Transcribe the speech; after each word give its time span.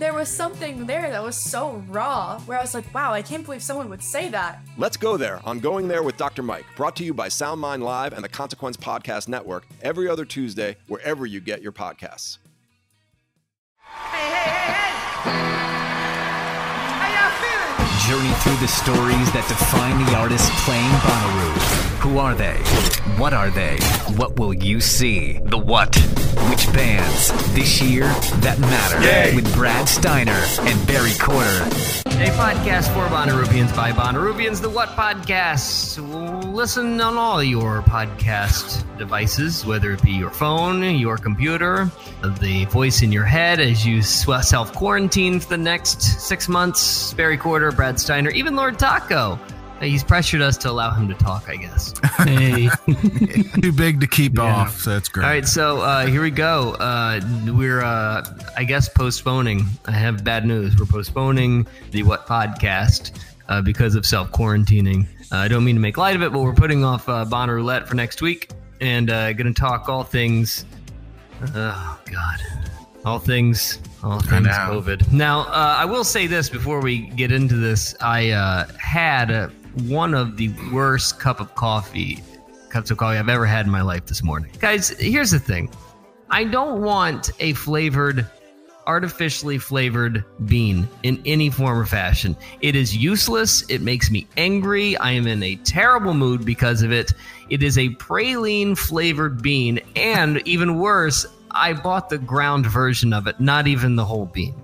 there 0.00 0.14
was 0.14 0.30
something 0.30 0.86
there 0.86 1.10
that 1.10 1.22
was 1.22 1.36
so 1.36 1.84
raw 1.88 2.40
where 2.40 2.58
I 2.58 2.62
was 2.62 2.72
like, 2.72 2.92
wow, 2.94 3.12
I 3.12 3.20
can't 3.20 3.44
believe 3.44 3.62
someone 3.62 3.90
would 3.90 4.02
say 4.02 4.30
that. 4.30 4.60
Let's 4.78 4.96
go 4.96 5.18
there 5.18 5.40
on 5.44 5.60
Going 5.60 5.88
There 5.88 6.02
with 6.02 6.16
Dr. 6.16 6.42
Mike, 6.42 6.64
brought 6.74 6.96
to 6.96 7.04
you 7.04 7.12
by 7.12 7.28
SoundMind 7.28 7.82
Live 7.82 8.14
and 8.14 8.24
the 8.24 8.28
Consequence 8.28 8.78
Podcast 8.78 9.28
Network 9.28 9.66
every 9.82 10.08
other 10.08 10.24
Tuesday, 10.24 10.76
wherever 10.88 11.26
you 11.26 11.40
get 11.40 11.60
your 11.60 11.72
podcasts. 11.72 12.38
Hey, 13.82 14.30
hey, 14.30 14.50
hey, 14.50 14.88
hey! 15.24 15.40
How 16.96 17.08
you 17.12 17.28
feeling? 17.44 18.24
Journey 18.24 18.34
through 18.40 18.56
the 18.56 18.68
stories 18.68 19.30
that 19.32 19.46
define 19.48 20.02
the 20.06 20.16
artist 20.16 20.50
playing 20.64 20.90
Bonnaroo. 21.04 21.89
Who 22.00 22.16
are 22.16 22.34
they? 22.34 22.56
What 23.18 23.34
are 23.34 23.50
they? 23.50 23.76
What 24.16 24.38
will 24.38 24.54
you 24.54 24.80
see? 24.80 25.34
The 25.44 25.58
what? 25.58 25.94
Which 26.48 26.72
bands 26.72 27.28
this 27.54 27.82
year 27.82 28.04
that 28.40 28.58
matter? 28.58 29.02
Yay. 29.02 29.34
With 29.36 29.52
Brad 29.54 29.86
Steiner 29.86 30.32
and 30.60 30.86
Barry 30.86 31.10
Corder. 31.18 31.60
A 32.06 32.30
podcast 32.36 32.92
for 32.94 33.06
Bonnaroovians 33.14 33.76
by 33.76 33.92
Bonnaroovians. 33.92 34.62
The 34.62 34.70
What 34.70 34.88
Podcast. 34.90 35.98
Listen 36.54 36.98
on 37.02 37.18
all 37.18 37.42
your 37.42 37.82
podcast 37.82 38.82
devices, 38.96 39.66
whether 39.66 39.92
it 39.92 40.02
be 40.02 40.12
your 40.12 40.30
phone, 40.30 40.82
your 40.82 41.18
computer, 41.18 41.90
the 42.40 42.64
voice 42.66 43.02
in 43.02 43.12
your 43.12 43.24
head 43.26 43.60
as 43.60 43.84
you 43.86 44.00
self 44.00 44.72
quarantine 44.72 45.38
for 45.38 45.50
the 45.50 45.58
next 45.58 46.00
six 46.00 46.48
months. 46.48 47.12
Barry 47.12 47.36
Corder, 47.36 47.72
Brad 47.72 48.00
Steiner, 48.00 48.30
even 48.30 48.56
Lord 48.56 48.78
Taco. 48.78 49.38
He's 49.80 50.04
pressured 50.04 50.42
us 50.42 50.56
to 50.58 50.70
allow 50.70 50.90
him 50.90 51.08
to 51.08 51.14
talk, 51.14 51.48
I 51.48 51.56
guess. 51.56 51.94
Hey. 52.18 52.68
Too 53.62 53.72
big 53.72 54.00
to 54.00 54.06
keep 54.06 54.36
yeah. 54.36 54.42
off, 54.42 54.78
so 54.78 54.90
that's 54.90 55.08
great. 55.08 55.24
All 55.24 55.30
right, 55.30 55.46
so 55.46 55.80
uh, 55.80 56.06
here 56.06 56.20
we 56.20 56.30
go. 56.30 56.72
Uh, 56.74 57.20
we're, 57.46 57.82
uh, 57.82 58.24
I 58.56 58.64
guess, 58.64 58.88
postponing. 58.88 59.64
I 59.86 59.92
have 59.92 60.22
bad 60.22 60.44
news. 60.44 60.78
We're 60.78 60.84
postponing 60.84 61.66
the 61.92 62.02
What 62.02 62.26
podcast 62.26 63.18
uh, 63.48 63.62
because 63.62 63.94
of 63.94 64.04
self 64.04 64.30
quarantining. 64.32 65.06
Uh, 65.32 65.36
I 65.36 65.48
don't 65.48 65.64
mean 65.64 65.76
to 65.76 65.80
make 65.80 65.96
light 65.96 66.14
of 66.14 66.22
it, 66.22 66.32
but 66.32 66.40
we're 66.40 66.54
putting 66.54 66.84
off 66.84 67.08
uh, 67.08 67.24
Bonner 67.24 67.54
Roulette 67.54 67.88
for 67.88 67.94
next 67.94 68.20
week 68.20 68.50
and 68.80 69.08
uh, 69.10 69.32
going 69.32 69.52
to 69.52 69.58
talk 69.58 69.88
all 69.88 70.04
things. 70.04 70.66
Oh, 71.54 72.00
God. 72.04 72.40
All 73.04 73.18
things 73.18 73.78
all 74.02 74.20
things 74.20 74.46
COVID. 74.46 75.12
Now, 75.12 75.40
uh, 75.40 75.76
I 75.78 75.84
will 75.84 76.04
say 76.04 76.26
this 76.26 76.48
before 76.48 76.80
we 76.80 77.08
get 77.08 77.32
into 77.32 77.56
this. 77.56 77.94
I 78.00 78.30
uh, 78.30 78.66
had 78.78 79.30
a, 79.30 79.52
one 79.84 80.14
of 80.14 80.36
the 80.36 80.52
worst 80.72 81.18
cup 81.18 81.40
of 81.40 81.54
coffee 81.54 82.22
cups 82.70 82.90
of 82.90 82.98
coffee 82.98 83.18
I've 83.18 83.28
ever 83.28 83.46
had 83.46 83.66
in 83.66 83.72
my 83.72 83.82
life 83.82 84.06
this 84.06 84.22
morning. 84.22 84.52
Guys, 84.60 84.90
here's 84.90 85.32
the 85.32 85.38
thing. 85.38 85.70
I 86.30 86.44
don't 86.44 86.80
want 86.80 87.30
a 87.40 87.52
flavored 87.54 88.26
artificially 88.86 89.58
flavored 89.58 90.24
bean 90.46 90.88
in 91.02 91.20
any 91.24 91.50
form 91.50 91.78
or 91.78 91.86
fashion. 91.86 92.36
It 92.60 92.74
is 92.74 92.96
useless. 92.96 93.62
It 93.68 93.82
makes 93.82 94.10
me 94.10 94.26
angry. 94.36 94.96
I 94.96 95.12
am 95.12 95.26
in 95.26 95.42
a 95.42 95.56
terrible 95.56 96.14
mood 96.14 96.44
because 96.44 96.82
of 96.82 96.90
it. 96.90 97.12
It 97.50 97.62
is 97.62 97.78
a 97.78 97.90
praline 97.90 98.76
flavored 98.76 99.42
bean 99.42 99.80
and 99.96 100.42
even 100.46 100.78
worse, 100.78 101.26
I 101.52 101.72
bought 101.72 102.08
the 102.08 102.18
ground 102.18 102.66
version 102.66 103.12
of 103.12 103.26
it, 103.26 103.40
not 103.40 103.66
even 103.66 103.96
the 103.96 104.04
whole 104.04 104.26
bean. 104.26 104.54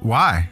Why? 0.00 0.48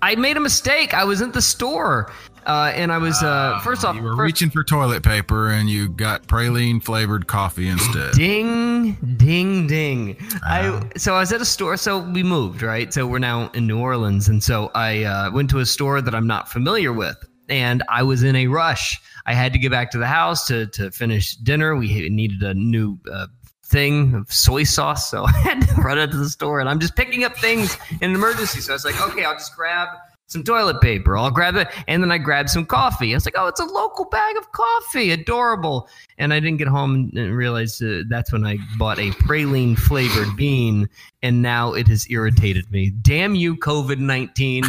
I 0.00 0.14
made 0.14 0.36
a 0.36 0.40
mistake. 0.40 0.94
I 0.94 1.04
was 1.04 1.20
at 1.22 1.32
the 1.32 1.42
store 1.42 2.12
uh, 2.48 2.72
and 2.74 2.90
I 2.90 2.96
was 2.96 3.22
uh, 3.22 3.56
ah, 3.56 3.60
first 3.62 3.84
off, 3.84 3.94
you 3.94 4.02
were 4.02 4.16
first, 4.16 4.20
reaching 4.22 4.48
for 4.48 4.64
toilet 4.64 5.02
paper, 5.02 5.50
and 5.50 5.68
you 5.68 5.88
got 5.88 6.26
praline 6.26 6.82
flavored 6.82 7.26
coffee 7.26 7.68
instead. 7.68 8.14
Ding, 8.14 8.94
ding, 9.18 9.66
ding! 9.66 10.16
I 10.42 10.66
ah. 10.68 10.88
so 10.96 11.14
I 11.14 11.20
was 11.20 11.32
at 11.32 11.42
a 11.42 11.44
store. 11.44 11.76
So 11.76 11.98
we 11.98 12.22
moved, 12.22 12.62
right? 12.62 12.92
So 12.92 13.06
we're 13.06 13.18
now 13.18 13.50
in 13.50 13.66
New 13.66 13.78
Orleans, 13.78 14.28
and 14.28 14.42
so 14.42 14.70
I 14.74 15.04
uh, 15.04 15.30
went 15.30 15.50
to 15.50 15.58
a 15.58 15.66
store 15.66 16.00
that 16.00 16.14
I'm 16.14 16.26
not 16.26 16.50
familiar 16.50 16.90
with, 16.90 17.16
and 17.50 17.82
I 17.90 18.02
was 18.02 18.22
in 18.22 18.34
a 18.34 18.46
rush. 18.46 18.98
I 19.26 19.34
had 19.34 19.52
to 19.52 19.58
get 19.58 19.70
back 19.70 19.90
to 19.90 19.98
the 19.98 20.06
house 20.06 20.46
to 20.46 20.68
to 20.68 20.90
finish 20.90 21.36
dinner. 21.36 21.76
We 21.76 22.08
needed 22.08 22.42
a 22.42 22.54
new 22.54 22.98
uh, 23.12 23.26
thing 23.68 24.14
of 24.14 24.32
soy 24.32 24.64
sauce. 24.64 25.10
So 25.10 25.24
I 25.26 25.32
had 25.32 25.60
to 25.68 25.74
run 25.82 25.98
out 25.98 26.10
to 26.12 26.16
the 26.16 26.30
store 26.30 26.60
and 26.60 26.68
I'm 26.68 26.80
just 26.80 26.96
picking 26.96 27.24
up 27.24 27.36
things 27.36 27.76
in 28.00 28.10
an 28.10 28.16
emergency. 28.16 28.60
So 28.60 28.72
I 28.72 28.74
was 28.74 28.86
like, 28.86 29.00
okay, 29.08 29.24
I'll 29.24 29.34
just 29.34 29.54
grab 29.54 29.88
some 30.28 30.44
toilet 30.44 30.80
paper. 30.80 31.16
I'll 31.16 31.30
grab 31.30 31.56
it. 31.56 31.68
And 31.88 32.02
then 32.02 32.12
I 32.12 32.18
grabbed 32.18 32.50
some 32.50 32.66
coffee. 32.66 33.12
I 33.12 33.16
was 33.16 33.24
like, 33.24 33.34
oh, 33.36 33.46
it's 33.46 33.60
a 33.60 33.64
local 33.64 34.04
bag 34.04 34.36
of 34.36 34.52
coffee. 34.52 35.10
Adorable. 35.10 35.88
And 36.18 36.32
I 36.32 36.40
didn't 36.40 36.58
get 36.58 36.68
home 36.68 37.10
and 37.16 37.34
realize 37.34 37.80
uh, 37.82 38.02
that's 38.08 38.32
when 38.32 38.46
I 38.46 38.58
bought 38.76 38.98
a 38.98 39.10
praline 39.12 39.76
flavored 39.76 40.36
bean. 40.36 40.88
And 41.22 41.42
now 41.42 41.72
it 41.72 41.88
has 41.88 42.06
irritated 42.10 42.70
me. 42.70 42.90
Damn 42.90 43.34
you, 43.34 43.56
COVID 43.56 43.98
19. 43.98 44.64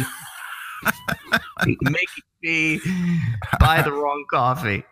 Making 1.66 2.24
me 2.42 2.80
buy 3.60 3.82
the 3.82 3.92
wrong 3.92 4.24
coffee. 4.30 4.82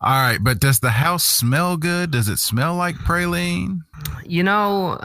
All 0.00 0.22
right, 0.22 0.38
but 0.40 0.60
does 0.60 0.80
the 0.80 0.90
house 0.90 1.24
smell 1.24 1.76
good? 1.76 2.10
Does 2.10 2.28
it 2.28 2.38
smell 2.38 2.76
like 2.76 2.96
praline? 2.96 3.80
You 4.24 4.42
know, 4.42 4.98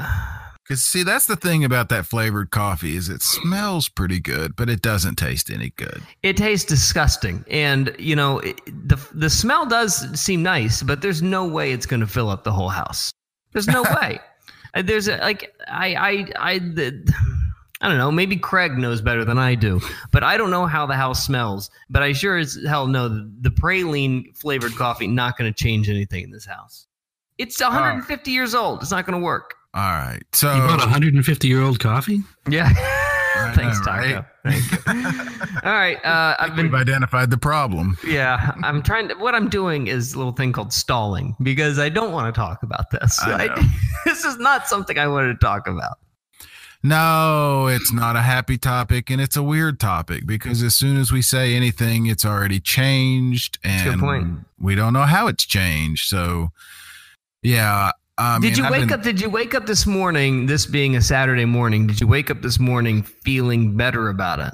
because 0.69 0.83
see, 0.83 1.01
that's 1.01 1.25
the 1.25 1.35
thing 1.35 1.65
about 1.65 1.89
that 1.89 2.05
flavored 2.05 2.51
coffee 2.51 2.95
is 2.95 3.09
it 3.09 3.23
smells 3.23 3.89
pretty 3.89 4.19
good, 4.19 4.55
but 4.55 4.69
it 4.69 4.83
doesn't 4.83 5.15
taste 5.15 5.49
any 5.49 5.71
good. 5.71 6.03
It 6.21 6.37
tastes 6.37 6.63
disgusting, 6.63 7.43
and 7.49 7.95
you 7.97 8.15
know 8.15 8.37
it, 8.37 8.61
the 8.87 9.03
the 9.11 9.31
smell 9.31 9.65
does 9.65 10.07
seem 10.19 10.43
nice, 10.43 10.83
but 10.83 11.01
there's 11.01 11.23
no 11.23 11.47
way 11.47 11.71
it's 11.71 11.87
going 11.87 12.01
to 12.01 12.07
fill 12.07 12.29
up 12.29 12.43
the 12.43 12.51
whole 12.51 12.69
house. 12.69 13.11
There's 13.51 13.67
no 13.67 13.81
way. 14.01 14.19
Uh, 14.75 14.83
there's 14.83 15.07
a, 15.07 15.17
like 15.17 15.51
I 15.67 15.95
I 15.95 16.51
I. 16.53 16.59
The, 16.59 17.13
I 17.81 17.87
don't 17.87 17.97
know. 17.97 18.11
Maybe 18.11 18.35
Craig 18.37 18.77
knows 18.77 19.01
better 19.01 19.25
than 19.25 19.39
I 19.39 19.55
do, 19.55 19.81
but 20.11 20.23
I 20.23 20.37
don't 20.37 20.51
know 20.51 20.67
how 20.67 20.85
the 20.85 20.97
house 20.97 21.25
smells. 21.25 21.71
But 21.89 22.03
I 22.03 22.13
sure 22.13 22.37
as 22.37 22.59
hell 22.67 22.85
know 22.85 23.09
the, 23.09 23.31
the 23.41 23.49
praline 23.49 24.37
flavored 24.37 24.75
coffee 24.75 25.07
not 25.07 25.35
going 25.35 25.51
to 25.51 25.57
change 25.57 25.89
anything 25.89 26.25
in 26.25 26.29
this 26.29 26.45
house. 26.45 26.85
It's 27.39 27.59
150 27.59 28.29
uh, 28.29 28.33
years 28.33 28.53
old. 28.53 28.81
It's 28.81 28.91
not 28.91 29.07
going 29.07 29.19
to 29.19 29.25
work. 29.25 29.55
All 29.73 29.91
right. 29.91 30.23
So 30.33 30.53
you 30.53 30.61
bought 30.61 30.79
a 30.79 30.89
150 30.89 31.47
year 31.47 31.61
old 31.61 31.79
coffee? 31.79 32.21
Yeah. 32.49 32.73
Thanks, 33.53 33.79
Taco. 33.81 34.25
Right? 34.43 34.61
All 35.63 35.73
right. 35.73 36.03
Uh, 36.03 36.35
I've 36.39 36.55
been. 36.55 36.65
We've 36.67 36.81
identified 36.81 37.29
the 37.29 37.37
problem. 37.37 37.97
Yeah, 38.05 38.53
I'm 38.63 38.81
trying 38.81 39.07
to. 39.09 39.15
What 39.15 39.35
I'm 39.35 39.49
doing 39.49 39.87
is 39.87 40.13
a 40.13 40.17
little 40.17 40.33
thing 40.33 40.51
called 40.51 40.73
stalling 40.73 41.35
because 41.41 41.79
I 41.79 41.89
don't 41.89 42.11
want 42.11 42.33
to 42.33 42.37
talk 42.37 42.63
about 42.63 42.89
this. 42.91 43.19
I 43.21 43.49
I, 43.49 43.69
this 44.05 44.25
is 44.25 44.37
not 44.37 44.67
something 44.67 44.97
I 44.97 45.07
wanted 45.07 45.39
to 45.39 45.45
talk 45.45 45.67
about. 45.67 45.99
No, 46.81 47.67
it's 47.67 47.91
not 47.91 48.15
a 48.15 48.21
happy 48.21 48.57
topic, 48.57 49.09
and 49.09 49.19
it's 49.19 49.35
a 49.35 49.43
weird 49.43 49.79
topic 49.79 50.25
because 50.25 50.63
as 50.63 50.75
soon 50.75 50.97
as 50.97 51.11
we 51.11 51.21
say 51.21 51.53
anything, 51.53 52.05
it's 52.05 52.25
already 52.25 52.59
changed, 52.59 53.59
That's 53.63 53.83
good 53.83 53.93
and 53.93 54.01
point. 54.01 54.39
we 54.59 54.75
don't 54.75 54.93
know 54.93 55.03
how 55.03 55.27
it's 55.27 55.45
changed. 55.45 56.07
So, 56.07 56.51
yeah. 57.43 57.91
I 58.19 58.39
did 58.39 58.49
mean, 58.51 58.57
you 58.57 58.63
I've 58.65 58.71
wake 58.71 58.81
been- 58.89 58.93
up? 58.99 59.03
Did 59.03 59.21
you 59.21 59.29
wake 59.29 59.55
up 59.55 59.65
this 59.65 59.85
morning? 59.85 60.45
This 60.45 60.65
being 60.65 60.95
a 60.95 61.01
Saturday 61.01 61.45
morning, 61.45 61.87
did 61.87 62.01
you 62.01 62.07
wake 62.07 62.29
up 62.29 62.41
this 62.41 62.59
morning 62.59 63.03
feeling 63.03 63.77
better 63.77 64.09
about 64.09 64.39
it? 64.39 64.53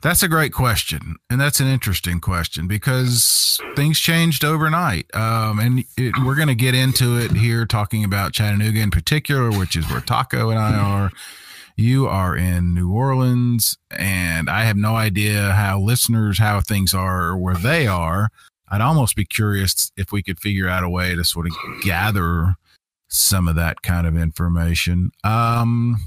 That's 0.00 0.22
a 0.22 0.28
great 0.28 0.52
question, 0.52 1.16
and 1.30 1.40
that's 1.40 1.60
an 1.60 1.68
interesting 1.68 2.20
question 2.20 2.66
because 2.66 3.60
things 3.76 4.00
changed 4.00 4.44
overnight. 4.44 5.06
Um, 5.14 5.58
and 5.60 5.84
it, 5.96 6.14
we're 6.24 6.34
going 6.34 6.48
to 6.48 6.54
get 6.54 6.74
into 6.74 7.18
it 7.18 7.32
here, 7.32 7.66
talking 7.66 8.02
about 8.02 8.32
Chattanooga 8.32 8.80
in 8.80 8.90
particular, 8.90 9.50
which 9.56 9.76
is 9.76 9.88
where 9.90 10.00
Taco 10.00 10.50
and 10.50 10.58
I 10.58 10.74
are. 10.74 11.10
You 11.76 12.06
are 12.08 12.36
in 12.36 12.74
New 12.74 12.90
Orleans, 12.92 13.76
and 13.90 14.50
I 14.50 14.64
have 14.64 14.76
no 14.76 14.96
idea 14.96 15.52
how 15.52 15.78
listeners 15.78 16.38
how 16.38 16.60
things 16.60 16.92
are 16.94 17.22
or 17.28 17.36
where 17.36 17.54
they 17.54 17.86
are. 17.86 18.30
I'd 18.72 18.80
almost 18.80 19.16
be 19.16 19.26
curious 19.26 19.92
if 19.98 20.12
we 20.12 20.22
could 20.22 20.40
figure 20.40 20.66
out 20.66 20.82
a 20.82 20.88
way 20.88 21.14
to 21.14 21.24
sort 21.24 21.46
of 21.46 21.52
gather 21.82 22.54
some 23.08 23.46
of 23.46 23.54
that 23.56 23.82
kind 23.82 24.06
of 24.06 24.16
information. 24.16 25.10
Um, 25.22 25.98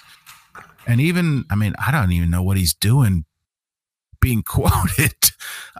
And 0.88 1.00
even, 1.02 1.46
I 1.50 1.56
mean, 1.56 1.74
I 1.86 1.92
don't 1.92 2.12
even 2.12 2.30
know 2.30 2.44
what 2.44 2.58
he's 2.58 2.74
doing 2.74 3.26
being 4.22 4.42
quoted. 4.46 5.14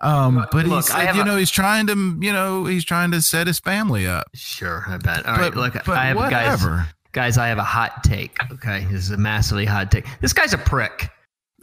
Um, 0.02 0.46
but 0.52 0.66
he 0.66 0.70
Look, 0.70 0.86
said, 0.86 1.16
you 1.16 1.22
a- 1.22 1.26
know, 1.26 1.38
he's 1.38 1.52
trying 1.52 1.88
to, 1.88 2.18
you 2.22 2.34
know, 2.34 2.66
he's 2.66 2.84
trying 2.84 3.12
to 3.12 3.22
set 3.22 3.48
his 3.48 3.60
family 3.60 4.06
up. 4.08 4.28
Sure, 4.34 4.84
I 4.88 4.98
bet. 4.98 5.26
All 5.26 5.36
right, 5.36 5.54
But- 5.54 5.56
look, 5.56 5.74
but 5.86 5.98
I 5.98 6.06
have 6.06 6.18
guys. 6.18 6.66
Guys, 7.14 7.38
I 7.38 7.48
have 7.48 7.60
a 7.60 7.64
hot 7.64 8.04
take. 8.04 8.36
Okay, 8.52 8.86
this 8.86 9.04
is 9.04 9.12
a 9.12 9.18
massively 9.18 9.66
hot 9.66 9.92
take. 9.92 10.06
This 10.20 10.34
guy's 10.34 10.54
a 10.54 10.58
prick. 10.58 11.10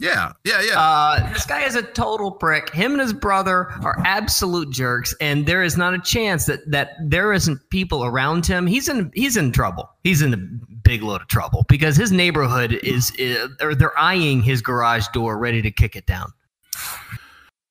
Yeah, 0.01 0.33
yeah, 0.43 0.61
yeah. 0.63 0.79
Uh, 0.79 1.31
this 1.31 1.45
guy 1.45 1.63
is 1.63 1.75
a 1.75 1.83
total 1.83 2.31
prick. 2.31 2.73
Him 2.73 2.93
and 2.93 3.01
his 3.01 3.13
brother 3.13 3.69
are 3.83 3.95
absolute 4.03 4.71
jerks, 4.71 5.13
and 5.21 5.45
there 5.45 5.61
is 5.61 5.77
not 5.77 5.93
a 5.93 5.99
chance 5.99 6.45
that 6.45 6.59
that 6.71 6.95
there 6.99 7.31
isn't 7.33 7.59
people 7.69 8.03
around 8.03 8.47
him. 8.47 8.65
He's 8.65 8.89
in 8.89 9.11
he's 9.13 9.37
in 9.37 9.51
trouble. 9.51 9.87
He's 10.03 10.23
in 10.23 10.33
a 10.33 10.37
big 10.37 11.03
load 11.03 11.21
of 11.21 11.27
trouble 11.27 11.65
because 11.69 11.95
his 11.95 12.11
neighborhood 12.11 12.73
is, 12.81 13.11
is 13.19 13.47
or 13.61 13.75
they're 13.75 13.97
eyeing 13.97 14.41
his 14.41 14.63
garage 14.63 15.05
door, 15.13 15.37
ready 15.37 15.61
to 15.61 15.69
kick 15.69 15.95
it 15.95 16.07
down. 16.07 16.33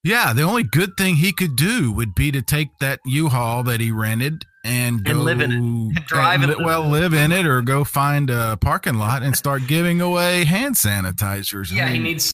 Yeah, 0.04 0.32
the 0.32 0.42
only 0.42 0.62
good 0.62 0.96
thing 0.96 1.16
he 1.16 1.32
could 1.32 1.56
do 1.56 1.90
would 1.90 2.14
be 2.14 2.30
to 2.30 2.42
take 2.42 2.68
that 2.78 3.00
U-Haul 3.04 3.64
that 3.64 3.80
he 3.80 3.90
rented 3.90 4.46
and 4.64 5.02
go 5.04 5.12
And 5.12 5.20
live 5.24 5.40
in 5.40 5.92
it. 5.96 6.04
Drive 6.06 6.42
and 6.42 6.50
and 6.52 6.60
li- 6.60 6.64
well, 6.64 6.88
live 6.88 7.14
in 7.14 7.32
it, 7.32 7.46
or 7.46 7.62
go 7.62 7.84
find 7.84 8.30
a 8.30 8.56
parking 8.56 8.94
lot 8.94 9.22
and 9.22 9.36
start 9.36 9.62
giving 9.66 10.00
away 10.00 10.44
hand 10.44 10.74
sanitizers. 10.74 11.72
I 11.72 11.76
Yeah, 11.76 11.88
he 11.88 11.98
needs. 11.98 12.32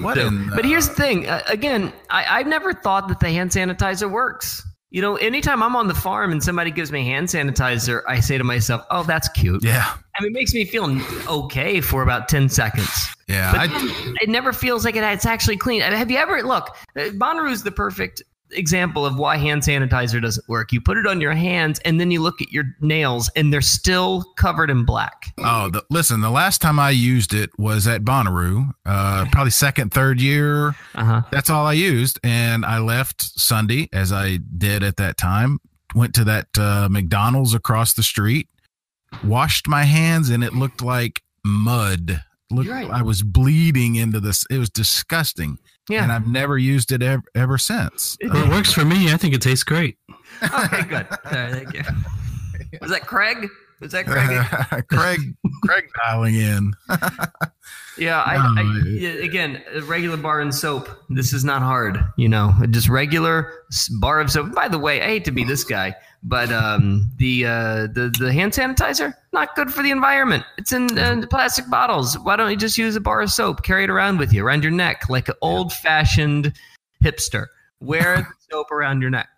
What 0.00 0.18
in 0.18 0.50
But 0.50 0.64
here's 0.66 0.88
the 0.88 0.94
thing. 0.94 1.26
Uh, 1.28 1.42
again, 1.48 1.92
I, 2.10 2.38
I've 2.40 2.46
never 2.46 2.72
thought 2.74 3.08
that 3.08 3.18
the 3.20 3.30
hand 3.30 3.50
sanitizer 3.50 4.10
works. 4.10 4.62
You 4.90 5.00
know, 5.02 5.16
anytime 5.16 5.62
I'm 5.62 5.76
on 5.76 5.86
the 5.86 5.94
farm 5.94 6.32
and 6.32 6.42
somebody 6.42 6.70
gives 6.72 6.90
me 6.90 7.04
hand 7.04 7.28
sanitizer, 7.28 8.02
I 8.08 8.18
say 8.20 8.36
to 8.38 8.44
myself, 8.44 8.82
"Oh, 8.90 9.04
that's 9.04 9.28
cute." 9.28 9.62
Yeah. 9.64 9.86
I 10.18 10.22
mean, 10.22 10.32
it 10.32 10.34
makes 10.34 10.52
me 10.52 10.64
feel 10.64 11.00
okay 11.28 11.80
for 11.80 12.02
about 12.02 12.28
ten 12.28 12.48
seconds. 12.48 12.90
Yeah, 13.28 13.52
But 13.52 13.70
I- 13.70 14.14
it 14.20 14.28
never 14.28 14.52
feels 14.52 14.84
like 14.84 14.96
it, 14.96 15.04
it's 15.04 15.24
actually 15.26 15.56
clean. 15.56 15.82
I 15.82 15.90
mean, 15.90 15.98
Have 15.98 16.10
you 16.10 16.18
ever 16.18 16.42
look? 16.42 16.70
uh, 16.96 17.00
Bonnaroo 17.10 17.52
is 17.52 17.62
the 17.62 17.70
perfect 17.70 18.22
example 18.52 19.06
of 19.06 19.16
why 19.16 19.36
hand 19.36 19.62
sanitizer 19.62 20.20
doesn't 20.20 20.48
work. 20.48 20.72
You 20.72 20.80
put 20.80 20.96
it 20.96 21.06
on 21.06 21.20
your 21.20 21.32
hands, 21.32 21.78
and 21.84 22.00
then 22.00 22.10
you 22.10 22.20
look 22.20 22.40
at 22.40 22.50
your 22.52 22.64
nails, 22.80 23.30
and 23.36 23.52
they're 23.52 23.60
still 23.60 24.24
covered 24.36 24.70
in 24.70 24.84
black. 24.84 25.32
Oh, 25.38 25.68
the, 25.70 25.84
listen, 25.90 26.20
the 26.20 26.30
last 26.30 26.60
time 26.60 26.78
I 26.78 26.90
used 26.90 27.34
it 27.34 27.50
was 27.58 27.86
at 27.86 28.02
Bonnaroo, 28.02 28.72
uh, 28.86 29.26
probably 29.32 29.50
second, 29.50 29.92
third 29.92 30.20
year. 30.20 30.68
Uh-huh. 30.94 31.22
That's 31.30 31.50
all 31.50 31.66
I 31.66 31.74
used. 31.74 32.18
And 32.22 32.64
I 32.64 32.78
left 32.78 33.22
Sunday, 33.22 33.88
as 33.92 34.12
I 34.12 34.38
did 34.56 34.82
at 34.82 34.96
that 34.96 35.16
time, 35.16 35.58
went 35.94 36.14
to 36.14 36.24
that 36.24 36.46
uh, 36.58 36.88
McDonald's 36.90 37.54
across 37.54 37.92
the 37.92 38.02
street, 38.02 38.48
washed 39.24 39.68
my 39.68 39.84
hands, 39.84 40.30
and 40.30 40.44
it 40.44 40.54
looked 40.54 40.82
like 40.82 41.22
mud. 41.44 42.22
Looked, 42.50 42.68
I 42.70 43.02
was 43.02 43.22
bleeding 43.22 43.94
into 43.94 44.20
this. 44.20 44.44
It 44.50 44.58
was 44.58 44.70
disgusting. 44.70 45.58
Yeah. 45.88 46.02
And 46.02 46.12
I've 46.12 46.26
never 46.26 46.58
used 46.58 46.92
it 46.92 47.02
ever, 47.02 47.22
ever 47.34 47.58
since. 47.58 48.16
Well, 48.22 48.36
uh, 48.36 48.44
it 48.46 48.48
works 48.50 48.72
for 48.72 48.84
me. 48.84 49.12
I 49.12 49.16
think 49.16 49.34
it 49.34 49.42
tastes 49.42 49.64
great. 49.64 49.96
Okay, 50.42 50.82
good. 50.84 51.06
All 51.10 51.32
right, 51.32 51.52
thank 51.52 51.74
you. 51.74 51.82
Was 52.80 52.90
that 52.92 53.06
Craig? 53.06 53.48
Was 53.80 53.92
that 53.92 54.06
Craig? 54.06 54.86
Craig, 54.88 55.20
Craig 55.64 55.88
dialing 56.04 56.34
in. 56.34 56.72
Yeah, 58.00 58.22
I, 58.22 58.36
I 58.36 58.82
yeah, 58.86 59.10
again, 59.10 59.62
regular 59.82 60.16
bar 60.16 60.40
and 60.40 60.54
soap. 60.54 60.88
This 61.10 61.34
is 61.34 61.44
not 61.44 61.60
hard, 61.60 62.02
you 62.16 62.30
know. 62.30 62.54
Just 62.70 62.88
regular 62.88 63.52
bar 64.00 64.20
of 64.20 64.30
soap. 64.30 64.54
By 64.54 64.68
the 64.68 64.78
way, 64.78 65.02
I 65.02 65.06
hate 65.06 65.26
to 65.26 65.30
be 65.30 65.44
this 65.44 65.64
guy, 65.64 65.94
but 66.22 66.50
um, 66.50 67.10
the 67.18 67.44
uh, 67.44 67.88
the 67.92 68.14
the 68.18 68.32
hand 68.32 68.52
sanitizer 68.52 69.12
not 69.32 69.54
good 69.54 69.70
for 69.70 69.82
the 69.82 69.90
environment. 69.90 70.44
It's 70.56 70.72
in 70.72 70.98
uh, 70.98 71.26
plastic 71.28 71.68
bottles. 71.68 72.18
Why 72.18 72.36
don't 72.36 72.50
you 72.50 72.56
just 72.56 72.78
use 72.78 72.96
a 72.96 73.00
bar 73.00 73.20
of 73.20 73.30
soap? 73.30 73.64
Carry 73.64 73.84
it 73.84 73.90
around 73.90 74.18
with 74.18 74.32
you 74.32 74.46
around 74.46 74.62
your 74.62 74.72
neck 74.72 75.10
like 75.10 75.28
an 75.28 75.34
old 75.42 75.72
fashioned 75.72 76.54
hipster. 77.04 77.46
Wear 77.80 78.16
the 78.16 78.26
soap 78.50 78.70
around 78.70 79.02
your 79.02 79.10
neck. 79.10 79.28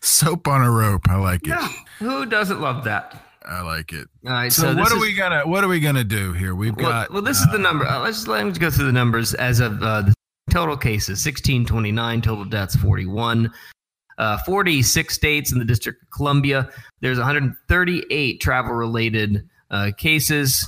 Soap 0.00 0.48
on 0.48 0.62
a 0.62 0.70
rope. 0.70 1.08
I 1.08 1.16
like 1.16 1.46
it. 1.46 1.58
Who 1.98 2.24
doesn't 2.24 2.60
love 2.62 2.84
that? 2.84 3.20
I 3.46 3.60
like 3.62 3.92
it. 3.92 4.08
All 4.26 4.32
right, 4.32 4.52
so, 4.52 4.72
so 4.72 4.74
what 4.74 4.90
are 4.92 4.96
is- 4.96 5.02
we 5.02 5.14
gonna 5.14 5.46
what 5.46 5.64
are 5.64 5.68
we 5.68 5.80
gonna 5.80 6.04
do 6.04 6.32
here? 6.32 6.54
We've 6.54 6.74
Well, 6.76 6.88
got 6.90 7.12
well, 7.12 7.22
this 7.22 7.40
is 7.40 7.46
the 7.52 7.58
number. 7.58 7.86
Uh, 7.86 8.00
let's 8.00 8.26
let 8.26 8.44
me 8.44 8.52
go 8.52 8.70
through 8.70 8.86
the 8.86 8.92
numbers 8.92 9.34
as 9.34 9.60
of 9.60 9.82
uh, 9.82 10.02
the 10.02 10.14
total 10.50 10.76
cases: 10.76 11.22
sixteen 11.22 11.66
twenty 11.66 11.92
nine, 11.92 12.22
total 12.22 12.44
deaths 12.44 12.76
forty 12.76 13.06
one. 13.06 13.52
Uh, 14.16 14.38
46 14.38 15.12
states 15.12 15.50
in 15.50 15.58
the 15.58 15.64
District 15.64 16.00
of 16.00 16.08
Columbia. 16.12 16.70
There's 17.00 17.18
138 17.18 18.40
travel 18.40 18.72
related 18.72 19.48
uh, 19.72 19.90
cases, 19.98 20.64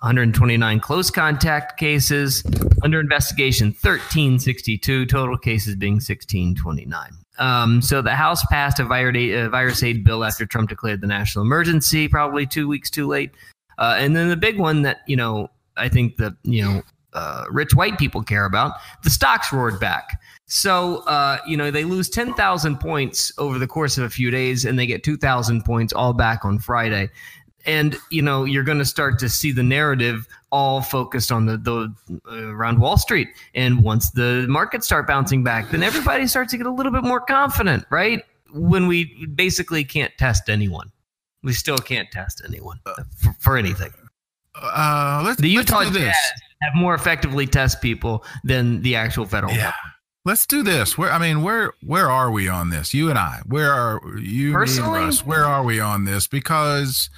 129 0.00 0.80
close 0.80 1.10
contact 1.10 1.80
cases. 1.80 2.44
Under 2.82 3.00
investigation, 3.00 3.68
1362. 3.68 5.06
Total 5.06 5.38
cases 5.38 5.76
being 5.76 5.94
1629. 5.94 7.10
Um, 7.40 7.80
so 7.80 8.02
the 8.02 8.14
House 8.14 8.44
passed 8.46 8.78
a 8.78 8.84
virus 8.84 9.82
aid, 9.82 10.04
bill 10.04 10.24
after 10.24 10.44
Trump 10.46 10.68
declared 10.68 11.00
the 11.00 11.06
national 11.06 11.44
emergency, 11.44 12.06
probably 12.06 12.46
two 12.46 12.68
weeks 12.68 12.90
too 12.90 13.06
late. 13.06 13.32
Uh, 13.78 13.96
and 13.98 14.14
then 14.14 14.28
the 14.28 14.36
big 14.36 14.58
one 14.58 14.82
that 14.82 14.98
you 15.06 15.16
know 15.16 15.48
I 15.76 15.88
think 15.88 16.16
the 16.18 16.36
you 16.44 16.62
know 16.62 16.82
uh, 17.14 17.46
rich 17.50 17.74
white 17.74 17.98
people 17.98 18.22
care 18.22 18.44
about, 18.44 18.74
the 19.02 19.10
stocks 19.10 19.52
roared 19.52 19.80
back. 19.80 20.20
So 20.46 20.98
uh, 21.06 21.38
you 21.46 21.56
know 21.56 21.70
they 21.70 21.84
lose 21.84 22.10
ten 22.10 22.34
thousand 22.34 22.78
points 22.78 23.32
over 23.38 23.58
the 23.58 23.66
course 23.66 23.96
of 23.96 24.04
a 24.04 24.10
few 24.10 24.30
days, 24.30 24.66
and 24.66 24.78
they 24.78 24.86
get 24.86 25.02
two 25.02 25.16
thousand 25.16 25.64
points 25.64 25.94
all 25.94 26.12
back 26.12 26.44
on 26.44 26.58
Friday. 26.58 27.08
And 27.66 27.96
you 28.10 28.22
know 28.22 28.44
you're 28.44 28.64
going 28.64 28.78
to 28.78 28.84
start 28.84 29.18
to 29.20 29.28
see 29.28 29.52
the 29.52 29.62
narrative 29.62 30.26
all 30.50 30.80
focused 30.80 31.30
on 31.30 31.46
the 31.46 31.56
the 31.56 31.94
uh, 32.30 32.46
around 32.54 32.80
Wall 32.80 32.96
Street. 32.96 33.28
And 33.54 33.82
once 33.82 34.10
the 34.10 34.46
markets 34.48 34.86
start 34.86 35.06
bouncing 35.06 35.44
back, 35.44 35.70
then 35.70 35.82
everybody 35.82 36.26
starts 36.26 36.52
to 36.52 36.56
get 36.56 36.66
a 36.66 36.72
little 36.72 36.92
bit 36.92 37.04
more 37.04 37.20
confident, 37.20 37.84
right? 37.90 38.24
When 38.52 38.86
we 38.86 39.26
basically 39.26 39.84
can't 39.84 40.12
test 40.18 40.48
anyone, 40.48 40.90
we 41.42 41.52
still 41.52 41.78
can't 41.78 42.10
test 42.10 42.42
anyone 42.46 42.80
for, 43.16 43.32
for 43.38 43.56
anything. 43.56 43.92
uh 44.54 45.22
let's 45.24 45.40
The 45.40 45.56
let's 45.56 45.70
do 45.70 45.90
this. 45.90 46.02
Jazz 46.02 46.32
have 46.62 46.74
more 46.74 46.94
effectively 46.94 47.46
test 47.46 47.80
people 47.80 48.24
than 48.44 48.82
the 48.82 48.96
actual 48.96 49.24
federal. 49.24 49.52
Yeah. 49.52 49.72
let's 50.24 50.46
do 50.46 50.62
this. 50.62 50.98
Where 50.98 51.10
I 51.10 51.18
mean, 51.18 51.42
where 51.42 51.72
where 51.82 52.10
are 52.10 52.30
we 52.30 52.48
on 52.48 52.70
this? 52.70 52.92
You 52.92 53.08
and 53.10 53.18
I. 53.18 53.40
Where 53.46 53.72
are 53.72 54.00
you? 54.18 54.48
and 54.48 54.54
Personally? 54.54 55.00
Russ, 55.00 55.24
where 55.24 55.44
are 55.44 55.62
we 55.62 55.80
on 55.80 56.04
this? 56.04 56.26
Because 56.26 57.08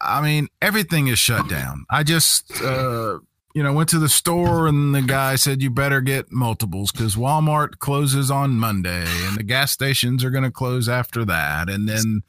I 0.00 0.20
mean, 0.20 0.48
everything 0.60 1.08
is 1.08 1.18
shut 1.18 1.48
down. 1.48 1.86
I 1.90 2.02
just 2.02 2.62
uh 2.62 3.18
you 3.54 3.62
know 3.62 3.72
went 3.72 3.88
to 3.90 3.98
the 3.98 4.08
store 4.08 4.66
and 4.66 4.94
the 4.94 5.00
guy 5.02 5.36
said 5.36 5.62
you 5.62 5.70
better 5.70 6.00
get 6.00 6.30
multiples 6.30 6.92
because 6.92 7.16
Walmart 7.16 7.78
closes 7.78 8.30
on 8.30 8.58
Monday 8.58 9.04
and 9.26 9.36
the 9.36 9.42
gas 9.42 9.72
stations 9.72 10.22
are 10.24 10.30
going 10.30 10.44
to 10.44 10.50
close 10.50 10.88
after 10.88 11.24
that. 11.24 11.68
And 11.70 11.88
then 11.88 12.22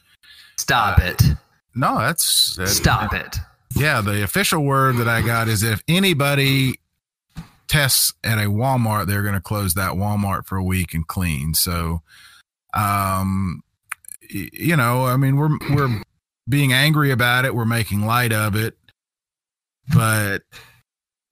Stop 0.57 0.99
it. 0.99 1.21
no, 1.75 1.97
that's 1.99 2.55
that- 2.55 2.67
Stop 2.69 3.13
it. 3.13 3.37
yeah, 3.75 3.99
the 4.01 4.23
official 4.23 4.63
word 4.63 4.95
that 4.97 5.07
I 5.09 5.21
got 5.21 5.47
is 5.49 5.63
if 5.63 5.83
anybody 5.87 6.75
tests 7.67 8.13
at 8.23 8.37
a 8.37 8.47
Walmart, 8.49 9.07
they're 9.07 9.21
going 9.23 9.33
to 9.35 9.41
close 9.41 9.73
that 9.73 9.91
Walmart 9.91 10.45
for 10.45 10.55
a 10.57 10.63
week 10.63 10.93
and 10.93 11.05
clean. 11.05 11.53
So, 11.53 12.01
um, 12.73 13.61
you 14.29 14.75
know, 14.77 15.05
I 15.05 15.17
mean, 15.17 15.35
we're 15.35 15.57
we're 15.71 16.01
being 16.47 16.73
angry 16.73 17.11
about 17.11 17.45
it, 17.45 17.53
we're 17.53 17.65
making 17.65 18.05
light 18.05 18.33
of 18.33 18.55
it, 18.55 18.77
but 19.93 20.43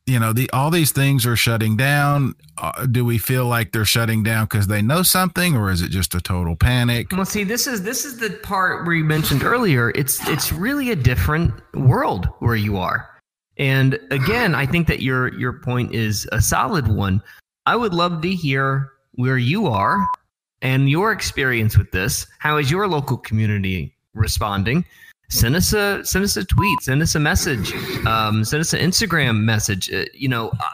you 0.05 0.19
know, 0.19 0.33
the 0.33 0.49
all 0.51 0.69
these 0.69 0.91
things 0.91 1.25
are 1.25 1.35
shutting 1.35 1.75
down. 1.77 2.35
Uh, 2.57 2.85
do 2.85 3.03
we 3.03 3.17
feel 3.17 3.47
like 3.47 3.71
they're 3.71 3.85
shutting 3.85 4.21
down 4.21 4.45
because 4.45 4.67
they 4.67 4.81
know 4.81 5.01
something, 5.01 5.55
or 5.55 5.71
is 5.71 5.81
it 5.81 5.89
just 5.89 6.13
a 6.13 6.21
total 6.21 6.55
panic? 6.55 7.11
Well, 7.11 7.25
see, 7.25 7.43
this 7.43 7.65
is 7.65 7.81
this 7.81 8.05
is 8.05 8.17
the 8.17 8.29
part 8.43 8.85
where 8.85 8.95
you 8.95 9.03
mentioned 9.03 9.43
earlier. 9.43 9.89
It's 9.95 10.27
it's 10.29 10.51
really 10.51 10.91
a 10.91 10.95
different 10.95 11.53
world 11.73 12.27
where 12.39 12.55
you 12.55 12.77
are, 12.77 13.09
and 13.57 13.99
again, 14.11 14.53
I 14.53 14.67
think 14.67 14.87
that 14.87 15.01
your 15.01 15.33
your 15.39 15.53
point 15.53 15.95
is 15.95 16.27
a 16.31 16.41
solid 16.41 16.87
one. 16.87 17.21
I 17.65 17.75
would 17.75 17.93
love 17.93 18.21
to 18.21 18.29
hear 18.29 18.91
where 19.13 19.39
you 19.39 19.65
are 19.65 20.07
and 20.61 20.87
your 20.87 21.11
experience 21.11 21.77
with 21.79 21.89
this. 21.91 22.27
How 22.37 22.57
is 22.57 22.69
your 22.69 22.87
local 22.87 23.17
community 23.17 23.95
responding? 24.13 24.85
Send 25.29 25.55
us 25.55 25.73
a 25.73 26.03
send 26.05 26.23
us 26.23 26.37
a 26.37 26.45
tweet, 26.45 26.81
send 26.81 27.01
us 27.01 27.15
a 27.15 27.19
message, 27.19 27.73
um, 28.05 28.43
send 28.43 28.61
us 28.61 28.73
an 28.73 28.79
Instagram 28.79 29.41
message. 29.41 29.91
Uh, 29.91 30.05
you 30.13 30.29
know, 30.29 30.49
uh, 30.49 30.69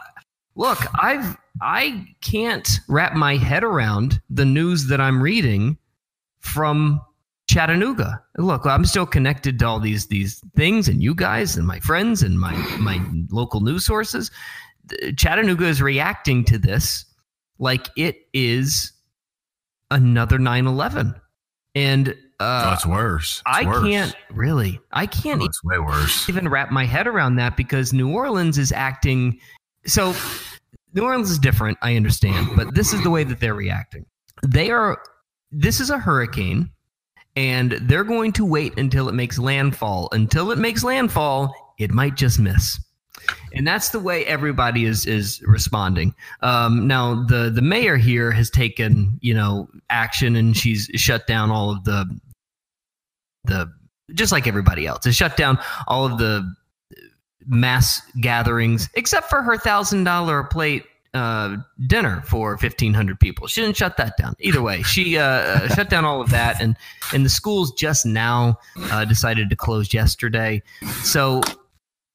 look, 0.54 0.78
I've 1.02 1.36
I 1.60 2.06
can't 2.20 2.68
wrap 2.88 3.14
my 3.14 3.36
head 3.36 3.64
around 3.64 4.20
the 4.30 4.44
news 4.44 4.86
that 4.88 5.00
I'm 5.00 5.22
reading 5.22 5.78
from 6.40 7.00
Chattanooga. 7.48 8.22
Look, 8.38 8.66
I'm 8.66 8.84
still 8.84 9.06
connected 9.06 9.58
to 9.58 9.66
all 9.66 9.80
these 9.80 10.06
these 10.06 10.42
things 10.56 10.88
and 10.88 11.02
you 11.02 11.14
guys 11.14 11.56
and 11.56 11.66
my 11.66 11.80
friends 11.80 12.22
and 12.22 12.38
my 12.38 12.54
my 12.78 13.00
local 13.30 13.60
news 13.60 13.84
sources. 13.84 14.30
Chattanooga 15.16 15.66
is 15.66 15.80
reacting 15.80 16.44
to 16.44 16.58
this 16.58 17.04
like 17.58 17.88
it 17.96 18.16
is 18.32 18.92
another 19.90 20.38
9/11. 20.38 21.14
And 21.74 22.14
uh, 22.42 22.64
oh, 22.66 22.72
it's 22.72 22.86
worse. 22.86 23.42
It's 23.46 23.58
I 23.58 23.64
worse. 23.64 23.84
can't 23.84 24.16
really. 24.30 24.80
I 24.92 25.06
can't 25.06 25.42
Oh, 25.42 25.44
it's 25.44 25.62
way 25.64 25.78
worse. 25.78 26.28
even 26.28 26.48
wrap 26.48 26.70
my 26.70 26.84
head 26.84 27.06
around 27.06 27.36
that 27.36 27.56
because 27.56 27.92
New 27.92 28.12
Orleans 28.12 28.58
is 28.58 28.72
acting 28.72 29.38
so 29.86 30.14
New 30.94 31.04
Orleans 31.04 31.30
is 31.30 31.38
different, 31.38 31.78
I 31.82 31.96
understand, 31.96 32.50
but 32.56 32.74
this 32.74 32.92
is 32.92 33.02
the 33.02 33.10
way 33.10 33.24
that 33.24 33.40
they're 33.40 33.54
reacting. 33.54 34.06
They 34.46 34.70
are 34.70 35.02
this 35.50 35.80
is 35.80 35.90
a 35.90 35.98
hurricane 35.98 36.70
and 37.36 37.72
they're 37.82 38.04
going 38.04 38.32
to 38.32 38.44
wait 38.44 38.78
until 38.78 39.08
it 39.08 39.14
makes 39.14 39.38
landfall. 39.38 40.08
Until 40.12 40.50
it 40.50 40.58
makes 40.58 40.84
landfall, 40.84 41.54
it 41.78 41.90
might 41.90 42.16
just 42.16 42.38
miss. 42.38 42.78
And 43.54 43.66
that's 43.66 43.90
the 43.90 44.00
way 44.00 44.24
everybody 44.26 44.84
is 44.84 45.06
is 45.06 45.40
responding. 45.46 46.14
Um, 46.40 46.86
now 46.86 47.24
the 47.24 47.50
the 47.50 47.62
mayor 47.62 47.96
here 47.96 48.32
has 48.32 48.50
taken 48.50 49.18
you 49.20 49.34
know 49.34 49.68
action 49.90 50.36
and 50.36 50.56
she's 50.56 50.90
shut 50.94 51.26
down 51.26 51.50
all 51.50 51.70
of 51.70 51.84
the 51.84 52.04
the 53.44 53.72
just 54.14 54.32
like 54.32 54.46
everybody 54.46 54.86
else 54.86 55.04
has 55.04 55.16
shut 55.16 55.36
down 55.36 55.58
all 55.86 56.04
of 56.04 56.18
the 56.18 56.54
mass 57.46 58.02
gatherings 58.20 58.88
except 58.94 59.28
for 59.28 59.42
her 59.42 59.56
thousand 59.56 60.04
dollar 60.04 60.44
plate 60.44 60.84
uh, 61.14 61.56
dinner 61.86 62.22
for 62.26 62.56
fifteen 62.56 62.94
hundred 62.94 63.20
people. 63.20 63.46
She 63.46 63.60
didn't 63.60 63.76
shut 63.76 63.96
that 63.98 64.16
down. 64.16 64.34
Either 64.40 64.62
way, 64.62 64.82
she 64.82 65.18
uh, 65.18 65.24
uh, 65.24 65.68
shut 65.74 65.90
down 65.90 66.04
all 66.04 66.20
of 66.20 66.30
that, 66.30 66.60
and 66.60 66.76
and 67.12 67.24
the 67.24 67.30
schools 67.30 67.72
just 67.72 68.06
now 68.06 68.58
uh, 68.90 69.04
decided 69.04 69.50
to 69.50 69.56
close 69.56 69.92
yesterday. 69.92 70.62
So, 71.02 71.42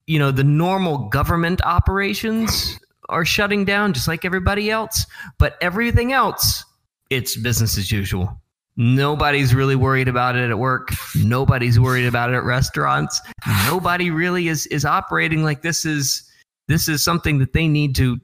you 0.06 0.18
know, 0.18 0.30
the 0.30 0.44
normal 0.44 1.08
government 1.08 1.60
operations 1.64 2.78
are 3.08 3.24
shutting 3.24 3.64
down 3.64 3.92
just 3.92 4.08
like 4.08 4.24
everybody 4.24 4.70
else, 4.70 5.06
but 5.38 5.56
everything 5.60 6.12
else, 6.12 6.64
it's 7.08 7.36
business 7.36 7.78
as 7.78 7.90
usual. 7.92 8.40
Nobody's 8.80 9.56
really 9.56 9.74
worried 9.74 10.06
about 10.06 10.36
it 10.36 10.50
at 10.50 10.58
work. 10.58 10.92
Nobody's 11.16 11.80
worried 11.80 12.06
about 12.06 12.30
it 12.30 12.36
at 12.36 12.44
restaurants. 12.44 13.20
Nobody 13.66 14.10
really 14.10 14.46
is 14.46 14.66
is 14.66 14.84
operating 14.84 15.42
like 15.42 15.62
this 15.62 15.84
is 15.84 16.22
this 16.68 16.88
is 16.88 17.02
something 17.02 17.38
that 17.38 17.52
they 17.52 17.66
need 17.66 17.96
to 17.96 18.20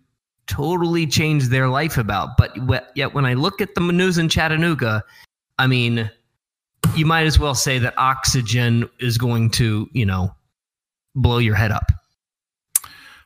totally 0.46 1.08
change 1.08 1.48
their 1.48 1.68
life 1.68 1.98
about. 1.98 2.36
But 2.36 2.56
yet, 2.96 3.14
when 3.14 3.26
I 3.26 3.34
look 3.34 3.60
at 3.60 3.74
the 3.74 3.80
news 3.80 4.16
in 4.16 4.28
Chattanooga, 4.28 5.02
I 5.58 5.66
mean, 5.66 6.08
you 6.94 7.04
might 7.04 7.26
as 7.26 7.36
well 7.36 7.56
say 7.56 7.80
that 7.80 7.94
oxygen 7.98 8.88
is 9.00 9.18
going 9.18 9.50
to, 9.52 9.88
you 9.92 10.06
know, 10.06 10.32
blow 11.16 11.38
your 11.38 11.56
head 11.56 11.72
up. 11.72 11.90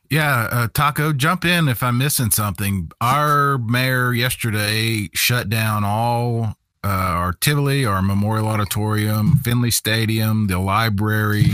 Yeah, 0.08 0.48
uh, 0.50 0.68
Taco, 0.72 1.12
jump 1.12 1.44
in 1.44 1.68
if 1.68 1.82
I'm 1.82 1.98
missing 1.98 2.30
something. 2.30 2.90
Our 3.02 3.58
mayor 3.58 4.14
yesterday 4.14 5.10
shut 5.12 5.50
down 5.50 5.84
all 5.84 6.56
uh, 6.84 6.88
our 6.88 7.32
Tivoli, 7.32 7.84
our 7.84 8.02
Memorial 8.02 8.46
Auditorium, 8.48 9.36
Finley 9.44 9.70
Stadium, 9.70 10.46
the 10.46 10.58
library, 10.58 11.46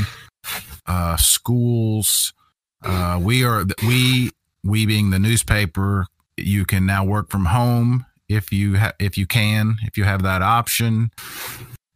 uh, 0.86 1.16
schools. 1.16 2.32
Uh, 2.82 3.18
we 3.22 3.44
are 3.44 3.64
we 3.86 4.30
we 4.62 4.86
being 4.86 5.10
the 5.10 5.18
newspaper. 5.18 6.06
You 6.36 6.64
can 6.64 6.84
now 6.86 7.04
work 7.04 7.30
from 7.30 7.46
home 7.46 8.04
if 8.28 8.52
you 8.52 8.76
ha- 8.78 8.92
if 8.98 9.16
you 9.16 9.26
can 9.26 9.76
if 9.84 9.96
you 9.96 10.04
have 10.04 10.22
that 10.22 10.42
option. 10.42 11.10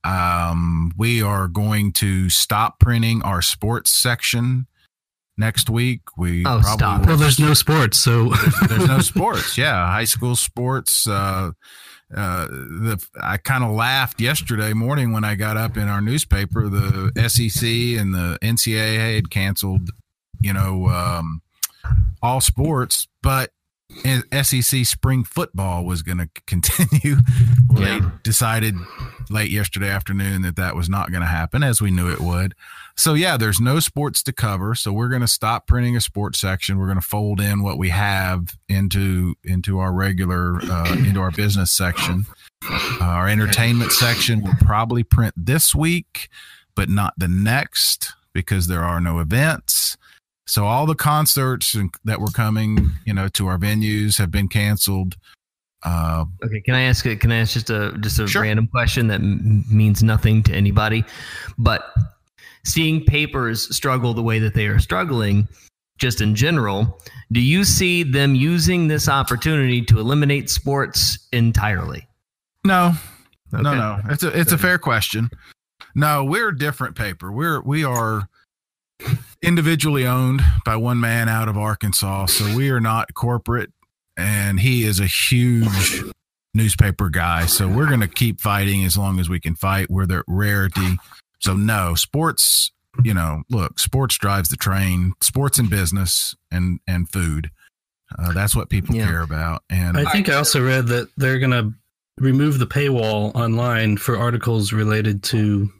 Um, 0.05 0.93
we 0.97 1.21
are 1.23 1.49
going 1.49 1.93
to 1.95 2.31
stop 2.31 2.79
printing 2.79 3.21
our 3.23 3.43
sports 3.43 3.91
section 3.91 4.67
next 5.37 5.69
week. 5.69 6.03
We 6.17 6.41
Oh, 6.47 6.61
probably 6.61 6.71
stop. 6.73 7.07
Well, 7.07 7.17
there's 7.17 7.39
no 7.39 7.53
sports, 7.55 7.99
so 7.99 8.31
there's 8.69 8.87
no 8.89 9.01
sports. 9.13 9.59
Yeah, 9.59 9.87
high 9.87 10.05
school 10.05 10.37
sports. 10.37 11.07
Uh, 11.07 11.51
uh, 12.15 12.47
the 12.47 13.07
I 13.23 13.37
kind 13.37 13.63
of 13.65 13.71
laughed 13.71 14.21
yesterday 14.21 14.73
morning 14.73 15.13
when 15.13 15.25
I 15.25 15.35
got 15.35 15.57
up 15.57 15.77
in 15.77 15.89
our 15.89 16.01
newspaper. 16.01 16.69
The 16.69 17.13
SEC 17.29 17.69
and 18.01 18.15
the 18.15 18.39
NCAA 18.41 19.17
had 19.17 19.31
canceled, 19.31 19.91
you 20.41 20.53
know, 20.53 20.89
um, 20.89 21.43
all 22.23 22.41
sports, 22.41 23.07
but 23.23 23.51
SEC 24.43 24.85
spring 24.85 25.25
football 25.25 25.85
was 25.85 26.03
going 26.03 26.19
to 26.19 26.29
continue. 26.47 27.17
Well, 27.71 27.83
They 27.83 28.07
decided 28.23 28.75
late 29.29 29.51
yesterday 29.51 29.91
afternoon 29.91 30.41
that 30.43 30.57
that 30.57 30.75
was 30.75 30.89
not 30.89 31.11
going 31.11 31.21
to 31.21 31.29
happen, 31.29 31.63
as 31.63 31.83
we 31.83 31.91
knew 31.91 32.11
it 32.11 32.19
would. 32.21 32.55
So 32.99 33.15
yeah, 33.15 33.37
there's 33.37 33.61
no 33.61 33.79
sports 33.79 34.25
to 34.25 34.33
cover. 34.33 34.75
So 34.75 34.93
we're 34.93 35.09
going 35.09 35.21
to 35.23 35.29
stop 35.29 35.69
printing 35.69 35.97
a 35.97 36.01
sports 36.01 36.41
section. 36.41 36.79
We're 36.79 36.87
going 36.89 37.01
to 37.01 37.07
fold 37.07 37.41
in 37.41 37.63
what 37.63 37.79
we 37.79 37.91
have 37.91 38.57
into 38.69 39.37
into 39.45 39.79
our 39.79 39.93
regular 39.93 40.57
uh, 40.63 40.95
into 41.07 41.21
our 41.21 41.31
business 41.31 41.71
section. 41.71 42.27
Uh, 42.69 42.99
our 43.01 43.29
entertainment 43.29 43.93
section 43.93 44.43
will 44.43 44.57
probably 44.61 45.05
print 45.05 45.33
this 45.37 45.77
week, 45.77 46.29
but 46.75 46.89
not 46.89 47.15
the 47.17 47.29
next 47.29 48.13
because 48.33 48.67
there 48.67 48.83
are 48.83 49.01
no 49.01 49.21
events. 49.21 49.97
So 50.49 50.65
all 50.67 50.85
the 50.85 50.97
concerts 50.97 51.77
that 52.05 52.21
were 52.21 52.31
coming, 52.31 52.91
you 53.05 53.15
know, 53.15 53.29
to 53.29 53.47
our 53.47 53.59
venues 53.59 54.19
have 54.19 54.33
been 54.33 54.49
canceled. 54.49 55.17
Uh, 55.85 56.25
Okay, 56.45 56.61
can 56.63 56.75
I 56.75 56.81
ask? 56.83 57.07
a- 57.07 57.15
Can 57.15 57.31
I 57.31 57.37
ask 57.37 57.53
just 57.53 57.71
a 57.71 57.97
just 58.01 58.19
a 58.19 58.27
Sure. 58.27 58.43
random 58.43 58.67
question 58.67 59.07
that 59.07 59.21
m- 59.21 59.65
means 59.71 60.03
nothing 60.03 60.43
to 60.45 60.53
anybody? 60.53 61.05
But 61.59 61.85
seeing 62.69 63.05
papers 63.05 63.75
struggle 63.75 64.15
the 64.15 64.23
way 64.23 64.39
that 64.39 64.55
they 64.55 64.67
are 64.67 64.79
struggling, 64.79 65.49
just 65.99 66.21
in 66.21 66.35
general, 66.35 67.01
do 67.33 67.41
you 67.41 67.65
see 67.65 68.03
them 68.03 68.35
using 68.35 68.87
this 68.89 69.09
opportunity 69.09 69.83
to 69.83 69.99
eliminate 69.99 70.49
sports 70.51 71.27
entirely? 71.33 72.07
no, 72.65 72.93
no, 73.53 73.59
Okay. 73.61 73.79
no. 73.79 73.99
It's 74.11 74.23
a 74.23 74.39
it's 74.39 74.53
a 74.53 74.59
fair 74.59 74.79
question. 74.79 75.31
No, 75.95 76.25
we're 76.25 76.49
a 76.49 76.57
different 76.57 76.97
paper. 76.97 77.33
We're 77.33 77.61
we 77.63 77.83
are 77.85 78.29
individually 79.43 80.07
owned 80.07 80.43
by 80.65 80.77
one 80.77 81.01
man 81.01 81.29
out 81.29 81.49
of 81.49 81.57
Arkansas, 81.57 82.27
so 82.27 82.57
we 82.57 82.71
are 82.71 82.81
not 82.81 83.15
corporate. 83.15 83.71
And 84.17 84.59
he 84.61 84.83
is 84.85 84.99
a 85.01 85.07
huge 85.07 86.03
newspaper 86.55 87.09
guy, 87.09 87.47
so 87.47 87.69
we're 87.69 87.87
going 87.87 88.01
to 88.01 88.09
keep 88.09 88.41
fighting 88.41 88.85
as 88.85 88.99
long 88.99 89.21
as 89.21 89.29
we 89.29 89.39
can 89.41 89.55
fight. 89.55 89.89
We're 89.91 90.07
the 90.07 90.25
rarity. 90.27 90.97
So 91.41 91.55
no, 91.55 91.95
sports. 91.95 92.73
You 93.05 93.15
know, 93.15 93.45
look, 93.49 93.79
sports 93.79 94.19
drives 94.19 94.49
the 94.49 94.57
train. 94.57 95.13
Sports 95.23 95.59
and 95.59 95.71
business 95.71 96.35
and 96.51 96.81
and 96.87 97.09
food. 97.09 97.51
Uh, 98.19 98.33
that's 98.33 98.57
what 98.57 98.71
people 98.71 98.95
Yeah. 98.97 99.07
care 99.07 99.23
about. 99.23 99.63
And 99.71 99.97
I 99.99 100.11
think 100.11 100.29
I 100.29 100.35
also 100.35 100.65
read 100.65 100.87
that 100.89 101.09
they're 101.17 101.39
going 101.39 101.51
to 101.53 101.73
remove 102.19 102.59
the 102.59 102.67
paywall 102.67 103.33
online 103.37 103.97
for 103.99 104.17
articles 104.17 104.73
related 104.73 105.23
to 105.25 105.71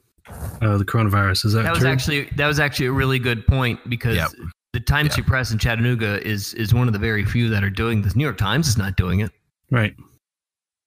uh, 0.61 0.77
the 0.77 0.85
coronavirus. 0.85 1.47
Is 1.47 1.53
that, 1.55 1.63
That 1.63 1.71
was 1.71 1.79
true? 1.81 1.89
actually 1.89 2.25
that 2.37 2.47
was 2.47 2.61
actually 2.61 2.87
a 2.87 2.93
really 2.93 3.19
good 3.19 3.47
point 3.47 3.81
because 3.89 4.17
Yep. 4.17 4.29
the 4.75 4.81
Times 4.81 5.15
Free 5.15 5.25
Press 5.25 5.51
in 5.51 5.59
Chattanooga 5.59 6.25
is 6.25 6.53
is 6.55 6.73
one 6.75 6.87
of 6.87 6.93
the 6.93 6.99
very 7.01 7.25
few 7.25 7.49
that 7.49 7.65
are 7.65 7.71
doing 7.71 8.03
this. 8.03 8.15
New 8.15 8.25
York 8.25 8.37
Times 8.37 8.69
is 8.69 8.77
not 8.79 8.97
doing 8.97 9.21
it. 9.21 9.33
right. 9.71 9.97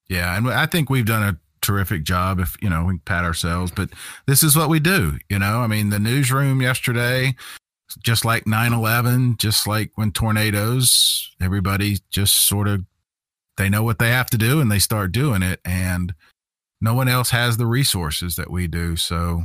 Yeah, 0.10 0.36
and 0.38 0.48
I 0.50 0.66
think 0.66 0.90
we've 0.90 1.06
done 1.06 1.24
a 1.24 1.38
terrific 1.62 2.04
job. 2.04 2.40
If 2.40 2.56
you 2.62 2.70
know, 2.70 2.84
we 2.86 2.98
pat 3.00 3.24
ourselves, 3.24 3.72
but 3.72 3.90
this 4.28 4.44
is 4.44 4.56
what 4.56 4.70
we 4.70 4.80
do. 4.80 5.18
You 5.30 5.40
know, 5.40 5.60
I 5.62 5.68
mean, 5.68 5.90
the 5.90 6.00
newsroom 6.00 6.62
yesterday, 6.62 7.36
just 8.04 8.24
like 8.26 8.46
9-11, 8.46 9.38
just 9.38 9.68
like 9.68 9.92
when 9.96 10.12
tornadoes, 10.12 11.30
everybody 11.42 11.98
just 12.10 12.34
sort 12.36 12.68
of 12.68 12.86
they 13.58 13.70
know 13.70 13.84
what 13.84 14.00
they 14.00 14.10
have 14.10 14.30
to 14.30 14.38
do 14.38 14.62
and 14.62 14.72
they 14.72 14.80
start 14.80 15.12
doing 15.12 15.44
it, 15.44 15.60
and 15.66 16.14
no 16.80 16.94
one 16.94 17.08
else 17.08 17.30
has 17.32 17.58
the 17.58 17.66
resources 17.66 18.36
that 18.38 18.50
we 18.50 18.66
do. 18.68 18.96
So, 18.96 19.44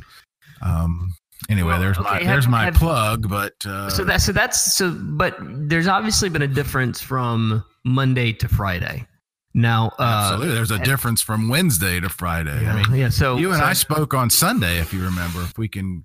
um, 0.63 1.15
anyway, 1.51 1.71
Well, 1.71 1.81
there's 1.81 1.99
my 1.99 2.17
okay, 2.17 2.25
there's 2.27 2.49
my 2.49 2.65
have- 2.67 2.75
plug, 2.75 3.29
but 3.29 3.55
uh, 3.67 3.91
so 3.91 4.05
that 4.05 4.23
so 4.23 4.33
that's 4.33 4.75
so 4.75 4.91
but 4.97 5.37
there's 5.41 5.89
obviously 5.89 6.29
been 6.29 6.43
a 6.43 6.47
difference 6.49 7.01
from 7.01 7.65
Monday 7.85 8.33
to 8.35 8.49
Friday. 8.49 9.07
Now 9.59 9.91
uh 9.99 10.03
absolutely, 10.33 10.55
there's 10.55 10.71
a 10.71 10.79
difference 10.81 11.23
from 11.23 11.49
Wednesday 11.49 11.99
to 11.99 12.11
Friday. 12.11 12.63
Yeah, 12.63 12.75
I 12.75 12.89
mean, 12.89 13.01
yeah, 13.01 13.09
so 13.09 13.39
you 13.39 13.51
and 13.53 13.59
so- 13.59 13.65
I 13.65 13.73
spoke 13.73 14.13
on 14.13 14.29
Sunday, 14.29 14.79
if 14.79 14.93
you 14.93 15.03
remember. 15.03 15.41
If 15.41 15.57
we 15.57 15.67
can 15.67 16.05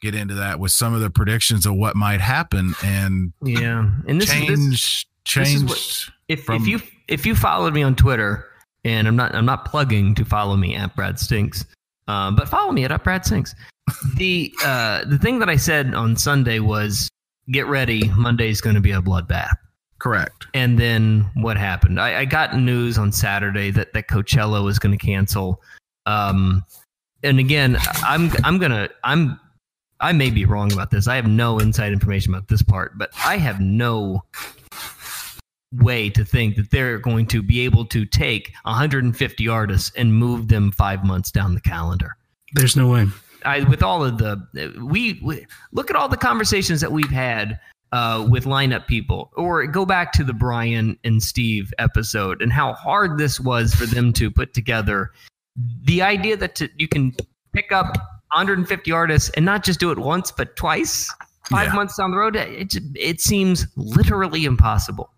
get 0.00 0.14
into 0.14 0.34
that 0.34 0.60
with 0.60 0.70
some 0.70 0.94
of 0.94 1.00
the 1.00 1.10
predictions 1.10 1.66
of 1.66 1.74
what 1.74 1.96
might 1.96 2.20
happen 2.20 2.74
and 2.84 3.32
Yeah. 3.42 3.90
And 4.06 4.20
this 4.20 4.30
change 4.30 4.48
is 4.50 4.70
this, 4.70 5.06
change. 5.24 5.48
is 5.56 5.64
what- 5.64 6.08
if 6.28 6.44
from- 6.44 6.62
if 6.62 6.68
you 6.68 6.80
if 7.08 7.26
you 7.26 7.34
followed 7.34 7.74
me 7.74 7.82
on 7.82 7.96
Twitter, 7.96 8.46
and 8.84 9.08
I'm 9.08 9.16
not 9.16 9.34
I'm 9.34 9.44
not 9.46 9.64
plugging 9.64 10.14
to 10.14 10.24
follow 10.24 10.56
me 10.56 10.76
at 10.76 10.94
Brad 10.94 11.18
Stinks, 11.18 11.64
um, 12.06 12.36
but 12.36 12.48
follow 12.48 12.70
me 12.70 12.84
at, 12.84 12.92
up 12.92 13.02
Brad 13.02 13.26
Stinks. 13.26 13.56
the 14.16 14.54
uh, 14.64 15.04
the 15.04 15.18
thing 15.18 15.40
that 15.40 15.48
I 15.48 15.56
said 15.56 15.94
on 15.94 16.16
Sunday 16.16 16.60
was 16.60 17.08
get 17.50 17.66
ready, 17.66 18.08
Monday's 18.16 18.60
going 18.60 18.76
to 18.76 18.80
be 18.80 18.92
a 18.92 19.02
bloodbath. 19.02 19.56
Correct. 19.98 20.46
And 20.54 20.78
then 20.78 21.28
what 21.34 21.56
happened? 21.56 22.00
I, 22.00 22.20
I 22.20 22.24
got 22.24 22.56
news 22.56 22.98
on 22.98 23.12
Saturday 23.12 23.70
that, 23.72 23.92
that 23.92 24.08
Coachella 24.08 24.64
was 24.64 24.78
going 24.78 24.96
to 24.96 25.06
cancel. 25.06 25.62
Um, 26.06 26.64
and 27.22 27.38
again, 27.38 27.78
I'm 28.02 28.30
I'm 28.44 28.58
gonna 28.58 28.90
I'm 29.02 29.40
I 30.00 30.12
may 30.12 30.30
be 30.30 30.44
wrong 30.44 30.72
about 30.72 30.90
this. 30.90 31.08
I 31.08 31.16
have 31.16 31.26
no 31.26 31.58
inside 31.58 31.92
information 31.92 32.34
about 32.34 32.48
this 32.48 32.62
part, 32.62 32.98
but 32.98 33.10
I 33.24 33.38
have 33.38 33.60
no 33.60 34.22
way 35.72 36.10
to 36.10 36.24
think 36.24 36.56
that 36.56 36.70
they're 36.70 36.98
going 36.98 37.26
to 37.26 37.42
be 37.42 37.60
able 37.62 37.84
to 37.86 38.04
take 38.04 38.52
150 38.62 39.48
artists 39.48 39.90
and 39.96 40.14
move 40.14 40.48
them 40.48 40.70
five 40.70 41.04
months 41.04 41.32
down 41.32 41.54
the 41.54 41.60
calendar. 41.60 42.16
There's 42.52 42.76
no 42.76 42.90
way. 42.90 43.06
I, 43.44 43.60
with 43.60 43.82
all 43.82 44.04
of 44.04 44.18
the 44.18 44.74
we, 44.82 45.20
we 45.22 45.46
look 45.72 45.90
at 45.90 45.96
all 45.96 46.08
the 46.08 46.16
conversations 46.16 46.80
that 46.80 46.92
we've 46.92 47.10
had 47.10 47.58
uh, 47.94 48.26
with 48.28 48.44
lineup 48.44 48.86
people, 48.88 49.30
or 49.36 49.64
go 49.66 49.86
back 49.86 50.10
to 50.12 50.24
the 50.24 50.32
Brian 50.32 50.98
and 51.04 51.22
Steve 51.22 51.72
episode 51.78 52.42
and 52.42 52.52
how 52.52 52.72
hard 52.72 53.18
this 53.18 53.38
was 53.38 53.72
for 53.72 53.86
them 53.86 54.12
to 54.14 54.30
put 54.30 54.52
together. 54.52 55.12
The 55.84 56.02
idea 56.02 56.36
that 56.36 56.56
to, 56.56 56.68
you 56.76 56.88
can 56.88 57.14
pick 57.52 57.70
up 57.70 57.96
150 58.32 58.90
artists 58.90 59.30
and 59.36 59.44
not 59.44 59.62
just 59.62 59.78
do 59.78 59.92
it 59.92 59.98
once 59.98 60.32
but 60.32 60.56
twice, 60.56 61.08
five 61.48 61.68
Yeah. 61.68 61.74
months 61.74 61.96
down 61.96 62.10
the 62.10 62.16
road, 62.16 62.34
it 62.34 62.74
it 62.96 63.20
seems 63.20 63.66
literally 63.76 64.44
impossible. 64.44 65.10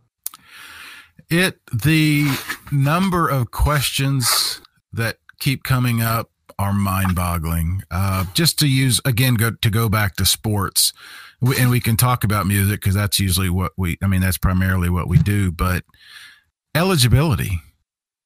It 1.30 1.58
the 1.72 2.26
number 2.70 3.26
of 3.28 3.50
questions 3.50 4.60
that 4.92 5.16
keep 5.40 5.64
coming 5.64 6.02
up 6.02 6.30
are 6.58 6.72
mind-boggling. 6.72 7.82
Uh, 7.90 8.24
just 8.34 8.58
to 8.58 8.66
use 8.68 9.00
again, 9.04 9.34
go 9.34 9.50
to 9.50 9.70
go 9.70 9.88
back 9.88 10.16
to 10.16 10.24
sports, 10.26 10.92
and 11.42 11.70
we 11.70 11.80
can 11.80 11.96
talk 11.96 12.24
about 12.24 12.46
music 12.46 12.80
because 12.80 12.94
that's 12.94 13.20
usually 13.20 13.50
what 13.50 13.72
we. 13.76 13.98
I 14.02 14.06
mean, 14.06 14.20
that's 14.20 14.38
primarily 14.38 14.90
what 14.90 15.08
we 15.08 15.18
do. 15.18 15.50
But 15.50 15.84
eligibility, 16.74 17.60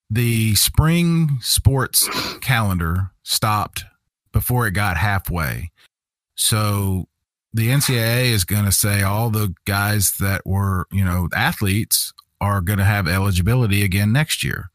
the 0.09 0.55
spring 0.55 1.39
sports 1.41 2.09
calendar 2.41 3.11
stopped 3.23 3.85
before 4.33 4.67
it 4.67 4.73
got 4.73 4.97
halfway. 4.97 5.71
So 6.35 7.09
the 7.53 7.69
NCAA 7.69 8.27
is 8.27 8.45
going 8.45 8.65
to 8.65 8.73
say 8.73 9.03
all 9.03 9.31
the 9.31 9.55
guys 9.65 10.19
that 10.19 10.47
were, 10.47 10.87
you 10.91 11.05
know, 11.05 11.29
athletes 11.35 12.13
are 12.41 12.61
going 12.61 12.79
to 12.79 12.85
have 12.85 13.07
eligibility 13.09 13.83
again 13.83 14.13
next 14.13 14.43
year. 14.43 14.71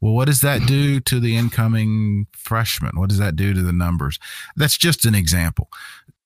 Well, 0.00 0.12
what 0.12 0.26
does 0.26 0.42
that 0.42 0.66
do 0.66 1.00
to 1.00 1.18
the 1.18 1.36
incoming 1.36 2.28
freshmen? 2.32 2.92
What 2.94 3.08
does 3.08 3.18
that 3.18 3.34
do 3.34 3.52
to 3.52 3.62
the 3.62 3.72
numbers? 3.72 4.20
That's 4.54 4.78
just 4.78 5.04
an 5.06 5.14
example. 5.14 5.68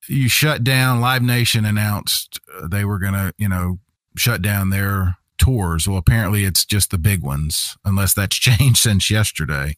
You 0.09 0.29
shut 0.29 0.65
down, 0.65 1.01
Live 1.01 1.23
Nation 1.23 1.65
announced 1.65 2.41
uh, 2.57 2.67
they 2.69 2.85
were 2.85 2.99
going 2.99 3.15
to, 3.15 3.33
you 3.39 3.49
know, 3.49 3.79
shut 4.17 4.43
down 4.43 4.71
their 4.71 5.17
tours. 5.39 5.87
Well, 5.89 5.99
apparently 5.99 6.45
it's 6.45 6.65
just 6.65 6.91
the 6.91 6.99
big 6.99 7.23
ones, 7.23 7.77
unless 7.85 8.15
that's 8.15 8.37
changed 8.37 8.79
since 8.79 9.11
yesterday. 9.11 9.77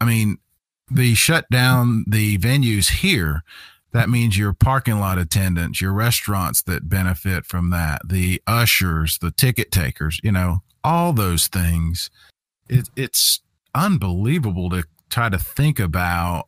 I 0.00 0.04
mean, 0.04 0.38
the 0.90 1.14
shut 1.14 1.48
down 1.50 2.04
the 2.08 2.38
venues 2.38 2.90
here 3.00 3.44
that 3.92 4.08
means 4.08 4.38
your 4.38 4.52
parking 4.52 5.00
lot 5.00 5.18
attendants, 5.18 5.80
your 5.80 5.92
restaurants 5.92 6.62
that 6.62 6.88
benefit 6.88 7.44
from 7.44 7.70
that, 7.70 8.02
the 8.08 8.40
ushers, 8.46 9.18
the 9.18 9.32
ticket 9.32 9.72
takers, 9.72 10.20
you 10.22 10.30
know, 10.30 10.62
all 10.84 11.12
those 11.12 11.48
things. 11.48 12.10
It, 12.68 12.88
it's 12.96 13.40
unbelievable 13.74 14.70
to 14.70 14.84
try 15.08 15.28
to 15.28 15.38
think 15.38 15.80
about 15.80 16.46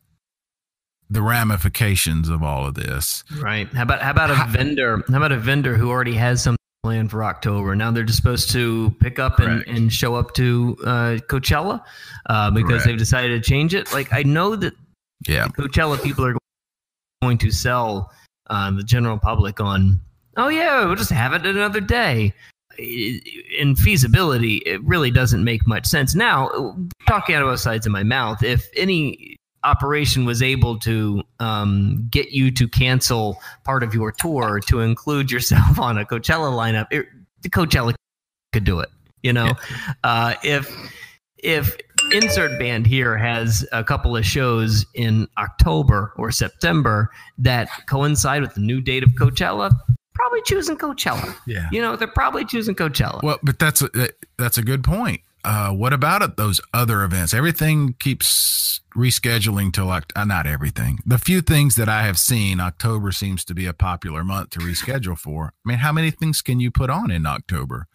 the 1.12 1.22
ramifications 1.22 2.28
of 2.28 2.42
all 2.42 2.66
of 2.66 2.74
this. 2.74 3.22
Right. 3.40 3.68
How 3.68 3.82
about 3.82 4.00
how 4.00 4.10
about 4.10 4.30
a 4.30 4.46
vendor? 4.50 5.02
How 5.10 5.18
about 5.18 5.32
a 5.32 5.38
vendor 5.38 5.76
who 5.76 5.90
already 5.90 6.14
has 6.14 6.42
something 6.42 6.56
planned 6.82 7.10
for 7.10 7.22
October? 7.22 7.76
Now 7.76 7.90
they're 7.90 8.02
just 8.02 8.16
supposed 8.16 8.50
to 8.52 8.90
pick 9.00 9.18
up 9.18 9.38
and, 9.38 9.62
and 9.66 9.92
show 9.92 10.14
up 10.14 10.32
to 10.34 10.76
uh, 10.84 11.18
Coachella 11.28 11.82
uh, 12.26 12.50
because 12.50 12.68
Correct. 12.70 12.86
they've 12.86 12.98
decided 12.98 13.42
to 13.42 13.48
change 13.48 13.74
it. 13.74 13.92
Like 13.92 14.12
I 14.12 14.22
know 14.22 14.56
that 14.56 14.74
Yeah. 15.28 15.48
Coachella 15.48 16.02
people 16.02 16.24
are 16.24 16.36
going 17.20 17.38
to 17.38 17.50
sell 17.50 18.10
uh, 18.48 18.70
the 18.70 18.82
general 18.82 19.18
public 19.18 19.60
on. 19.60 20.00
Oh 20.36 20.48
yeah, 20.48 20.84
we'll 20.86 20.96
just 20.96 21.10
have 21.10 21.34
it 21.34 21.44
another 21.44 21.80
day. 21.80 22.32
In 22.78 23.76
feasibility, 23.76 24.56
it 24.64 24.82
really 24.82 25.10
doesn't 25.10 25.44
make 25.44 25.66
much 25.66 25.84
sense. 25.86 26.14
Now, 26.14 26.74
talking 27.06 27.34
out 27.34 27.42
of 27.42 27.48
both 27.48 27.60
sides 27.60 27.84
of 27.84 27.92
my 27.92 28.02
mouth, 28.02 28.42
if 28.42 28.66
any 28.78 29.36
operation 29.64 30.24
was 30.24 30.42
able 30.42 30.78
to 30.80 31.22
um, 31.40 32.08
get 32.10 32.30
you 32.30 32.50
to 32.52 32.68
cancel 32.68 33.40
part 33.64 33.82
of 33.82 33.94
your 33.94 34.12
tour 34.12 34.60
to 34.68 34.80
include 34.80 35.30
yourself 35.30 35.78
on 35.78 35.98
a 35.98 36.04
Coachella 36.04 36.52
lineup, 36.52 36.86
it, 36.90 37.06
the 37.42 37.50
Coachella 37.50 37.94
could 38.52 38.64
do 38.64 38.80
it. 38.80 38.88
You 39.22 39.32
know, 39.32 39.52
uh, 40.02 40.34
if 40.42 40.68
if 41.38 41.76
insert 42.12 42.58
band 42.58 42.86
here 42.86 43.16
has 43.16 43.66
a 43.72 43.84
couple 43.84 44.16
of 44.16 44.26
shows 44.26 44.84
in 44.94 45.28
October 45.38 46.12
or 46.16 46.30
September 46.30 47.10
that 47.38 47.68
coincide 47.86 48.42
with 48.42 48.54
the 48.54 48.60
new 48.60 48.80
date 48.80 49.02
of 49.02 49.10
Coachella, 49.10 49.70
probably 50.14 50.42
choosing 50.42 50.76
Coachella. 50.76 51.34
Yeah. 51.46 51.68
You 51.72 51.80
know, 51.80 51.96
they're 51.96 52.08
probably 52.08 52.44
choosing 52.44 52.74
Coachella. 52.74 53.22
Well, 53.22 53.38
but 53.42 53.58
that's 53.58 53.82
a, 53.82 53.90
that's 54.38 54.58
a 54.58 54.62
good 54.62 54.84
point. 54.84 55.20
Uh, 55.44 55.70
what 55.72 55.92
about 55.92 56.22
it, 56.22 56.36
those 56.36 56.60
other 56.72 57.02
events? 57.02 57.34
Everything 57.34 57.94
keeps 57.98 58.80
rescheduling 58.96 59.72
till 59.72 59.90
uh, 59.90 60.00
not 60.24 60.46
everything. 60.46 60.98
The 61.04 61.18
few 61.18 61.40
things 61.40 61.74
that 61.76 61.88
I 61.88 62.02
have 62.02 62.18
seen, 62.18 62.60
October 62.60 63.10
seems 63.10 63.44
to 63.46 63.54
be 63.54 63.66
a 63.66 63.72
popular 63.72 64.22
month 64.22 64.50
to 64.50 64.60
reschedule 64.60 65.18
for. 65.18 65.52
I 65.64 65.68
mean, 65.68 65.78
how 65.78 65.90
many 65.92 66.10
things 66.12 66.42
can 66.42 66.60
you 66.60 66.70
put 66.70 66.90
on 66.90 67.10
in 67.10 67.26
October? 67.26 67.86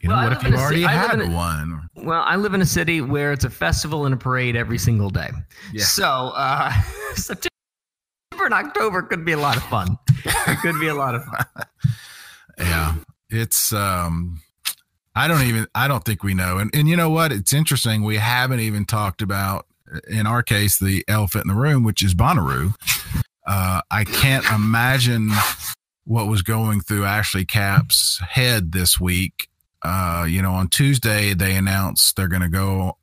You 0.00 0.08
know, 0.08 0.14
Well, 0.14 0.28
what 0.30 0.32
if 0.32 0.42
you 0.44 0.50
ci- 0.50 0.56
already 0.56 0.84
I 0.86 0.92
had 0.92 1.20
a- 1.20 1.28
one? 1.28 1.90
Well, 1.96 2.22
I 2.24 2.36
live 2.36 2.54
in 2.54 2.62
a 2.62 2.66
city 2.66 3.00
where 3.00 3.32
it's 3.32 3.44
a 3.44 3.50
festival 3.50 4.04
and 4.06 4.14
a 4.14 4.16
parade 4.16 4.56
every 4.56 4.78
single 4.78 5.10
day. 5.10 5.28
Yeah. 5.72 5.84
So, 5.84 6.32
uh, 6.36 6.72
September 7.14 7.48
and 8.40 8.54
October 8.54 9.02
could 9.02 9.24
be 9.26 9.32
a 9.32 9.38
lot 9.38 9.56
of 9.56 9.62
fun. 9.64 9.98
It 10.24 10.58
could 10.62 10.78
be 10.80 10.86
a 10.88 10.94
lot 10.94 11.14
of 11.14 11.24
fun. 11.24 11.46
Yeah, 12.60 12.94
it's 13.30 13.72
um, 13.72 14.40
I 15.18 15.26
don't 15.26 15.42
even 15.42 15.66
I 15.74 15.88
don't 15.88 16.04
think 16.04 16.22
we 16.22 16.32
know. 16.32 16.58
And 16.58 16.70
and 16.72 16.88
you 16.88 16.96
know 16.96 17.10
what? 17.10 17.32
It's 17.32 17.52
interesting. 17.52 18.04
We 18.04 18.18
haven't 18.18 18.60
even 18.60 18.84
talked 18.84 19.20
about 19.20 19.66
in 20.08 20.28
our 20.28 20.44
case 20.44 20.78
the 20.78 21.04
elephant 21.08 21.44
in 21.44 21.48
the 21.48 21.60
room, 21.60 21.82
which 21.82 22.04
is 22.04 22.14
Bonnaroo. 22.14 22.72
Uh, 23.44 23.80
I 23.90 24.04
can't 24.04 24.48
imagine 24.52 25.30
what 26.04 26.28
was 26.28 26.42
going 26.42 26.82
through 26.82 27.04
Ashley 27.04 27.44
Capps' 27.44 28.20
head 28.28 28.70
this 28.70 29.00
week. 29.00 29.48
Uh, 29.82 30.24
you 30.28 30.40
know, 30.40 30.52
on 30.52 30.68
Tuesday 30.68 31.34
they 31.34 31.56
announced 31.56 32.14
they're 32.14 32.28
going 32.28 32.42
to 32.42 32.48
go 32.48 32.96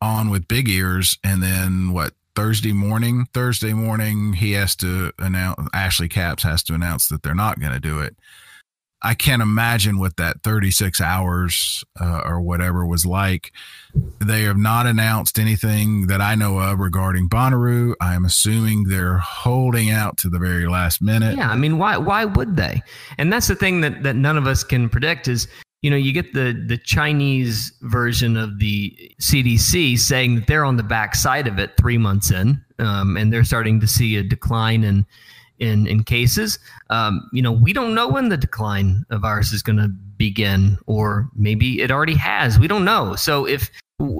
on 0.00 0.30
with 0.30 0.48
Big 0.48 0.70
Ears, 0.70 1.18
and 1.22 1.42
then 1.42 1.92
what? 1.92 2.14
Thursday 2.34 2.72
morning, 2.72 3.26
Thursday 3.34 3.74
morning, 3.74 4.32
he 4.32 4.52
has 4.52 4.74
to 4.76 5.12
announce. 5.18 5.68
Ashley 5.74 6.08
Capps 6.08 6.44
has 6.44 6.62
to 6.62 6.72
announce 6.72 7.08
that 7.08 7.22
they're 7.22 7.34
not 7.34 7.60
going 7.60 7.74
to 7.74 7.80
do 7.80 8.00
it. 8.00 8.16
I 9.02 9.14
can't 9.14 9.42
imagine 9.42 9.98
what 9.98 10.16
that 10.16 10.42
36 10.42 11.00
hours 11.00 11.84
uh, 12.00 12.22
or 12.24 12.40
whatever 12.40 12.86
was 12.86 13.04
like. 13.04 13.52
They 14.20 14.42
have 14.42 14.56
not 14.56 14.86
announced 14.86 15.38
anything 15.38 16.06
that 16.06 16.20
I 16.20 16.34
know 16.34 16.58
of 16.58 16.78
regarding 16.78 17.28
Bonnaroo. 17.28 17.94
I 18.00 18.14
am 18.14 18.24
assuming 18.24 18.84
they're 18.84 19.18
holding 19.18 19.90
out 19.90 20.16
to 20.18 20.30
the 20.30 20.38
very 20.38 20.68
last 20.68 21.02
minute. 21.02 21.36
Yeah, 21.36 21.50
I 21.50 21.56
mean, 21.56 21.78
why 21.78 21.96
why 21.96 22.24
would 22.24 22.56
they? 22.56 22.80
And 23.18 23.32
that's 23.32 23.48
the 23.48 23.56
thing 23.56 23.80
that 23.80 24.02
that 24.04 24.14
none 24.14 24.38
of 24.38 24.46
us 24.46 24.62
can 24.62 24.88
predict 24.88 25.26
is 25.28 25.48
you 25.82 25.90
know 25.90 25.96
you 25.96 26.12
get 26.12 26.32
the 26.32 26.64
the 26.66 26.78
Chinese 26.78 27.72
version 27.82 28.36
of 28.36 28.60
the 28.60 28.96
CDC 29.20 29.98
saying 29.98 30.36
that 30.36 30.46
they're 30.46 30.64
on 30.64 30.76
the 30.76 30.82
back 30.82 31.14
side 31.16 31.48
of 31.48 31.58
it 31.58 31.76
three 31.76 31.98
months 31.98 32.30
in, 32.30 32.64
um, 32.78 33.16
and 33.16 33.32
they're 33.32 33.44
starting 33.44 33.80
to 33.80 33.86
see 33.86 34.16
a 34.16 34.22
decline 34.22 34.84
in 34.84 35.04
in 35.62 35.86
in 35.86 36.02
cases. 36.02 36.58
Um, 36.90 37.28
you 37.32 37.40
know, 37.40 37.52
we 37.52 37.72
don't 37.72 37.94
know 37.94 38.08
when 38.08 38.28
the 38.28 38.36
decline 38.36 39.04
of 39.10 39.24
ours 39.24 39.52
is 39.52 39.62
going 39.62 39.78
to 39.78 39.88
begin, 39.88 40.76
or 40.86 41.28
maybe 41.36 41.80
it 41.80 41.90
already 41.90 42.16
has. 42.16 42.58
We 42.58 42.66
don't 42.68 42.84
know. 42.84 43.14
So 43.14 43.46
if 43.46 43.70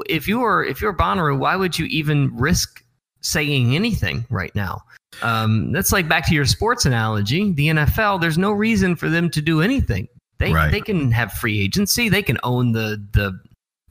if 0.06 0.28
you're 0.28 0.64
if 0.64 0.80
you're 0.80 0.94
Bonnaroo, 0.94 1.38
why 1.38 1.56
would 1.56 1.78
you 1.78 1.86
even 1.86 2.34
risk 2.34 2.84
saying 3.20 3.74
anything 3.74 4.24
right 4.30 4.54
now? 4.54 4.82
Um, 5.22 5.72
that's 5.72 5.92
like 5.92 6.08
back 6.08 6.26
to 6.28 6.34
your 6.34 6.46
sports 6.46 6.86
analogy. 6.86 7.52
The 7.52 7.68
NFL, 7.68 8.20
there's 8.20 8.38
no 8.38 8.52
reason 8.52 8.96
for 8.96 9.10
them 9.10 9.28
to 9.30 9.42
do 9.42 9.60
anything. 9.60 10.08
They 10.38 10.52
Right. 10.52 10.70
they 10.70 10.80
can 10.80 11.10
have 11.10 11.32
free 11.32 11.60
agency. 11.60 12.08
They 12.08 12.22
can 12.22 12.38
own 12.44 12.72
the 12.72 13.04
the 13.12 13.38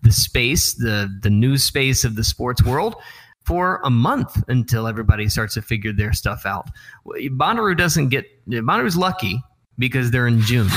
the 0.04 0.12
space, 0.12 0.74
the 0.74 1.10
the 1.22 1.30
news 1.30 1.64
space 1.64 2.06
of 2.06 2.16
the 2.16 2.24
sports 2.24 2.64
world 2.64 2.96
for 3.46 3.82
a 3.84 3.90
month 3.90 4.44
until 4.50 4.88
everybody 4.88 5.28
starts 5.28 5.56
to 5.56 5.62
figure 5.62 5.92
their 5.94 6.14
stuff 6.14 6.46
out. 6.46 6.68
Bonnaroo 7.06 7.76
doesn't 7.78 8.10
get 8.10 8.26
Bonnaroo's 8.48 8.98
lucky 8.98 9.42
because 9.80 10.12
they're 10.12 10.28
in 10.28 10.42
June. 10.42 10.68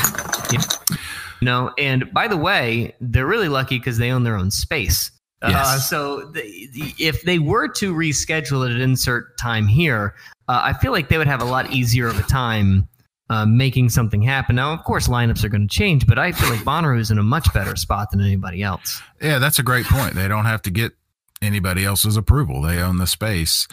You 1.41 1.47
know, 1.47 1.73
and 1.79 2.11
by 2.13 2.29
the 2.29 2.37
way, 2.37 2.95
they're 3.01 3.27
really 3.27 3.49
lucky 3.49 3.79
because 3.79 3.99
they 3.99 4.11
own 4.11 4.23
their 4.25 4.37
own 4.37 4.51
space. 4.51 5.11
Uh, 5.43 5.49
Yes. 5.51 5.91
so 5.91 6.31
the, 6.31 6.41
the, 6.73 6.95
if 6.99 7.23
they 7.23 7.39
were 7.39 7.69
to 7.69 7.93
reschedule 7.95 8.67
it 8.69 8.75
at 8.75 8.81
insert 8.81 9.37
time 9.37 9.67
here, 9.67 10.15
uh, 10.49 10.61
I 10.65 10.73
feel 10.73 10.93
like 10.93 11.09
they 11.09 11.19
would 11.19 11.27
have 11.27 11.43
a 11.43 11.45
lot 11.45 11.71
easier 11.71 12.07
of 12.07 12.19
a 12.19 12.23
time 12.23 12.89
uh, 13.29 13.45
making 13.45 13.91
something 13.91 14.23
happen. 14.23 14.57
Now, 14.57 14.73
of 14.73 14.85
course, 14.85 15.09
lineups 15.09 15.45
are 15.45 15.49
going 15.51 15.67
to 15.69 15.75
change, 15.75 16.07
but 16.07 16.19
I 16.19 16.33
feel 16.33 16.49
like 16.49 16.61
Bonnaroo 16.61 16.99
is 16.99 17.11
in 17.11 17.19
a 17.19 17.23
much 17.23 17.53
better 17.53 17.77
spot 17.77 18.11
than 18.11 18.21
anybody 18.23 18.63
else. 18.63 19.03
Yeah, 19.21 19.39
that's 19.39 19.59
a 19.59 19.63
great 19.63 19.85
point. 19.87 20.15
They 20.15 20.29
don't 20.29 20.45
have 20.47 20.63
to 20.63 20.71
get 20.71 20.93
anybody 21.43 21.85
else's 21.85 22.17
approval. 22.17 22.63
They 22.63 22.79
own 22.79 22.99
the 22.99 23.07
space. 23.07 23.67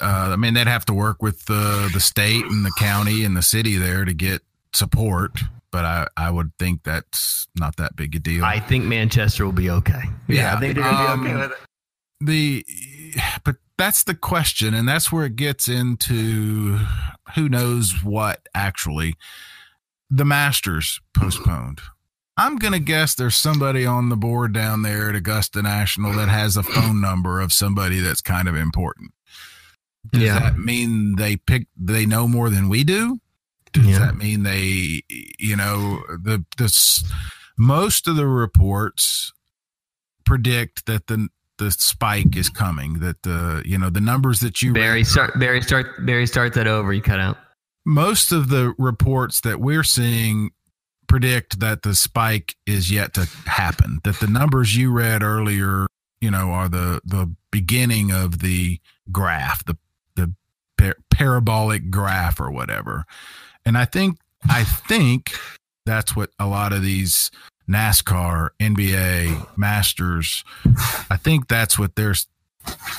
Uh, 0.00 0.30
I 0.32 0.36
mean, 0.36 0.54
they'd 0.54 0.66
have 0.66 0.86
to 0.86 0.94
work 0.94 1.22
with 1.22 1.44
the 1.44 1.90
the 1.92 2.00
state 2.00 2.44
and 2.44 2.64
the 2.64 2.72
county 2.78 3.24
and 3.24 3.36
the 3.36 3.42
city 3.42 3.76
there 3.76 4.04
to 4.04 4.14
get 4.14 4.42
support, 4.72 5.38
but 5.70 5.84
I 5.84 6.06
I 6.16 6.30
would 6.30 6.52
think 6.58 6.82
that's 6.84 7.48
not 7.58 7.76
that 7.76 7.96
big 7.96 8.14
a 8.14 8.18
deal. 8.18 8.44
I 8.44 8.60
think 8.60 8.84
Manchester 8.84 9.44
will 9.44 9.52
be 9.52 9.70
okay. 9.70 10.02
Yeah, 10.28 10.56
I 10.56 10.60
think 10.60 10.74
they're 10.74 10.84
going 10.84 10.96
to 10.96 11.10
um, 11.10 11.22
be 11.22 11.30
okay 11.30 11.40
with 11.40 11.52
it. 11.52 11.58
the 12.20 12.64
but 13.44 13.56
that's 13.76 14.04
the 14.04 14.14
question 14.14 14.74
and 14.74 14.86
that's 14.86 15.10
where 15.10 15.24
it 15.24 15.36
gets 15.36 15.66
into 15.66 16.78
who 17.34 17.48
knows 17.48 18.04
what 18.04 18.46
actually 18.54 19.16
the 20.10 20.24
masters 20.24 21.00
postponed 21.14 21.80
i'm 22.40 22.56
going 22.56 22.72
to 22.72 22.78
guess 22.80 23.14
there's 23.14 23.36
somebody 23.36 23.84
on 23.86 24.08
the 24.08 24.16
board 24.16 24.52
down 24.52 24.82
there 24.82 25.08
at 25.10 25.14
augusta 25.14 25.62
national 25.62 26.12
that 26.14 26.28
has 26.28 26.56
a 26.56 26.62
phone 26.62 27.00
number 27.00 27.40
of 27.40 27.52
somebody 27.52 28.00
that's 28.00 28.20
kind 28.20 28.48
of 28.48 28.56
important 28.56 29.12
does 30.12 30.22
Yeah. 30.22 30.38
that 30.40 30.58
mean 30.58 31.16
they 31.16 31.36
pick 31.36 31.66
they 31.76 32.06
know 32.06 32.26
more 32.26 32.50
than 32.50 32.68
we 32.68 32.82
do 32.84 33.20
does 33.72 33.86
Yeah. 33.86 33.98
that 34.00 34.16
mean 34.16 34.42
they 34.42 35.02
you 35.38 35.56
know 35.56 36.02
the 36.08 36.44
this 36.58 37.04
most 37.58 38.08
of 38.08 38.16
the 38.16 38.26
reports 38.26 39.32
predict 40.24 40.86
that 40.86 41.06
the 41.06 41.28
the 41.58 41.70
spike 41.70 42.36
is 42.36 42.48
coming 42.48 43.00
that 43.00 43.22
the 43.22 43.62
you 43.66 43.76
know 43.78 43.90
the 43.90 44.00
numbers 44.00 44.40
that 44.40 44.62
you 44.62 44.72
Barry, 44.72 45.04
start, 45.04 45.38
Barry, 45.38 45.60
start, 45.60 46.06
Barry, 46.06 46.26
start 46.26 46.54
that 46.54 46.66
over. 46.66 46.90
You 46.92 47.02
cut 47.02 47.20
out. 47.20 47.36
most 47.84 48.32
of 48.32 48.48
the 48.48 48.72
reports 48.78 49.42
that 49.42 49.60
we're 49.60 49.84
seeing 49.84 50.52
predict 51.10 51.58
that 51.60 51.82
the 51.82 51.94
spike 51.94 52.54
is 52.66 52.90
yet 52.90 53.12
to 53.14 53.24
happen 53.46 53.98
that 54.04 54.20
the 54.20 54.26
numbers 54.28 54.76
you 54.76 54.90
read 54.92 55.22
earlier 55.22 55.86
you 56.20 56.30
know 56.30 56.50
are 56.50 56.68
the 56.68 57.00
the 57.04 57.28
beginning 57.50 58.12
of 58.12 58.38
the 58.38 58.78
graph 59.10 59.64
the 59.64 59.76
the 60.14 60.32
par- 60.78 60.96
parabolic 61.10 61.90
graph 61.90 62.38
or 62.40 62.50
whatever 62.50 63.04
and 63.66 63.76
i 63.76 63.84
think 63.84 64.18
i 64.48 64.62
think 64.62 65.32
that's 65.84 66.14
what 66.14 66.30
a 66.38 66.46
lot 66.46 66.72
of 66.72 66.82
these 66.82 67.30
NASCAR, 67.68 68.48
NBA, 68.58 69.46
Masters, 69.56 70.42
I 71.08 71.16
think 71.16 71.46
that's 71.46 71.78
what 71.78 71.94
they're 71.94 72.16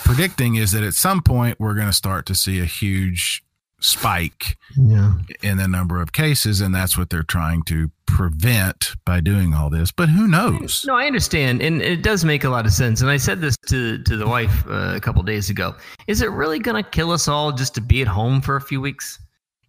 predicting 0.05 0.55
is 0.55 0.71
that 0.71 0.81
at 0.83 0.93
some 0.93 1.21
point 1.21 1.59
we're 1.59 1.73
going 1.73 1.87
to 1.87 1.93
start 1.93 2.25
to 2.27 2.35
see 2.35 2.59
a 2.61 2.65
huge 2.65 3.43
spike 3.81 4.57
Yeah. 4.77 5.15
in 5.43 5.57
the 5.57 5.67
number 5.67 6.01
of 6.01 6.13
cases 6.13 6.61
and 6.61 6.73
that's 6.73 6.97
what 6.97 7.09
they're 7.09 7.21
trying 7.23 7.63
to 7.63 7.91
prevent 8.11 8.95
by 9.05 9.19
doing 9.19 9.53
all 9.53 9.69
this 9.69 9.91
but 9.91 10.09
who 10.09 10.27
knows 10.27 10.83
No, 10.85 10.95
I 10.95 11.05
understand, 11.05 11.61
and 11.61 11.81
it 11.81 12.03
does 12.03 12.25
make 12.25 12.43
a 12.43 12.49
lot 12.49 12.65
of 12.65 12.73
sense. 12.73 13.01
And 13.01 13.09
I 13.09 13.17
said 13.17 13.41
this 13.41 13.55
to 13.67 14.01
to 14.03 14.17
the 14.17 14.27
wife 14.27 14.65
uh, 14.67 14.93
a 14.95 14.99
couple 14.99 15.23
days 15.23 15.49
ago. 15.49 15.75
Is 16.07 16.21
it 16.21 16.29
really 16.31 16.59
going 16.59 16.81
to 16.81 16.89
kill 16.89 17.11
us 17.11 17.27
all 17.27 17.51
just 17.51 17.73
to 17.75 17.81
be 17.81 18.01
at 18.01 18.07
home 18.07 18.41
for 18.41 18.55
a 18.55 18.61
few 18.61 18.81
weeks? 18.81 19.19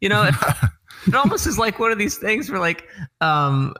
You 0.00 0.08
know, 0.08 0.24
it, 0.24 0.34
it 1.06 1.14
almost 1.14 1.46
is 1.46 1.58
like 1.58 1.78
one 1.78 1.92
of 1.92 1.98
these 1.98 2.18
things 2.18 2.50
where, 2.50 2.60
like, 2.60 2.88
um, 3.20 3.74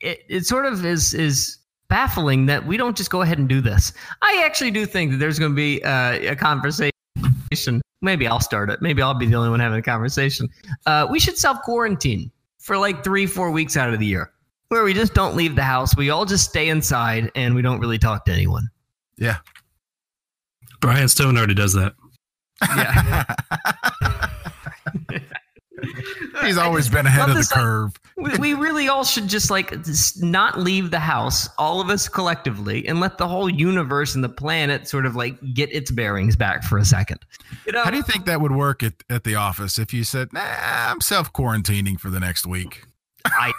it 0.00 0.24
it 0.28 0.46
sort 0.46 0.66
of 0.66 0.84
is 0.84 1.14
is 1.14 1.58
baffling 1.88 2.46
that 2.46 2.66
we 2.66 2.76
don't 2.76 2.96
just 2.96 3.10
go 3.10 3.22
ahead 3.22 3.38
and 3.38 3.48
do 3.48 3.60
this. 3.60 3.92
I 4.22 4.42
actually 4.44 4.70
do 4.70 4.84
think 4.86 5.12
that 5.12 5.16
there's 5.18 5.38
going 5.38 5.52
to 5.52 5.56
be 5.56 5.82
uh, 5.82 6.32
a 6.32 6.36
conversation. 6.36 6.92
Maybe 8.02 8.26
I'll 8.26 8.40
start 8.40 8.68
it. 8.70 8.82
Maybe 8.82 9.00
I'll 9.00 9.14
be 9.14 9.26
the 9.26 9.36
only 9.36 9.48
one 9.48 9.60
having 9.60 9.78
a 9.78 9.82
conversation. 9.82 10.48
Uh, 10.86 11.06
we 11.10 11.18
should 11.18 11.38
self 11.38 11.62
quarantine 11.62 12.30
for 12.64 12.78
like 12.78 13.04
three, 13.04 13.26
four 13.26 13.50
weeks 13.50 13.76
out 13.76 13.92
of 13.92 14.00
the 14.00 14.06
year 14.06 14.30
where 14.68 14.84
we 14.84 14.94
just 14.94 15.12
don't 15.12 15.36
leave 15.36 15.54
the 15.54 15.62
house. 15.62 15.94
We 15.94 16.08
all 16.08 16.24
just 16.24 16.48
stay 16.48 16.70
inside 16.70 17.30
and 17.34 17.54
we 17.54 17.60
don't 17.60 17.78
really 17.78 17.98
talk 17.98 18.24
to 18.24 18.32
anyone. 18.32 18.70
yeah 19.18 19.36
Brian 20.80 21.08
Stone 21.08 21.36
already 21.36 21.54
does 21.54 21.74
that. 21.74 21.94
he's 26.42 26.56
always 26.56 26.88
been 26.88 27.06
ahead 27.06 27.28
of 27.28 27.34
the 27.34 27.40
like, 27.40 27.50
curve 27.50 27.92
We, 28.16 28.36
we 28.38 28.54
really 28.54 28.88
all 28.88 29.04
should 29.04 29.28
just 29.28 29.50
like 29.50 29.70
just 29.84 30.22
not 30.22 30.58
leave 30.58 30.90
the 30.90 31.00
house, 31.00 31.48
all 31.58 31.80
of 31.80 31.90
us 31.90 32.08
collectively, 32.08 32.86
and 32.86 33.00
let 33.00 33.18
the 33.18 33.28
whole 33.28 33.48
universe 33.48 34.14
and 34.14 34.22
the 34.22 34.28
planet 34.28 34.88
sort 34.88 35.06
of 35.06 35.16
like 35.16 35.36
get 35.54 35.72
its 35.72 35.90
bearings 35.90 36.36
back 36.36 36.64
for 36.64 36.78
a 36.78 36.84
second. 36.84 37.24
You 37.66 37.72
know, 37.72 37.82
how 37.82 37.90
do 37.90 37.96
you 37.96 38.02
think 38.02 38.26
that 38.26 38.40
would 38.40 38.52
work 38.52 38.82
at, 38.82 38.94
at 39.10 39.24
the 39.24 39.34
office 39.34 39.78
if 39.78 39.92
you 39.92 40.04
said 40.04 40.32
nah 40.32 40.40
i'm 40.42 41.00
self-quarantining 41.00 41.98
for 41.98 42.10
the 42.10 42.20
next 42.20 42.46
week 42.46 42.84
I 43.24 43.52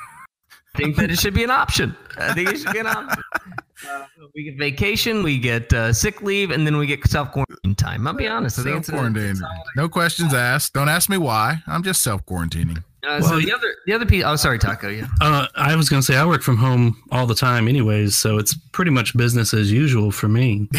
think 0.76 0.96
that 0.98 1.12
it 1.12 1.20
should 1.20 1.34
be 1.34 1.44
an 1.44 1.52
option. 1.52 1.96
I 2.18 2.34
think 2.34 2.50
it 2.50 2.60
should 2.60 2.74
be 2.74 2.80
an 2.80 2.88
option. 2.88 3.24
Uh, 3.88 4.06
we 4.34 4.44
get 4.44 4.58
vacation, 4.58 5.24
we 5.24 5.38
get 5.38 5.72
uh, 5.74 5.92
sick 5.92 6.22
leave, 6.22 6.52
and 6.52 6.66
then 6.66 6.78
we 6.78 6.88
get 6.88 7.06
self 7.08 7.32
quarantine 7.32 7.76
time. 7.76 8.08
I'll 8.08 8.14
be 8.14 8.28
honest. 8.28 8.60
I 8.60 8.64
think 8.64 8.78
it's 8.78 8.90
a, 8.90 8.92
self-quarantining 8.92 9.42
no 9.76 9.90
questions 9.90 10.34
asked 10.34 10.74
don't 10.74 10.90
ask 10.90 11.10
me 11.10 11.18
why 11.18 11.58
i'm 11.68 11.84
just 11.84 12.02
self-quarantining 12.02 12.82
uh, 13.08 13.22
so 13.22 13.40
the 13.40 13.54
other 13.54 13.76
the 13.86 13.94
other 13.94 14.06
piece. 14.06 14.24
Oh, 14.26 14.36
sorry, 14.36 14.58
Taco. 14.58 14.90
Yeah. 14.90 15.06
Uh, 15.22 15.48
I 15.56 15.76
was 15.76 15.90
going 15.90 16.02
to 16.02 16.06
say 16.06 16.18
I 16.18 16.26
work 16.26 16.42
from 16.42 16.58
home 16.58 17.02
all 17.12 17.28
the 17.28 17.36
time, 17.36 17.68
anyways, 17.68 18.16
so 18.18 18.38
it's 18.38 18.56
pretty 18.72 18.92
much 18.92 19.16
business 19.16 19.54
as 19.54 19.72
usual 19.72 20.12
for 20.12 20.28
me. 20.28 20.68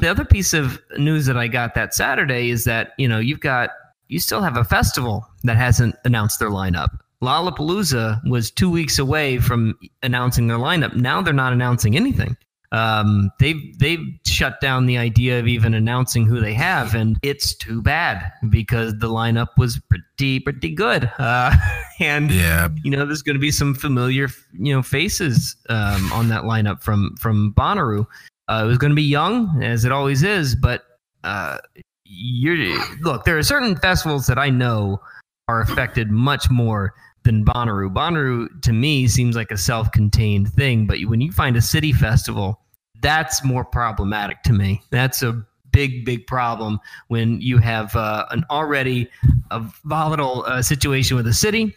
the 0.00 0.08
other 0.08 0.24
piece 0.24 0.54
of 0.54 0.80
news 0.96 1.26
that 1.26 1.36
I 1.36 1.48
got 1.48 1.74
that 1.74 1.94
Saturday 1.94 2.50
is 2.50 2.64
that 2.64 2.92
you 2.96 3.06
know 3.06 3.18
you've 3.18 3.40
got 3.40 3.70
you 4.08 4.20
still 4.20 4.40
have 4.40 4.56
a 4.56 4.64
festival 4.64 5.26
that 5.44 5.56
hasn't 5.56 5.94
announced 6.04 6.38
their 6.38 6.50
lineup. 6.50 7.00
Lollapalooza 7.22 8.20
was 8.28 8.50
two 8.50 8.70
weeks 8.70 8.98
away 8.98 9.38
from 9.38 9.78
announcing 10.02 10.46
their 10.46 10.58
lineup. 10.58 10.94
Now 10.94 11.22
they're 11.22 11.32
not 11.32 11.52
announcing 11.52 11.96
anything. 11.96 12.36
Um, 12.72 13.30
they've 13.38 13.78
they've 13.78 14.04
shut 14.26 14.60
down 14.60 14.86
the 14.86 14.98
idea 14.98 15.38
of 15.38 15.46
even 15.46 15.72
announcing 15.72 16.26
who 16.26 16.40
they 16.40 16.52
have, 16.54 16.94
and 16.94 17.16
it's 17.22 17.54
too 17.54 17.80
bad 17.80 18.32
because 18.50 18.92
the 18.98 19.08
lineup 19.08 19.48
was 19.56 19.80
pretty 19.88 20.40
pretty 20.40 20.74
good. 20.74 21.10
Uh, 21.18 21.54
and 22.00 22.30
yeah 22.30 22.68
you 22.82 22.90
know, 22.90 23.06
there's 23.06 23.22
going 23.22 23.34
to 23.34 23.40
be 23.40 23.50
some 23.50 23.74
familiar, 23.74 24.28
you 24.52 24.74
know, 24.74 24.82
faces 24.82 25.56
um, 25.68 26.12
on 26.12 26.28
that 26.28 26.42
lineup 26.42 26.82
from 26.82 27.16
from 27.18 27.54
Bonnaroo. 27.54 28.06
Uh, 28.48 28.62
it 28.64 28.66
was 28.68 28.78
going 28.78 28.90
to 28.90 28.96
be 28.96 29.02
young, 29.02 29.62
as 29.62 29.84
it 29.84 29.92
always 29.92 30.22
is, 30.22 30.54
but 30.54 30.82
uh, 31.24 31.58
you're 32.04 32.56
look. 33.00 33.24
There 33.24 33.38
are 33.38 33.42
certain 33.42 33.76
festivals 33.76 34.26
that 34.26 34.38
I 34.38 34.50
know 34.50 35.00
are 35.48 35.60
affected 35.60 36.10
much 36.10 36.50
more 36.50 36.94
than 37.26 37.44
Bonnaroo. 37.44 37.92
Bonnaroo, 37.92 38.62
to 38.62 38.72
me, 38.72 39.06
seems 39.06 39.36
like 39.36 39.50
a 39.50 39.58
self-contained 39.58 40.52
thing, 40.52 40.86
but 40.86 40.98
when 41.02 41.20
you 41.20 41.32
find 41.32 41.56
a 41.56 41.62
city 41.62 41.92
festival, 41.92 42.60
that's 43.02 43.44
more 43.44 43.64
problematic 43.64 44.42
to 44.44 44.52
me. 44.52 44.80
That's 44.90 45.22
a 45.22 45.44
big, 45.70 46.06
big 46.06 46.26
problem 46.26 46.80
when 47.08 47.40
you 47.40 47.58
have 47.58 47.94
uh, 47.94 48.24
an 48.30 48.44
already 48.50 49.10
a 49.50 49.62
volatile 49.84 50.44
uh, 50.46 50.62
situation 50.62 51.16
with 51.16 51.26
a 51.26 51.34
city 51.34 51.74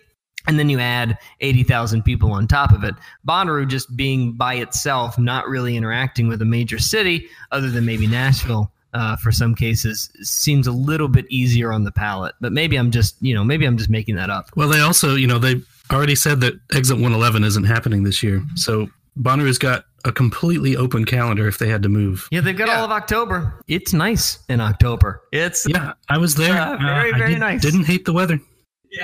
and 0.48 0.58
then 0.58 0.70
you 0.70 0.80
add 0.80 1.18
80,000 1.42 2.04
people 2.04 2.32
on 2.32 2.48
top 2.48 2.72
of 2.72 2.84
it. 2.84 2.96
Bonnaroo 3.28 3.68
just 3.68 3.96
being 3.98 4.34
by 4.34 4.56
itself, 4.56 5.20
not 5.20 5.48
really 5.48 5.76
interacting 5.76 6.28
with 6.28 6.42
a 6.42 6.46
major 6.46 6.80
city 6.80 7.28
other 7.52 7.70
than 7.70 7.86
maybe 7.86 8.08
Nashville. 8.08 8.72
Uh, 8.94 9.16
for 9.18 9.32
some 9.32 9.54
cases, 9.54 10.10
seems 10.22 10.66
a 10.66 10.72
little 10.72 11.08
bit 11.08 11.26
easier 11.30 11.72
on 11.72 11.84
the 11.84 11.92
palate, 11.92 12.34
but 12.42 12.52
maybe 12.52 12.76
I'm 12.76 12.90
just, 12.90 13.16
you 13.22 13.36
know, 13.36 13.44
maybe 13.44 13.66
I'm 13.66 13.78
just 13.78 13.90
making 13.90 14.16
that 14.16 14.30
up. 14.30 14.50
Well, 14.56 14.68
they 14.68 14.80
also, 14.80 15.16
you 15.16 15.28
know, 15.28 15.38
they 15.38 15.62
already 15.92 16.16
said 16.16 16.42
that 16.42 16.56
Exit 16.74 16.96
111 16.96 17.44
isn't 17.44 17.66
happening 17.66 18.04
this 18.04 18.24
year. 18.24 18.44
So 18.56 18.90
Bonnaroo's 19.18 19.58
got 19.60 19.86
a 20.06 20.12
completely 20.12 20.76
open 20.76 21.06
calendar 21.06 21.48
if 21.48 21.58
they 21.58 21.68
had 21.68 21.84
to 21.84 21.90
move. 21.90 22.28
Yeah, 22.32 22.42
they've 22.42 22.58
got 22.58 22.70
all 22.70 22.86
of 22.86 22.92
October. 22.92 23.62
It's 23.68 23.94
nice 23.94 24.40
in 24.50 24.62
October. 24.62 25.22
It's 25.32 25.68
Yeah, 25.68 25.94
I 26.08 26.18
was 26.18 26.36
there. 26.36 26.60
Uh, 26.60 26.78
very, 26.78 27.14
I 27.14 27.18
very 27.18 27.34
did, 27.34 27.40
nice. 27.40 27.62
Didn't 27.62 27.86
hate 27.86 28.06
the 28.06 28.14
weather. 28.14 28.40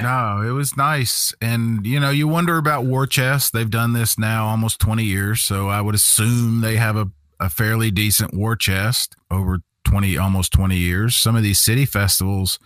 No, 0.02 0.42
it 0.42 0.52
was 0.52 0.76
nice. 0.76 1.34
And, 1.42 1.86
you 1.86 2.00
know, 2.00 2.10
you 2.10 2.28
wonder 2.28 2.58
about 2.58 2.86
War 2.86 3.06
Chest. 3.06 3.54
They've 3.54 3.70
done 3.70 3.94
this 3.94 4.18
now 4.18 4.48
almost 4.48 4.80
20 4.80 5.04
years. 5.04 5.42
So 5.42 5.68
I 5.70 5.82
would 5.82 5.96
assume 5.96 6.62
they 6.62 6.78
have 6.78 6.98
a, 6.98 7.10
a 7.40 7.50
fairly 7.50 7.92
decent 7.92 8.34
War 8.34 8.56
Chest 8.56 9.16
over 9.30 9.60
20, 9.86 10.18
almost 10.18 10.52
20 10.54 10.76
years. 10.76 11.16
Some 11.16 11.36
of 11.36 11.44
these 11.44 11.60
city 11.60 11.86
festivals, 11.86 12.60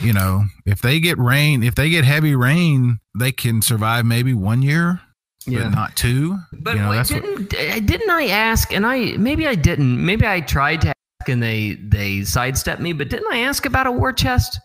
you 0.00 0.12
know, 0.12 0.44
if 0.66 0.80
they 0.82 0.98
get 1.00 1.18
rain, 1.18 1.62
if 1.62 1.74
they 1.74 1.88
get 1.90 2.04
heavy 2.04 2.34
rain, 2.34 2.98
they 3.18 3.32
can 3.32 3.62
survive 3.62 4.04
maybe 4.04 4.34
one 4.34 4.62
year, 4.62 5.00
Yeah. 5.46 5.64
but 5.64 5.70
not 5.70 5.96
two. 5.96 6.38
But 6.52 6.74
you 6.76 6.82
know, 6.82 6.90
wait, 6.90 7.06
didn't 7.06 7.54
uh, 7.54 7.80
didn't 7.80 8.10
I 8.10 8.26
ask? 8.28 8.72
And 8.72 8.84
I 8.86 9.16
maybe 9.16 9.46
I 9.46 9.54
didn't. 9.54 10.04
Maybe 10.04 10.26
I 10.26 10.40
tried 10.40 10.80
to 10.82 10.88
ask 10.88 11.28
and 11.28 11.42
they 11.42 11.74
they 11.74 12.22
sidestepped 12.24 12.80
me. 12.80 12.92
But 12.92 13.08
didn't 13.10 13.32
I 13.32 13.38
ask 13.40 13.64
about 13.66 13.86
a 13.86 13.92
war 13.92 14.12
chest? 14.12 14.58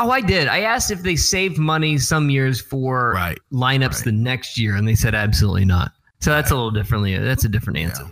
Oh, 0.00 0.10
I 0.10 0.20
did. 0.20 0.46
I 0.48 0.60
asked 0.60 0.90
if 0.92 1.02
they 1.02 1.16
saved 1.16 1.58
money 1.58 1.98
some 1.98 2.30
years 2.30 2.60
for 2.60 3.12
Right, 3.14 3.38
lineups 3.52 3.96
right. 3.96 4.04
the 4.04 4.12
next 4.12 4.56
year, 4.56 4.76
and 4.76 4.86
they 4.86 4.94
said 4.94 5.14
absolutely 5.14 5.64
not. 5.64 5.92
So 6.20 6.30
that's 6.30 6.50
a 6.50 6.54
little 6.54 6.70
differently. 6.70 7.16
That's 7.18 7.44
a 7.44 7.48
different 7.48 7.78
answer. 7.80 8.04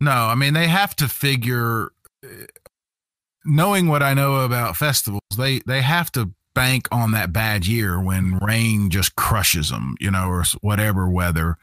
No, 0.00 0.12
I 0.12 0.34
mean 0.34 0.54
they 0.54 0.68
have 0.68 0.94
to 0.96 1.08
figure. 1.08 1.90
uh, 2.24 2.28
Knowing 3.44 3.88
what 3.88 4.02
I 4.02 4.12
know 4.14 4.40
about 4.44 4.76
festivals, 4.76 5.22
they 5.36 5.60
they 5.60 5.80
have 5.80 6.12
to 6.12 6.30
bank 6.54 6.86
on 6.92 7.12
that 7.12 7.32
bad 7.32 7.66
year 7.66 7.98
when 8.00 8.36
rain 8.38 8.90
just 8.90 9.16
crushes 9.16 9.70
them, 9.70 9.96
you 10.00 10.10
know, 10.10 10.26
or 10.28 10.44
whatever 10.60 11.08
weather 11.08 11.56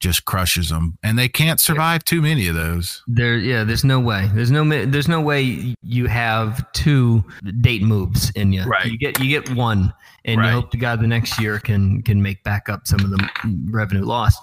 just 0.00 0.26
crushes 0.26 0.68
them, 0.68 0.98
and 1.02 1.18
they 1.18 1.28
can't 1.28 1.60
survive 1.60 2.04
too 2.04 2.20
many 2.20 2.46
of 2.48 2.54
those. 2.54 3.02
There, 3.06 3.38
yeah. 3.38 3.64
There's 3.64 3.84
no 3.84 4.00
way. 4.00 4.28
There's 4.34 4.50
no. 4.50 4.68
There's 4.68 5.08
no 5.08 5.20
way 5.22 5.74
you 5.82 6.06
have 6.08 6.70
two 6.72 7.24
date 7.62 7.82
moves 7.82 8.30
in 8.32 8.52
you. 8.52 8.64
Right. 8.64 8.84
You 8.86 8.98
get 8.98 9.18
you 9.20 9.28
get 9.28 9.54
one, 9.54 9.94
and 10.26 10.40
Right. 10.40 10.48
you 10.48 10.52
hope 10.60 10.72
to 10.72 10.76
God 10.76 11.00
the 11.00 11.06
next 11.06 11.40
year 11.40 11.58
can 11.58 12.02
can 12.02 12.20
make 12.20 12.42
back 12.42 12.68
up 12.68 12.86
some 12.86 13.00
of 13.00 13.08
the 13.10 13.28
revenue 13.70 14.04
lost. 14.04 14.42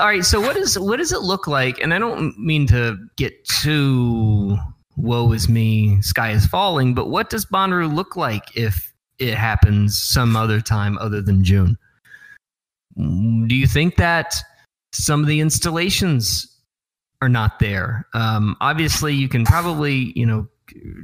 All 0.00 0.06
right. 0.06 0.24
So 0.24 0.40
what 0.40 0.56
is 0.56 0.78
what 0.78 0.98
does 0.98 1.12
it 1.12 1.22
look 1.22 1.48
like? 1.48 1.80
And 1.80 1.92
I 1.92 1.98
don't 1.98 2.38
mean 2.38 2.66
to 2.68 2.96
get 3.16 3.44
too 3.44 4.56
woe 4.96 5.32
is 5.32 5.48
me, 5.48 6.00
sky 6.02 6.30
is 6.30 6.46
falling. 6.46 6.94
But 6.94 7.08
what 7.08 7.30
does 7.30 7.44
Bonnaroo 7.44 7.92
look 7.92 8.16
like 8.16 8.56
if 8.56 8.92
it 9.18 9.34
happens 9.34 9.98
some 9.98 10.36
other 10.36 10.60
time 10.60 10.98
other 10.98 11.20
than 11.20 11.42
June? 11.42 11.76
Do 12.96 13.54
you 13.54 13.66
think 13.66 13.96
that 13.96 14.34
some 14.92 15.20
of 15.20 15.26
the 15.26 15.40
installations 15.40 16.46
are 17.20 17.28
not 17.28 17.58
there? 17.58 18.06
Um, 18.14 18.56
obviously, 18.60 19.14
you 19.14 19.28
can 19.28 19.44
probably 19.44 20.12
you 20.14 20.26
know 20.26 20.46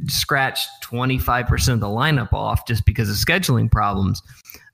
scratch 0.07 0.67
twenty 0.83 1.19
five 1.19 1.47
percent 1.47 1.75
of 1.75 1.81
the 1.81 1.87
lineup 1.87 2.33
off 2.33 2.67
just 2.67 2.87
because 2.87 3.11
of 3.11 3.17
scheduling 3.17 3.71
problems. 3.71 4.23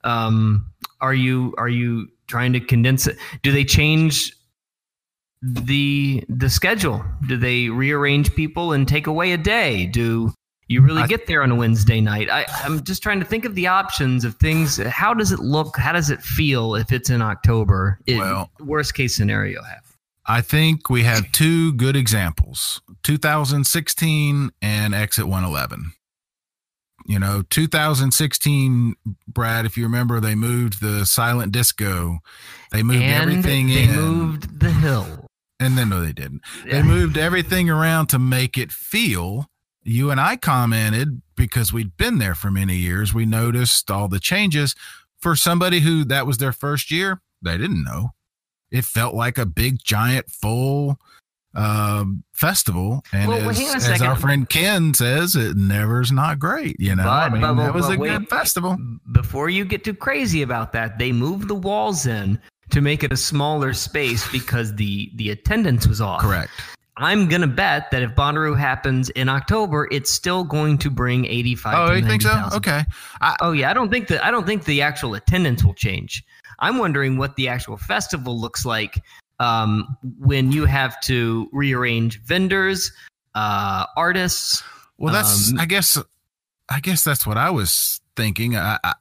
Um, 0.05 0.67
are 1.01 1.15
you 1.15 1.55
are 1.57 1.69
you 1.69 2.09
trying 2.31 2.53
to 2.55 2.61
condense 2.61 3.07
it? 3.07 3.19
Do 3.43 3.53
they 3.53 3.65
change 3.65 4.33
the 5.43 6.25
the 6.29 6.49
schedule? 6.49 7.05
Do 7.29 7.37
they 7.37 7.69
rearrange 7.69 8.35
people 8.35 8.73
and 8.73 8.87
take 8.87 9.07
away 9.07 9.33
a 9.33 9.39
day? 9.39 9.87
Do 9.87 10.33
you 10.69 10.81
really 10.81 11.03
I- 11.03 11.07
get 11.07 11.27
there 11.27 11.43
on 11.43 11.51
a 11.51 11.55
Wednesday 11.57 12.01
night? 12.01 12.31
I, 12.31 12.47
I'm 12.65 12.83
just 12.85 13.03
trying 13.03 13.21
to 13.21 13.27
think 13.27 13.45
of 13.45 13.55
the 13.55 13.67
options 13.67 14.25
of 14.25 14.37
things. 14.37 14.77
How 14.79 15.13
does 15.13 15.33
it 15.33 15.41
look? 15.41 15.77
How 15.77 15.93
does 15.93 16.11
it 16.11 16.23
feel 16.23 16.75
if 16.77 16.93
it's 16.93 17.11
in 17.11 17.21
October? 17.21 17.99
It- 18.07 18.19
Well- 18.19 18.51
worst 18.61 18.95
case 18.95 19.15
scenario. 19.15 19.63
Have 19.63 19.83
I 20.27 20.43
think 20.43 20.89
we 20.89 21.03
have 21.03 21.33
two 21.33 21.73
good 21.73 21.97
examples 21.97 22.81
2016 23.03 24.51
and 24.63 24.95
Exit 24.95 25.27
111. 25.27 25.93
You 27.07 27.19
know, 27.19 27.43
2016, 27.51 28.95
Brad, 29.29 29.67
if 29.67 29.77
you 29.77 29.85
remember, 29.85 30.21
they 30.21 30.35
moved 30.35 30.81
the 30.81 31.05
silent 31.07 31.53
disco. 31.53 32.19
They 32.71 32.83
moved 32.83 33.03
and 33.03 33.23
everything 33.23 33.69
they 33.69 33.85
in. 33.85 33.95
moved 33.97 34.61
the 34.61 34.71
hill. 34.71 35.27
and 35.59 35.77
then, 35.77 35.89
no, 35.89 36.01
they 36.01 36.13
didn't. 36.13 36.43
They 36.65 36.83
moved 36.83 37.17
everything 37.19 37.69
around 37.71 38.09
to 38.09 38.19
make 38.19 38.57
it 38.59 38.71
feel. 38.73 39.47
You 39.83 40.11
and 40.11 40.21
I 40.21 40.37
commented 40.37 41.23
because 41.37 41.73
we'd 41.73 41.97
been 41.97 42.19
there 42.19 42.35
for 42.35 42.51
many 42.51 42.77
years. 42.77 43.15
We 43.15 43.27
noticed 43.27 43.91
all 43.91 44.09
the 44.09 44.21
changes. 44.21 44.75
For 45.19 45.37
somebody 45.37 45.81
who 45.81 46.05
that 46.05 46.27
was 46.27 46.39
their 46.39 46.53
first 46.53 46.91
year, 46.91 47.21
they 47.43 47.59
didn't 47.59 47.83
know. 47.85 48.11
It 48.71 48.85
felt 48.85 49.15
like 49.15 49.37
a 49.37 49.47
big, 49.47 49.83
giant, 49.83 50.31
full 50.31 50.99
um, 51.55 52.23
festival. 52.33 53.03
And 53.13 53.29
Well, 53.29 53.51
as, 53.51 53.89
as 53.89 54.03
our 54.03 54.17
friend 54.17 54.49
Ken 54.49 54.95
says, 54.95 55.37
it 55.37 55.57
never's 55.57 56.13
not 56.13 56.39
great. 56.39 56.77
You 56.79 56.95
know, 56.97 57.09
I 57.09 57.29
mean, 57.29 57.41
but- 57.43 57.55
that 57.55 57.75
was 57.75 57.87
but 57.87 57.97
a 57.97 57.99
wait. 57.99 58.09
good 58.11 58.29
festival. 58.29 58.77
Before 59.13 59.51
you 59.51 59.65
get 59.65 59.85
too 59.85 59.95
crazy 59.95 60.43
about 60.43 60.73
that, 60.73 60.99
they 60.99 61.13
moved 61.13 61.49
the 61.49 61.55
walls 61.55 62.07
in 62.07 62.39
to 62.71 62.81
make 62.81 63.03
it 63.03 63.13
a 63.13 63.17
smaller 63.17 63.73
space 63.73 64.31
because 64.31 64.75
the 64.77 65.11
the 65.17 65.31
attendance 65.31 65.87
was 65.89 66.01
off. 66.01 66.21
Correct. 66.21 66.51
I'm 66.97 67.29
gonna 67.29 67.47
bet 67.47 67.91
that 67.91 68.03
if 68.03 68.11
Bonnaroo 68.11 68.57
happens 68.59 69.09
in 69.11 69.29
October, 69.29 69.89
it's 69.91 70.11
still 70.11 70.45
going 70.45 70.77
to 70.79 70.91
bring 70.91 71.25
85. 71.25 71.75
Oh, 71.91 71.95
you 71.95 72.07
think 72.07 72.23
so? 72.23 72.29
90,000. 72.29 72.57
Okay. 72.59 72.85
I, 73.21 73.37
Oh 73.41 73.53
yeah, 73.53 73.71
I 73.71 73.73
don't 73.73 73.91
think 73.91 74.07
that 74.09 74.25
I 74.25 74.31
don't 74.31 74.47
think 74.47 74.65
the 74.67 74.83
actual 74.83 75.15
attendance 75.15 75.65
will 75.65 75.75
change. 75.75 76.23
I'm 76.61 76.79
wondering 76.79 77.17
what 77.17 77.35
the 77.37 77.49
actual 77.49 77.77
festival 77.79 78.39
looks 78.39 78.65
like 78.67 79.03
um, 79.41 79.97
when 80.21 80.53
you 80.53 80.65
have 80.67 81.01
to 81.03 81.49
rearrange 81.53 82.21
vendors, 82.23 82.93
uh, 83.35 83.87
artists. 83.97 84.63
well, 84.99 85.13
that's. 85.13 85.51
Um, 85.53 85.59
I 85.59 85.67
guess. 85.67 85.99
I 86.73 86.79
guess 86.79 87.03
that's 87.03 87.27
what 87.27 87.37
I 87.37 87.51
was 87.51 88.01
thinking. 88.15 88.55
I, 88.57 88.79
I, 88.85 88.95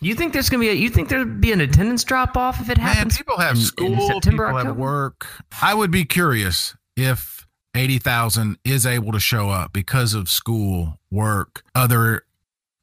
You 0.00 0.14
think 0.14 0.32
there's 0.32 0.48
gonna 0.48 0.60
be 0.60 0.68
a, 0.68 0.74
you 0.74 0.88
think 0.90 1.08
there'd 1.08 1.40
be 1.40 1.50
an 1.50 1.60
attendance 1.60 2.04
drop 2.04 2.36
off 2.36 2.60
if 2.60 2.70
it 2.70 2.78
happens? 2.78 3.14
Man, 3.14 3.18
people 3.18 3.38
have 3.38 3.56
in- 3.56 3.62
in 3.62 3.66
school, 3.66 4.06
September, 4.08 4.46
people 4.46 4.64
have 4.64 4.76
work. 4.76 5.26
I 5.60 5.74
would 5.74 5.90
be 5.90 6.04
curious 6.04 6.76
if 6.96 7.48
80,000 7.74 8.58
is 8.64 8.86
able 8.86 9.10
to 9.12 9.18
show 9.18 9.50
up 9.50 9.72
because 9.72 10.14
of 10.14 10.28
school, 10.30 11.00
work, 11.10 11.64
other 11.74 12.22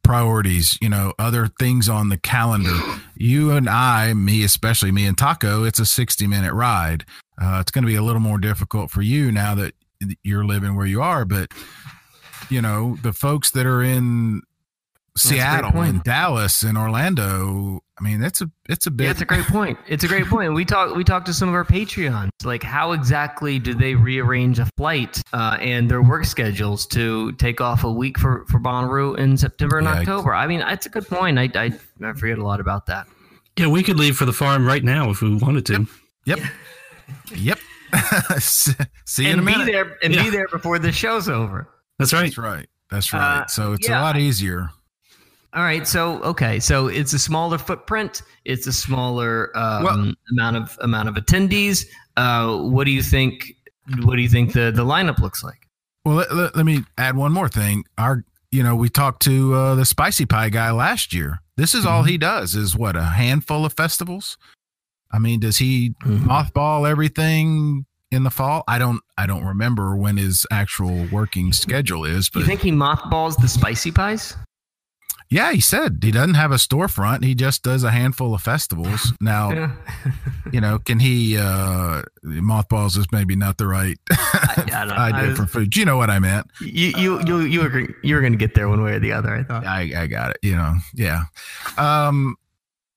priorities, 0.03 0.77
you 0.81 0.89
know, 0.89 1.13
other 1.17 1.47
things 1.47 1.89
on 1.89 2.09
the 2.09 2.17
calendar. 2.17 2.77
You 3.15 3.51
and 3.51 3.69
I, 3.69 4.13
me 4.13 4.43
especially, 4.43 4.91
me 4.91 5.05
and 5.05 5.17
Taco, 5.17 5.63
it's 5.63 5.79
a 5.79 5.85
60 5.85 6.27
minute 6.27 6.53
ride. 6.53 7.05
Uh, 7.41 7.57
it's 7.61 7.71
going 7.71 7.83
to 7.83 7.87
be 7.87 7.95
a 7.95 8.03
little 8.03 8.21
more 8.21 8.37
difficult 8.37 8.91
for 8.91 9.01
you 9.01 9.31
now 9.31 9.55
that 9.55 9.73
you're 10.23 10.45
living 10.45 10.75
where 10.75 10.85
you 10.85 11.01
are, 11.01 11.25
but 11.25 11.51
you 12.49 12.61
know, 12.61 12.97
the 13.01 13.13
folks 13.13 13.51
that 13.51 13.65
are 13.65 13.81
in 13.81 14.41
Seattle 15.15 15.79
and 15.81 16.03
Dallas 16.03 16.63
and 16.63 16.77
Orlando, 16.77 17.81
I 17.99 18.03
mean, 18.03 18.23
it's 18.23 18.41
a 18.41 18.49
it's 18.67 18.87
a 18.87 18.91
big. 18.91 19.05
Yeah, 19.05 19.11
it's 19.11 19.21
a 19.21 19.25
great 19.25 19.45
point. 19.45 19.77
It's 19.87 20.03
a 20.03 20.07
great 20.07 20.25
point. 20.25 20.53
We 20.55 20.65
talk 20.65 20.95
we 20.95 21.03
talked 21.03 21.27
to 21.27 21.33
some 21.33 21.49
of 21.49 21.53
our 21.55 21.63
Patreons. 21.63 22.29
Like, 22.43 22.63
how 22.63 22.93
exactly 22.93 23.59
do 23.59 23.75
they 23.75 23.93
rearrange 23.93 24.57
a 24.59 24.67
flight 24.77 25.21
uh, 25.31 25.57
and 25.61 25.89
their 25.89 26.01
work 26.01 26.25
schedules 26.25 26.87
to 26.87 27.31
take 27.33 27.61
off 27.61 27.83
a 27.83 27.91
week 27.91 28.17
for 28.17 28.45
for 28.47 28.59
Bonnaroo 28.59 29.17
in 29.17 29.37
September 29.37 29.77
and 29.77 29.85
Yeah, 29.85 29.99
October? 29.99 30.33
I 30.33 30.47
mean, 30.47 30.59
that's 30.61 30.87
a 30.87 30.89
good 30.89 31.07
point. 31.07 31.37
I, 31.37 31.49
I 31.53 31.71
I 32.03 32.13
forget 32.13 32.39
a 32.39 32.43
lot 32.43 32.59
about 32.59 32.87
that. 32.87 33.05
Yeah, 33.55 33.67
we 33.67 33.83
could 33.83 33.97
leave 33.99 34.17
for 34.17 34.25
the 34.25 34.33
farm 34.33 34.65
right 34.65 34.83
now 34.83 35.11
if 35.11 35.21
we 35.21 35.35
wanted 35.35 35.65
to. 35.67 35.85
Yep. 36.25 36.39
Yep. 37.35 37.59
See 38.39 39.25
you 39.25 39.29
in 39.29 39.35
a 39.35 39.37
and 39.37 39.45
be 39.45 39.51
minute. 39.51 39.65
there 39.67 39.97
and 40.01 40.15
Yeah. 40.15 40.23
be 40.23 40.29
there 40.31 40.47
before 40.47 40.79
the 40.79 40.91
show's 40.91 41.29
over. 41.29 41.67
That's 41.99 42.13
right. 42.13 42.23
That's 42.23 42.37
right. 42.39 42.67
That's 42.89 43.13
right. 43.13 43.41
Uh, 43.41 43.47
so 43.47 43.73
it's 43.73 43.87
yeah, 43.87 43.99
a 43.99 44.01
lot 44.01 44.17
easier. 44.17 44.69
All 45.55 45.61
right, 45.63 45.87
so 45.87 46.21
okay, 46.23 46.59
so 46.59 46.87
it's 46.87 47.13
a 47.13 47.19
smaller 47.19 47.57
footprint. 47.59 48.23
It's 48.45 48.65
a 48.67 48.73
smaller 48.73 49.55
um, 49.55 49.83
Well- 49.83 50.13
amount 50.31 50.57
of 50.57 50.77
amount 50.81 51.09
of 51.09 51.15
attendees. 51.15 51.85
Uh, 52.17 52.57
what 52.57 52.85
do 52.85 52.91
you 52.91 53.03
think? 53.03 53.53
What 54.03 54.15
do 54.15 54.21
you 54.21 54.29
think 54.29 54.53
the 54.53 54.71
the 54.71 54.83
lineup 54.85 55.19
looks 55.19 55.43
like? 55.43 55.67
Well, 56.05 56.15
let, 56.15 56.33
let, 56.33 56.55
let 56.55 56.65
me 56.65 56.83
add 56.97 57.15
one 57.15 57.31
more 57.31 57.47
thing. 57.49 57.83
Our, 57.97 58.25
you 58.51 58.61
know, 58.63 58.75
we 58.75 58.89
talked 58.89 59.21
to 59.23 59.53
uh, 59.53 59.75
the 59.75 59.85
spicy 59.85 60.25
pie 60.25 60.49
guy 60.49 60.71
last 60.71 61.13
year. 61.13 61.39
This 61.55 61.73
is 61.75 61.85
all 61.85 62.01
Mm-hmm. 62.01 62.09
he 62.09 62.17
does 62.17 62.55
is 62.55 62.75
what 62.75 62.95
a 62.95 63.03
handful 63.03 63.63
of 63.65 63.73
festivals. 63.73 64.37
I 65.11 65.19
mean, 65.19 65.39
does 65.39 65.57
he 65.57 65.93
Mhm. 66.03 66.21
mothball 66.25 66.89
everything 66.89 67.85
in 68.11 68.23
the 68.23 68.31
fall? 68.31 68.63
I 68.67 68.79
don't. 68.79 69.01
I 69.19 69.27
don't 69.27 69.45
remember 69.45 69.95
when 69.95 70.17
his 70.17 70.47
actual 70.51 71.05
working 71.11 71.53
schedule 71.53 72.05
is, 72.05 72.29
but 72.29 72.39
you 72.39 72.45
think 72.47 72.61
he 72.61 72.71
mothballs 72.71 73.35
the 73.37 73.47
spicy 73.47 73.91
pies? 73.91 74.35
Yeah, 75.29 75.51
he 75.51 75.61
said 75.61 75.99
he 76.03 76.11
doesn't 76.11 76.35
have 76.35 76.51
a 76.51 76.55
storefront. 76.55 77.23
He 77.23 77.33
just 77.33 77.63
does 77.63 77.83
a 77.83 77.89
handful 77.91 78.33
of 78.35 78.41
festivals. 78.41 79.13
Now, 79.21 79.51
Yeah. 79.51 79.71
you 80.51 80.61
know, 80.61 80.77
can 80.79 80.99
he 80.99 81.37
uh 81.37 82.03
mothballs 82.23 82.97
is 82.97 83.07
maybe 83.11 83.35
not 83.35 83.57
the 83.57 83.67
right 83.67 83.97
I. 84.11 84.85
I 84.95 85.09
idea 85.09 85.29
was- 85.29 85.37
for 85.39 85.45
food. 85.47 85.75
You 85.75 85.85
know 85.85 85.97
what 85.97 86.09
I 86.09 86.19
meant. 86.19 86.47
You 86.61 86.93
you 86.97 87.21
you 87.25 87.39
you 87.41 87.59
were 87.61 87.87
you 88.03 88.15
were 88.15 88.21
going 88.21 88.33
to 88.33 88.37
get 88.37 88.53
there 88.55 88.69
one 88.69 88.83
way 88.83 88.93
or 88.93 88.99
the 88.99 89.11
other. 89.13 89.33
I 89.33 89.43
thought. 89.43 89.65
I, 89.65 89.91
I 90.03 90.07
got 90.07 90.31
it. 90.31 90.37
You 90.43 90.55
know, 90.55 90.75
yeah. 90.93 91.23
Um, 91.77 92.35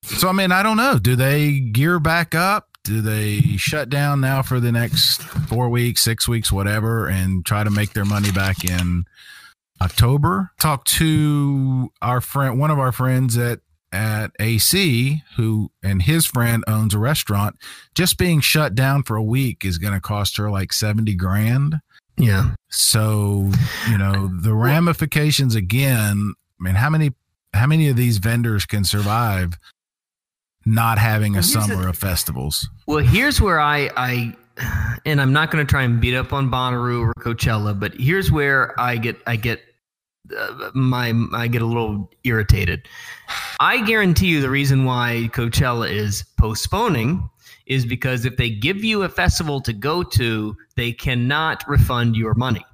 so 0.02 0.28
I 0.28 0.32
mean, 0.32 0.52
I 0.52 0.62
don't 0.62 0.76
know. 0.76 0.98
Do 0.98 1.16
they 1.16 1.58
gear 1.60 1.98
back 1.98 2.34
up? 2.34 2.68
Do 2.84 3.00
they 3.00 3.40
shut 3.56 3.88
down 3.88 4.20
now 4.20 4.42
for 4.42 4.60
the 4.60 4.70
next 4.70 5.20
four 5.22 5.68
weeks, 5.70 6.02
six 6.02 6.28
weeks, 6.28 6.52
whatever, 6.52 7.08
and 7.08 7.44
try 7.44 7.64
to 7.64 7.70
make 7.70 7.94
their 7.94 8.04
money 8.04 8.30
back 8.30 8.64
in 8.64 9.04
October? 9.80 10.50
Talked 10.58 10.88
to 10.94 11.92
our 12.02 12.20
friend, 12.20 12.58
one 12.58 12.70
of 12.70 12.78
our 12.78 12.92
friends 12.92 13.36
at 13.36 13.60
at 13.92 14.30
AC, 14.40 15.22
who 15.36 15.70
and 15.82 16.02
his 16.02 16.26
friend 16.26 16.64
owns 16.66 16.92
a 16.92 16.98
restaurant. 16.98 17.56
Just 17.94 18.18
being 18.18 18.40
shut 18.40 18.74
down 18.74 19.02
for 19.04 19.16
a 19.16 19.22
week 19.22 19.64
is 19.64 19.78
going 19.78 19.94
to 19.94 20.00
cost 20.00 20.36
her 20.36 20.50
like 20.50 20.72
seventy 20.72 21.14
grand. 21.14 21.76
Yeah. 22.18 22.54
So, 22.70 23.50
you 23.90 23.96
know, 23.98 24.28
the 24.28 24.54
ramifications 24.54 25.54
again, 25.54 26.34
I 26.60 26.62
mean, 26.62 26.74
how 26.74 26.90
many 26.90 27.12
how 27.54 27.66
many 27.66 27.88
of 27.88 27.96
these 27.96 28.18
vendors 28.18 28.66
can 28.66 28.84
survive 28.84 29.58
not 30.64 30.98
having 30.98 31.34
a 31.34 31.36
Well, 31.36 31.42
here's 31.42 31.52
the- 31.54 31.60
summer 31.74 31.88
of 31.88 31.96
festivals? 31.96 32.68
Well, 32.86 33.04
here's 33.04 33.40
where 33.40 33.60
I 33.60 33.90
I 33.96 34.34
and 35.04 35.20
I'm 35.20 35.32
not 35.32 35.50
going 35.50 35.64
to 35.64 35.70
try 35.70 35.82
and 35.82 36.00
beat 36.00 36.14
up 36.14 36.32
on 36.32 36.50
Bonnaroo 36.50 37.00
or 37.00 37.14
Coachella, 37.14 37.78
but 37.78 37.94
here's 37.94 38.30
where 38.30 38.78
I 38.80 38.96
get 38.96 39.16
I 39.26 39.36
get 39.36 39.60
uh, 40.36 40.70
my 40.74 41.12
I 41.32 41.48
get 41.48 41.62
a 41.62 41.66
little 41.66 42.10
irritated. 42.24 42.88
I 43.60 43.82
guarantee 43.84 44.28
you 44.28 44.40
the 44.40 44.50
reason 44.50 44.84
why 44.84 45.28
Coachella 45.32 45.90
is 45.90 46.24
postponing 46.38 47.28
is 47.66 47.84
because 47.84 48.24
if 48.24 48.36
they 48.36 48.50
give 48.50 48.84
you 48.84 49.02
a 49.02 49.08
festival 49.08 49.60
to 49.60 49.72
go 49.72 50.02
to, 50.02 50.56
they 50.76 50.92
cannot 50.92 51.64
refund 51.68 52.16
your 52.16 52.34
money. 52.34 52.64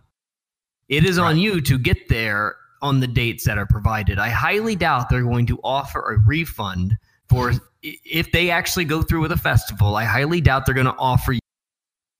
It 0.89 1.05
is 1.05 1.19
on 1.19 1.39
you 1.39 1.61
to 1.63 1.79
get 1.79 2.09
there 2.09 2.57
on 2.83 3.01
the 3.01 3.07
dates 3.07 3.45
that 3.45 3.57
are 3.59 3.67
provided. 3.67 4.19
I 4.19 4.29
highly 4.29 4.77
doubt 4.77 5.09
they're 5.09 5.23
going 5.23 5.47
to 5.47 5.59
offer 5.65 6.13
a 6.13 6.19
refund 6.19 6.97
for 7.29 7.53
if 7.83 8.31
they 8.33 8.51
actually 8.51 8.85
go 8.85 9.03
through 9.03 9.23
with 9.23 9.33
a 9.33 9.37
festival. 9.37 9.97
I 9.97 10.05
highly 10.05 10.41
doubt 10.41 10.67
they're 10.67 10.75
going 10.75 10.87
to 10.87 10.97
offer 10.99 11.35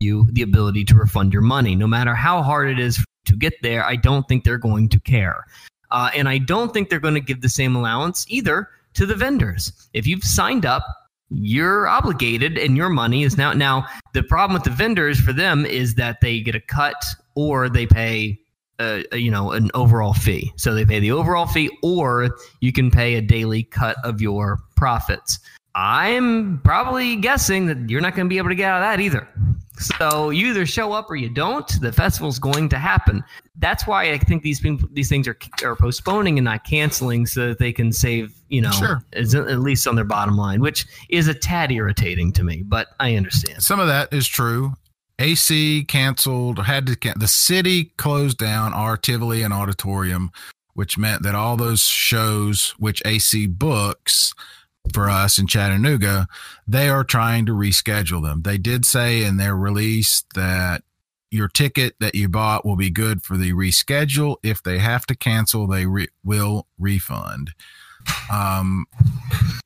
you 0.03 0.29
the 0.33 0.43
ability 0.43 0.85
to 0.87 0.95
refund 0.95 1.33
your 1.33 1.43
money, 1.43 1.75
no 1.75 1.87
matter 1.87 2.15
how 2.15 2.43
hard 2.43 2.69
it 2.69 2.79
is 2.79 3.03
to 3.27 3.37
get 3.37 3.55
there. 3.63 3.85
I 3.85 3.97
don't 3.97 4.27
think 4.29 4.45
they're 4.45 4.59
going 4.59 4.89
to 4.91 5.01
care, 5.01 5.45
uh, 5.91 6.11
and 6.15 6.29
I 6.29 6.39
don't 6.39 6.75
think 6.75 6.91
they're 6.91 7.01
going 7.01 7.15
to 7.15 7.21
give 7.21 7.41
the 7.41 7.49
same 7.49 7.77
allowance 7.77 8.27
either 8.29 8.69
to 8.95 9.07
the 9.07 9.15
vendors. 9.15 9.73
If 9.95 10.07
you've 10.07 10.25
signed 10.25 10.67
up, 10.67 10.85
you're 11.31 11.89
obligated, 11.89 12.59
and 12.59 12.77
your 12.77 12.89
money 12.89 13.23
is 13.23 13.39
now. 13.39 13.53
Now, 13.53 13.87
the 14.13 14.23
problem 14.23 14.55
with 14.55 14.65
the 14.65 14.71
vendors 14.71 15.19
for 15.19 15.33
them 15.33 15.65
is 15.65 15.95
that 15.95 16.21
they 16.21 16.41
get 16.41 16.55
a 16.55 16.61
cut 16.61 17.03
or 17.35 17.69
they 17.69 17.87
pay 17.87 18.39
a, 18.79 19.05
you 19.13 19.31
know 19.31 19.53
an 19.53 19.71
overall 19.75 20.13
fee. 20.13 20.53
So 20.57 20.75
they 20.75 20.85
pay 20.85 21.01
the 21.01 21.13
overall 21.13 21.47
fee, 21.47 21.71
or 21.83 22.37
you 22.61 22.73
can 22.73 22.91
pay 22.91 23.15
a 23.15 23.23
daily 23.23 23.63
cut 23.65 23.97
of 24.05 24.21
your 24.21 24.59
profits. 24.77 25.39
I'm 25.75 26.61
probably 26.65 27.17
guessing 27.17 27.67
that 27.67 27.89
you're 27.89 28.01
not 28.01 28.15
going 28.15 28.27
to 28.27 28.29
be 28.29 28.39
able 28.39 28.51
to 28.51 28.55
get 28.55 28.71
out 28.71 28.83
of 28.83 28.83
that 28.83 29.01
either. 29.01 29.27
So 29.99 30.31
you 30.31 30.49
either 30.49 30.67
show 30.67 30.93
up 30.93 31.11
or 31.11 31.17
you 31.17 31.29
don't. 31.29 31.69
The 31.81 31.93
festival's 31.93 32.39
going 32.39 32.69
to 32.71 32.79
happen. 32.79 33.23
That's 33.59 33.87
why 33.87 34.11
I 34.13 34.19
think 34.19 34.43
these 34.43 34.61
things- 34.61 34.83
these 34.93 35.09
things 35.09 35.27
are 35.29 35.37
are 35.65 35.77
postponing 35.77 36.39
and 36.39 36.45
not 36.45 36.65
canceling, 36.65 37.27
so 37.27 37.49
that 37.49 37.59
they 37.59 37.73
can 37.73 37.93
save 37.93 38.33
you 38.49 38.61
know 38.61 38.71
Sure. 38.73 39.03
as- 39.13 39.35
at 39.35 39.61
least 39.61 39.87
on 39.87 39.95
their 39.97 40.05
bottom 40.05 40.37
line, 40.37 40.61
which 40.61 40.87
is 41.09 41.29
a 41.29 41.35
tad 41.35 41.71
irritating 41.73 42.33
to 42.33 42.45
me. 42.45 42.63
But 42.67 42.89
I 43.01 43.17
understand. 43.17 43.63
Some 43.63 43.81
of 43.81 43.87
that 43.89 44.13
is 44.13 44.27
true. 44.27 44.75
AC 45.19 45.85
canceled, 45.85 46.59
had 46.65 46.87
to 46.87 46.97
can- 46.97 47.19
the 47.19 47.29
city 47.29 47.93
closed 47.97 48.39
down 48.39 48.73
our 48.73 48.97
Tivoli 48.97 49.43
and 49.43 49.53
auditorium, 49.53 50.33
which 50.75 50.97
meant 50.99 51.23
that 51.23 51.35
all 51.35 51.57
those 51.57 51.83
shows 51.83 52.75
which 52.79 53.03
AC 53.05 53.47
books 53.47 54.35
for 54.93 55.09
us 55.09 55.39
in 55.39 55.47
Chattanooga, 55.47 56.27
they 56.67 56.89
are 56.89 57.05
trying 57.05 57.47
to 57.47 57.53
reschedule 57.53 58.23
them. 58.23 58.43
They 58.43 58.59
did 58.59 58.85
say 58.85 59.25
in 59.25 59.37
their 59.37 59.57
release 59.57 60.25
that 60.35 60.83
your 61.31 61.49
ticket 61.49 61.95
that 61.99 62.15
you 62.15 62.29
bought 62.29 62.65
will 62.65 62.77
be 62.77 62.91
good 62.91 63.23
for 63.23 63.37
the 63.37 63.53
reschedule. 63.53 64.37
If 64.43 64.63
they 64.63 64.79
have 64.79 65.07
to 65.07 65.15
cancel, 65.15 65.67
they 65.67 65.87
re- 65.87 66.09
will 66.25 66.67
refund. 66.79 67.53
Um, 68.31 68.87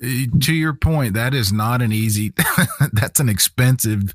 to 0.00 0.55
your 0.55 0.74
point, 0.74 1.14
that 1.14 1.35
is 1.35 1.52
not 1.52 1.83
an 1.83 1.92
easy. 1.92 2.33
that's 2.92 3.18
an 3.18 3.29
expensive 3.29 4.14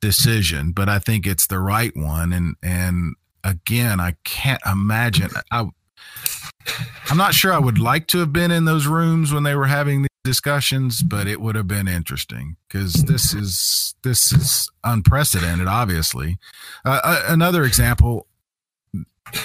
decision, 0.00 0.72
but 0.72 0.88
I 0.88 0.98
think 0.98 1.26
it's 1.26 1.46
the 1.46 1.60
right 1.60 1.96
one. 1.96 2.32
And 2.32 2.56
and 2.62 3.14
again, 3.42 4.00
I 4.00 4.16
can't 4.24 4.60
imagine. 4.66 5.30
I 5.50 5.68
I'm 7.10 7.16
not 7.16 7.34
sure 7.34 7.52
I 7.52 7.58
would 7.58 7.78
like 7.78 8.06
to 8.08 8.18
have 8.18 8.32
been 8.32 8.50
in 8.50 8.64
those 8.64 8.86
rooms 8.86 9.32
when 9.32 9.42
they 9.42 9.54
were 9.54 9.66
having 9.66 10.06
discussions, 10.24 11.02
but 11.02 11.26
it 11.26 11.40
would 11.40 11.54
have 11.54 11.68
been 11.68 11.86
interesting 11.86 12.56
because 12.66 13.04
this 13.04 13.34
is 13.34 13.94
this 14.02 14.32
is 14.32 14.70
unprecedented. 14.82 15.68
Obviously, 15.68 16.38
uh, 16.84 17.00
uh, 17.04 17.22
another 17.28 17.64
example: 17.64 18.26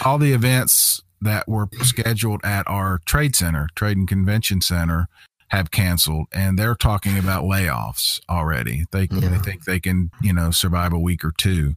all 0.04 0.18
the 0.18 0.32
events 0.34 1.02
that 1.22 1.48
were 1.48 1.68
scheduled 1.82 2.40
at 2.44 2.68
our 2.68 3.00
trade 3.06 3.36
center, 3.36 3.68
trade 3.76 3.98
and 3.98 4.08
convention 4.08 4.62
center, 4.62 5.08
have 5.50 5.70
canceled, 5.70 6.28
and 6.32 6.58
they're 6.58 6.76
talking 6.76 7.18
about 7.18 7.44
layoffs 7.44 8.22
already. 8.30 8.86
They 8.92 9.08
they 9.08 9.38
think 9.40 9.66
they 9.66 9.80
can 9.80 10.12
you 10.22 10.34
know 10.34 10.50
survive 10.52 10.94
a 10.94 11.00
week 11.00 11.24
or 11.26 11.34
two. 11.38 11.76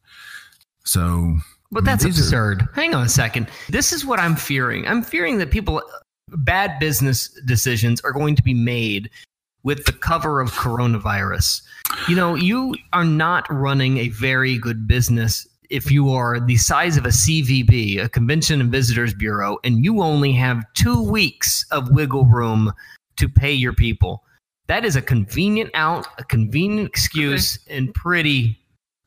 So 0.85 1.37
But 1.71 1.85
that's 1.85 2.05
These 2.05 2.19
are- 2.19 2.23
absurd. 2.23 2.69
Hang 2.75 2.95
on 2.95 3.05
a 3.05 3.09
second. 3.09 3.49
This 3.69 3.93
is 3.93 4.05
what 4.05 4.19
I'm 4.21 4.37
fearing. 4.37 4.87
I'm 4.87 5.03
fearing 5.03 5.39
that 5.39 5.51
people, 5.51 5.81
bad 6.37 6.79
business 6.79 7.29
decisions 7.45 8.01
are 8.03 8.13
going 8.13 8.37
to 8.37 8.43
be 8.43 8.55
made 8.55 9.11
with 9.63 9.85
the 9.85 9.93
cover 9.93 10.41
of 10.41 10.51
coronavirus. 10.53 11.63
You 12.09 12.17
know, 12.17 12.35
you 12.35 12.75
are 12.93 13.05
not 13.05 13.47
running 13.51 13.99
a 13.99 14.09
very 14.09 14.59
good 14.59 14.87
business 14.87 15.47
if 15.71 15.91
you 15.91 16.11
are 16.11 16.39
the 16.39 16.57
size 16.57 16.97
of 16.97 17.07
a 17.07 17.11
CVB, 17.11 18.03
a 18.03 18.09
Convention 18.09 18.61
and 18.61 18.71
Visitors 18.71 19.15
Bureau, 19.15 19.59
and 19.65 19.85
you 19.85 20.03
only 20.03 20.33
have 20.33 20.65
two 20.75 21.03
weeks 21.03 21.65
of 21.71 21.91
wiggle 21.91 22.27
room 22.27 22.73
to 23.17 23.29
pay 23.29 23.53
your 23.53 23.73
people. 23.73 24.23
That 24.67 24.85
is 24.85 24.97
a 24.97 25.03
convenient 25.03 25.71
out, 25.75 26.07
a 26.19 26.25
convenient 26.25 26.89
excuse, 26.89 27.59
and 27.69 27.93
pretty, 27.95 28.59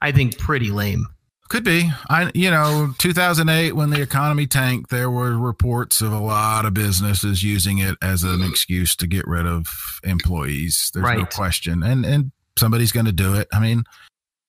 I 0.01 0.11
think, 0.11 0.37
pretty 0.39 0.71
lame. 0.71 1.05
Could 1.47 1.63
be. 1.63 1.91
I 2.09 2.31
you 2.33 2.49
know, 2.49 2.93
2008 2.97 3.73
when 3.73 3.91
the 3.91 4.01
economy 4.01 4.47
tanked, 4.47 4.89
there 4.89 5.11
were 5.11 5.37
reports 5.37 6.01
of 6.01 6.11
a 6.11 6.19
lot 6.19 6.65
of 6.65 6.73
businesses 6.73 7.43
using 7.43 7.77
it 7.77 7.97
as 8.01 8.23
an 8.23 8.39
mm-hmm. 8.39 8.49
excuse 8.49 8.95
to 8.95 9.07
get 9.07 9.27
rid 9.27 9.45
of 9.45 9.99
employees. 10.03 10.91
There's 10.93 11.05
no 11.05 11.25
question. 11.25 11.83
And 11.83 12.03
and 12.03 12.31
somebody's 12.57 12.91
going 12.91 13.05
to 13.05 13.11
do 13.11 13.35
it. 13.35 13.47
I 13.53 13.59
mean, 13.59 13.83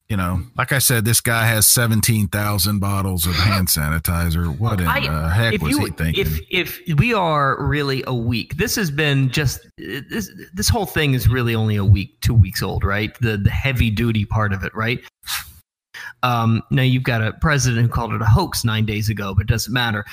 you 0.08 0.16
know, 0.16 0.40
like 0.56 0.72
I 0.72 0.78
said, 0.78 1.04
this 1.04 1.20
guy 1.20 1.46
has 1.46 1.66
17,000 1.66 2.78
bottles 2.78 3.26
of 3.26 3.34
hand 3.34 3.68
sanitizer. 3.68 4.56
What 4.56 4.80
in 4.80 4.86
I- 4.86 5.00
the 5.00 5.28
heck 5.28 5.60
was 5.60 5.76
you, 5.76 5.84
he 5.84 5.90
thinking? 5.90 6.24
If 6.24 6.40
if 6.50 6.98
we 6.98 7.12
are 7.12 7.62
really 7.62 8.04
a 8.06 8.14
week, 8.14 8.56
this 8.56 8.76
has 8.76 8.90
been 8.90 9.30
just 9.30 9.66
this 9.76 10.30
this 10.54 10.68
whole 10.68 10.86
thing 10.86 11.14
is 11.14 11.28
really 11.28 11.54
only 11.54 11.76
a 11.76 11.84
week, 11.84 12.20
two 12.20 12.34
weeks 12.34 12.62
old, 12.62 12.84
right? 12.84 13.18
The 13.20 13.36
the 13.36 13.50
heavy 13.50 13.90
duty 13.90 14.24
part 14.24 14.52
of 14.52 14.62
it, 14.62 14.74
right? 14.74 15.00
Um, 16.22 16.62
now 16.70 16.82
you've 16.82 17.02
got 17.02 17.22
a 17.22 17.32
president 17.34 17.82
who 17.82 17.88
called 17.88 18.12
it 18.12 18.22
a 18.22 18.26
hoax 18.26 18.64
nine 18.64 18.86
days 18.86 19.08
ago, 19.08 19.34
but 19.34 19.42
it 19.42 19.48
doesn't 19.48 19.72
matter. 19.72 20.04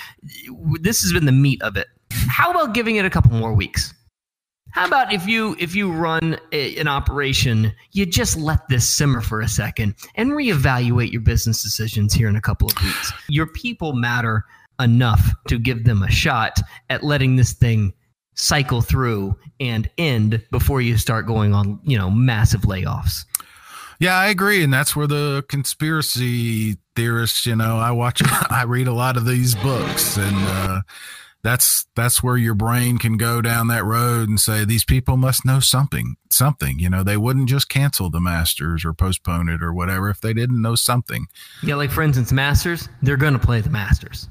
This 0.82 1.02
has 1.02 1.14
been 1.14 1.26
the 1.26 1.32
meat 1.32 1.62
of 1.62 1.78
it. 1.78 1.88
How 2.12 2.52
about 2.52 2.74
giving 2.74 2.98
it 2.98 3.06
a 3.06 3.10
couple 3.10 3.32
more 3.32 3.54
weeks? 3.54 3.94
How 4.72 4.88
about 4.88 5.14
if 5.14 5.28
you 5.28 5.56
if 5.60 5.76
you 5.76 5.92
run 5.92 6.38
a, 6.52 6.76
an 6.78 6.88
operation, 6.88 7.74
you 7.92 8.08
just 8.08 8.36
let 8.36 8.68
this 8.70 8.90
simmer 8.90 9.22
for 9.22 9.40
a 9.40 9.48
second 9.48 9.94
and 10.16 10.32
reevaluate 10.32 11.12
your 11.12 11.22
business 11.22 11.62
decisions 11.62 12.12
here 12.12 12.28
in 12.28 12.36
a 12.36 12.42
couple 12.42 12.68
of 12.68 12.84
weeks. 12.84 13.14
Your 13.30 13.46
people 13.46 13.94
matter 13.94 14.46
enough 14.82 15.30
to 15.48 15.60
give 15.60 15.84
them 15.84 16.02
a 16.02 16.10
shot 16.10 16.60
at 16.90 17.04
letting 17.04 17.36
this 17.36 17.54
thing 17.54 17.94
cycle 18.36 18.82
through 18.82 19.38
and 19.60 19.90
end 20.00 20.44
before 20.50 20.82
you 20.82 20.98
start 20.98 21.28
going 21.28 21.54
on, 21.54 21.80
you 21.84 21.96
know, 21.96 22.10
massive 22.10 22.62
layoffs. 22.62 23.26
Yeah, 24.00 24.18
I 24.18 24.28
agree, 24.28 24.64
and 24.64 24.74
that's 24.74 24.96
where 24.96 25.08
the 25.08 25.46
conspiracy 25.48 26.78
theorists. 26.96 27.46
You 27.46 27.56
know, 27.56 27.78
I 27.78 27.92
watch, 27.92 28.22
I 28.50 28.64
read 28.64 28.88
a 28.88 28.94
lot 28.94 29.18
of 29.18 29.26
these 29.26 29.56
books, 29.56 30.18
and 30.18 30.36
uh, 30.36 30.82
that's 31.44 31.86
that's 31.96 32.24
where 32.24 32.38
your 32.38 32.56
brain 32.56 32.98
can 32.98 33.18
go 33.18 33.42
down 33.42 33.68
that 33.68 33.84
road 33.84 34.30
and 34.30 34.40
say 34.40 34.64
these 34.64 34.86
people 34.86 35.18
must 35.18 35.46
know 35.46 35.60
something, 35.60 36.16
something. 36.30 36.80
You 36.80 36.90
know, 36.90 37.04
they 37.04 37.18
wouldn't 37.18 37.50
just 37.50 37.70
cancel 37.70 38.10
the 38.10 38.22
Masters 38.22 38.86
or 38.86 38.94
postpone 38.94 39.50
it 39.50 39.62
or 39.62 39.74
whatever 39.74 40.10
if 40.10 40.22
they 40.22 40.34
didn't 40.34 40.62
know 40.62 40.76
something. 40.76 41.28
Yeah, 41.62 41.76
like 41.76 41.92
for 41.92 42.02
instance, 42.02 42.32
Masters, 42.32 42.88
they're 43.02 43.18
going 43.18 43.34
to 43.34 43.40
play 43.40 43.62
the 43.62 43.70
Masters. 43.70 44.30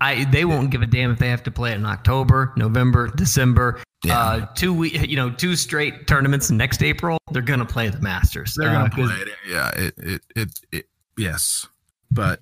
I 0.00 0.24
they 0.24 0.44
won't 0.44 0.70
give 0.70 0.82
a 0.82 0.86
damn 0.86 1.10
if 1.10 1.18
they 1.18 1.28
have 1.28 1.42
to 1.44 1.50
play 1.50 1.72
it 1.72 1.76
in 1.76 1.86
October, 1.86 2.52
November, 2.56 3.08
December. 3.08 3.80
Yeah. 4.04 4.18
Uh, 4.18 4.46
two 4.54 4.72
we 4.72 4.96
you 4.98 5.16
know 5.16 5.30
two 5.30 5.56
straight 5.56 6.06
tournaments 6.06 6.50
next 6.50 6.82
April. 6.82 7.18
They're 7.32 7.42
gonna 7.42 7.66
play 7.66 7.88
the 7.90 8.00
Masters. 8.00 8.54
They're 8.56 8.70
Uh, 8.70 8.88
gonna 8.88 8.90
'cause- 8.90 9.10
play 9.10 9.20
it. 9.20 9.28
Yeah, 9.48 9.68
it, 9.70 9.94
it, 9.98 10.22
it, 10.36 10.60
it, 10.72 10.86
yes, 11.18 11.66
but 12.10 12.40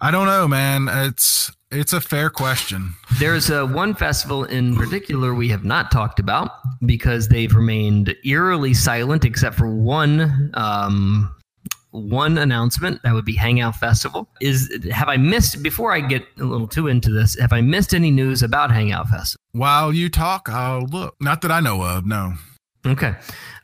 I 0.00 0.10
don't 0.10 0.26
know, 0.26 0.48
man. 0.48 0.88
It's 0.90 1.52
it's 1.70 1.92
a 1.92 2.00
fair 2.00 2.30
question. 2.30 2.94
There's 3.18 3.50
uh, 3.50 3.66
one 3.66 3.94
festival 3.94 4.44
in 4.44 4.74
particular 4.76 5.34
we 5.34 5.48
have 5.50 5.64
not 5.64 5.90
talked 5.90 6.18
about 6.18 6.50
because 6.86 7.28
they've 7.28 7.54
remained 7.54 8.14
eerily 8.24 8.72
silent 8.72 9.24
except 9.26 9.56
for 9.56 9.68
one 9.68 10.50
um, 10.54 11.34
one 11.90 12.38
announcement 12.38 13.02
that 13.02 13.12
would 13.12 13.26
be 13.26 13.34
Hangout 13.36 13.76
Festival. 13.76 14.26
Is 14.40 14.72
have 14.90 15.08
I 15.10 15.18
missed 15.18 15.62
before 15.62 15.92
I 15.92 16.00
get 16.00 16.24
a 16.38 16.44
little 16.44 16.66
too 16.66 16.86
into 16.88 17.10
this? 17.10 17.38
Have 17.38 17.52
I 17.52 17.60
missed 17.60 17.92
any 17.94 18.10
news 18.10 18.42
about 18.42 18.70
Hangout 18.70 19.08
Festival? 19.10 19.36
While 19.52 19.92
you 19.92 20.08
talk, 20.08 20.48
I'll 20.48 20.86
look. 20.86 21.16
Not 21.20 21.42
that 21.42 21.50
I 21.50 21.60
know 21.60 21.82
of. 21.82 22.06
No. 22.06 22.34
Okay. 22.86 23.14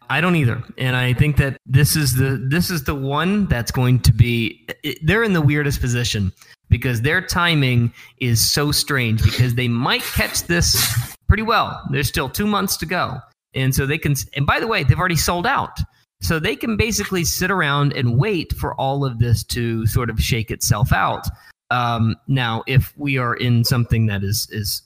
I 0.09 0.21
don't 0.21 0.37
either. 0.37 0.63
And 0.79 0.97
I 0.97 1.13
think 1.13 1.37
that 1.37 1.57
this 1.67 1.97
is 1.97 2.15
the 2.15 2.45
this 2.49 2.71
is 2.71 2.85
the 2.85 2.95
one 2.95 3.47
that's 3.47 3.71
going 3.71 4.01
to 4.01 4.13
be 4.13 4.67
they're 5.03 5.25
in 5.25 5.33
the 5.33 5.41
weirdest 5.41 5.81
position 5.81 6.33
because 6.69 7.03
their 7.03 7.21
timing 7.21 7.93
is 8.19 8.45
so 8.49 8.73
strange 8.73 9.23
because 9.23 9.55
they 9.55 9.69
might 9.69 10.03
catch 10.03 10.45
this 10.45 11.15
pretty 11.29 11.43
well. 11.43 11.81
There's 11.91 12.09
still 12.09 12.29
2 12.29 12.47
months 12.47 12.77
to 12.79 12.87
go. 12.87 13.19
And 13.55 13.75
so 13.75 13.87
they 13.87 13.99
can 13.99 14.15
and 14.37 14.47
by 14.47 14.61
the 14.61 14.67
way, 14.67 14.85
they've 14.85 14.99
already 14.99 15.17
sold 15.17 15.47
out. 15.47 15.79
So 16.23 16.39
they 16.39 16.57
can 16.57 16.77
basically 16.77 17.25
sit 17.25 17.51
around 17.51 17.93
and 17.93 18.19
wait 18.19 18.53
for 18.55 18.75
all 18.75 19.05
of 19.05 19.19
this 19.19 19.45
to 19.45 19.87
sort 19.87 20.09
of 20.09 20.21
shake 20.21 20.51
itself 20.51 20.93
out. 20.93 21.27
Um, 21.71 22.17
now, 22.27 22.63
if 22.67 22.97
we 22.97 23.19
are 23.19 23.35
in 23.35 23.65
something 23.65 24.07
that 24.07 24.23
is 24.23 24.49
is 24.51 24.83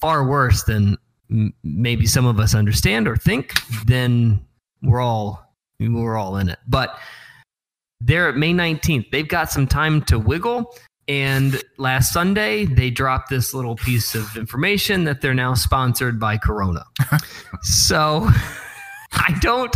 far 0.00 0.26
worse 0.26 0.64
than 0.64 0.96
maybe 1.62 2.06
some 2.06 2.26
of 2.26 2.40
us 2.40 2.54
understand 2.54 3.06
or 3.06 3.16
think, 3.16 3.52
then 3.86 4.44
we're 4.82 5.00
all 5.00 5.44
we're 5.80 6.16
all 6.16 6.36
in 6.36 6.48
it. 6.48 6.58
But 6.66 6.98
they're 8.00 8.28
at 8.28 8.36
May 8.36 8.52
19th. 8.52 9.10
They've 9.10 9.28
got 9.28 9.50
some 9.50 9.66
time 9.66 10.02
to 10.02 10.18
wiggle. 10.18 10.74
And 11.08 11.62
last 11.78 12.12
Sunday, 12.12 12.66
they 12.66 12.90
dropped 12.90 13.30
this 13.30 13.54
little 13.54 13.76
piece 13.76 14.14
of 14.14 14.36
information 14.36 15.04
that 15.04 15.20
they're 15.20 15.34
now 15.34 15.54
sponsored 15.54 16.20
by 16.20 16.36
Corona. 16.36 16.84
so 17.62 18.28
I 19.12 19.36
don't 19.40 19.74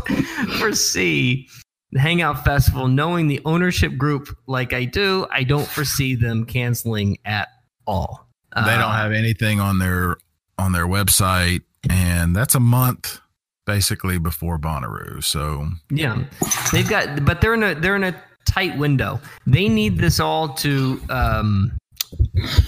foresee 0.58 1.48
the 1.92 2.00
Hangout 2.00 2.44
Festival, 2.44 2.88
knowing 2.88 3.28
the 3.28 3.40
ownership 3.44 3.96
group 3.96 4.28
like 4.46 4.72
I 4.72 4.84
do, 4.84 5.26
I 5.30 5.44
don't 5.44 5.66
foresee 5.66 6.14
them 6.14 6.44
canceling 6.44 7.18
at 7.24 7.48
all. 7.86 8.31
They 8.56 8.72
don't 8.76 8.90
Uh, 8.90 8.92
have 8.92 9.12
anything 9.12 9.60
on 9.60 9.78
their 9.78 10.16
on 10.58 10.72
their 10.72 10.86
website, 10.86 11.62
and 11.88 12.36
that's 12.36 12.54
a 12.54 12.60
month 12.60 13.20
basically 13.66 14.18
before 14.18 14.58
Bonnaroo. 14.58 15.22
So 15.24 15.68
Yeah, 15.90 16.24
they've 16.72 16.88
got, 16.88 17.24
but 17.24 17.40
they're 17.40 17.54
in 17.54 17.62
a 17.62 17.74
they're 17.74 17.96
in 17.96 18.04
a 18.04 18.14
tight 18.44 18.76
window. 18.76 19.20
They 19.46 19.68
need 19.68 19.98
this 19.98 20.18
all 20.20 20.48
to, 20.54 21.00
um, 21.08 21.72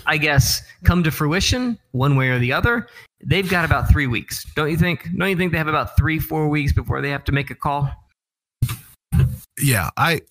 I 0.07 0.17
guess, 0.17 0.63
come 0.85 1.03
to 1.03 1.11
fruition 1.11 1.79
one 1.93 2.17
way 2.17 2.29
or 2.29 2.39
the 2.39 2.53
other. 2.53 2.87
They've 3.27 3.49
got 3.49 3.65
about 3.65 3.89
three 3.91 4.07
weeks, 4.07 4.45
don't 4.55 4.71
you 4.71 4.77
think? 4.77 5.09
Don't 5.17 5.29
you 5.29 5.37
think 5.37 5.53
they 5.53 5.59
have 5.59 5.69
about 5.69 5.97
three 5.97 6.19
four 6.19 6.49
weeks 6.49 6.73
before 6.73 7.03
they 7.03 7.11
have 7.11 7.25
to 7.25 7.33
make 7.33 7.51
a 7.51 7.55
call? 7.55 7.91
yeah, 9.61 9.91
I 9.97 10.23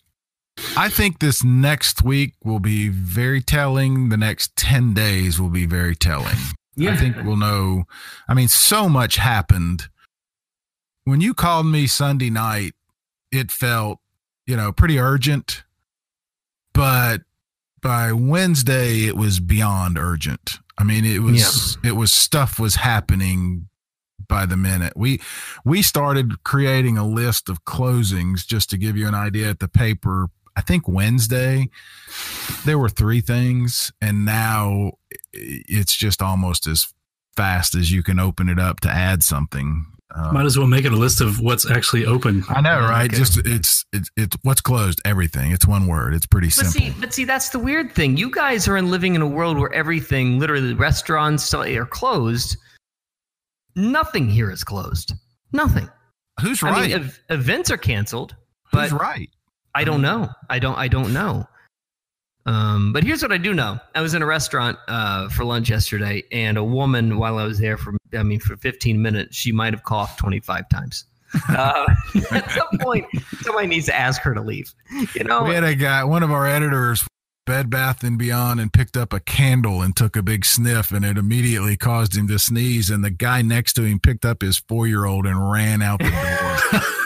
I 0.75 0.89
think 0.89 1.19
this 1.19 1.43
next 1.43 2.03
week 2.03 2.33
will 2.43 2.59
be 2.59 2.89
very 2.89 3.41
telling. 3.41 4.09
The 4.09 4.17
next 4.17 4.55
ten 4.55 4.93
days 4.93 5.39
will 5.39 5.49
be 5.49 5.65
very 5.65 5.95
telling. 5.95 6.37
I 6.79 6.97
think 6.97 7.15
we'll 7.23 7.37
know. 7.37 7.83
I 8.27 8.33
mean, 8.33 8.47
so 8.47 8.89
much 8.89 9.17
happened. 9.17 9.89
When 11.03 11.21
you 11.21 11.33
called 11.33 11.67
me 11.67 11.85
Sunday 11.85 12.29
night, 12.29 12.73
it 13.31 13.51
felt, 13.51 13.99
you 14.47 14.55
know, 14.55 14.71
pretty 14.71 14.97
urgent. 14.99 15.63
But 16.73 17.21
by 17.81 18.11
Wednesday, 18.13 19.05
it 19.05 19.15
was 19.15 19.39
beyond 19.39 19.97
urgent. 19.97 20.59
I 20.77 20.83
mean, 20.83 21.05
it 21.05 21.21
was 21.21 21.77
it 21.83 21.95
was 21.95 22.11
stuff 22.11 22.59
was 22.59 22.75
happening 22.75 23.67
by 24.27 24.45
the 24.47 24.57
minute. 24.57 24.93
We 24.95 25.21
we 25.63 25.83
started 25.83 26.43
creating 26.43 26.97
a 26.97 27.05
list 27.05 27.49
of 27.49 27.65
closings 27.65 28.45
just 28.45 28.71
to 28.71 28.77
give 28.77 28.97
you 28.97 29.07
an 29.07 29.13
idea 29.13 29.49
at 29.49 29.59
the 29.59 29.67
paper. 29.67 30.29
I 30.55 30.61
think 30.61 30.87
Wednesday 30.87 31.69
there 32.65 32.77
were 32.77 32.89
three 32.89 33.21
things 33.21 33.91
and 34.01 34.25
now 34.25 34.93
it's 35.33 35.95
just 35.95 36.21
almost 36.21 36.67
as 36.67 36.93
fast 37.35 37.73
as 37.75 37.91
you 37.91 38.03
can 38.03 38.19
open 38.19 38.49
it 38.49 38.59
up 38.59 38.79
to 38.81 38.89
add 38.89 39.23
something. 39.23 39.85
Um, 40.15 40.35
Might 40.35 40.45
as 40.45 40.55
well 40.59 40.67
make 40.67 40.85
it 40.85 40.91
a 40.91 40.95
list 40.95 41.21
of 41.21 41.39
what's 41.39 41.67
actually 41.69 42.05
open. 42.05 42.43
I 42.47 42.61
know, 42.61 42.81
right? 42.81 43.09
Okay. 43.09 43.17
Just 43.17 43.39
it's 43.45 43.83
it's 43.91 44.11
it's 44.15 44.37
what's 44.43 44.61
closed. 44.61 45.01
Everything. 45.05 45.51
It's 45.51 45.65
one 45.65 45.87
word. 45.87 46.13
It's 46.13 46.27
pretty 46.27 46.49
But 46.49 46.53
simple. 46.67 46.71
see, 46.73 46.93
but 47.01 47.11
see, 47.15 47.25
that's 47.25 47.49
the 47.49 47.57
weird 47.57 47.93
thing. 47.93 48.15
You 48.15 48.29
guys 48.29 48.67
are 48.67 48.77
in 48.77 48.91
living 48.91 49.15
in 49.15 49.23
a 49.23 49.27
world 49.27 49.57
where 49.57 49.73
everything, 49.73 50.37
literally, 50.37 50.75
restaurants 50.75 51.51
are 51.55 51.85
closed. 51.87 52.57
Nothing 53.75 54.29
here 54.29 54.51
is 54.51 54.63
closed. 54.63 55.13
Nothing. 55.51 55.89
Who's 56.41 56.61
I 56.61 56.69
right? 56.69 56.87
mean, 56.89 56.93
ev- 56.99 57.19
events 57.29 57.71
are 57.71 57.77
canceled. 57.77 58.35
Who's 58.71 58.91
right? 58.91 59.29
I 59.75 59.83
don't 59.83 60.01
know. 60.01 60.29
I 60.49 60.59
don't. 60.59 60.75
I 60.75 60.87
don't 60.87 61.13
know. 61.13 61.47
Um, 62.45 62.91
but 62.91 63.03
here's 63.03 63.21
what 63.21 63.31
I 63.31 63.37
do 63.37 63.53
know. 63.53 63.79
I 63.95 64.01
was 64.01 64.13
in 64.13 64.21
a 64.21 64.25
restaurant 64.25 64.77
uh, 64.87 65.29
for 65.29 65.45
lunch 65.45 65.69
yesterday, 65.69 66.23
and 66.31 66.57
a 66.57 66.63
woman, 66.63 67.17
while 67.17 67.37
I 67.37 67.45
was 67.45 67.59
there 67.59 67.77
for, 67.77 67.93
I 68.13 68.23
mean, 68.23 68.39
for 68.39 68.57
15 68.57 69.01
minutes, 69.01 69.37
she 69.37 69.51
might 69.51 69.73
have 69.73 69.83
coughed 69.83 70.19
25 70.19 70.69
times. 70.69 71.05
Uh, 71.49 71.87
at 72.31 72.51
some 72.51 72.77
point, 72.79 73.07
somebody 73.41 73.65
needs 73.65 73.87
to 73.87 73.95
ask 73.95 74.21
her 74.21 74.35
to 74.35 74.41
leave. 74.41 74.71
You 75.15 75.23
know, 75.23 75.43
We 75.45 75.55
had 75.55 75.63
a 75.63 75.73
guy, 75.73 76.03
one 76.03 76.21
of 76.21 76.31
our 76.31 76.45
editors, 76.45 77.07
Bed 77.47 77.71
Bath 77.71 78.03
and 78.03 78.19
Beyond, 78.19 78.59
and 78.59 78.71
picked 78.71 78.95
up 78.95 79.13
a 79.13 79.19
candle 79.19 79.81
and 79.81 79.95
took 79.95 80.15
a 80.15 80.21
big 80.21 80.45
sniff, 80.45 80.91
and 80.91 81.03
it 81.03 81.17
immediately 81.17 81.75
caused 81.75 82.15
him 82.15 82.27
to 82.27 82.37
sneeze. 82.37 82.91
And 82.91 83.03
the 83.03 83.09
guy 83.09 83.41
next 83.41 83.73
to 83.73 83.83
him 83.83 83.99
picked 83.99 84.25
up 84.25 84.43
his 84.43 84.59
four 84.59 84.85
year 84.85 85.05
old 85.05 85.25
and 85.25 85.51
ran 85.51 85.81
out 85.81 86.01
the 86.01 86.11
door. 86.71 86.81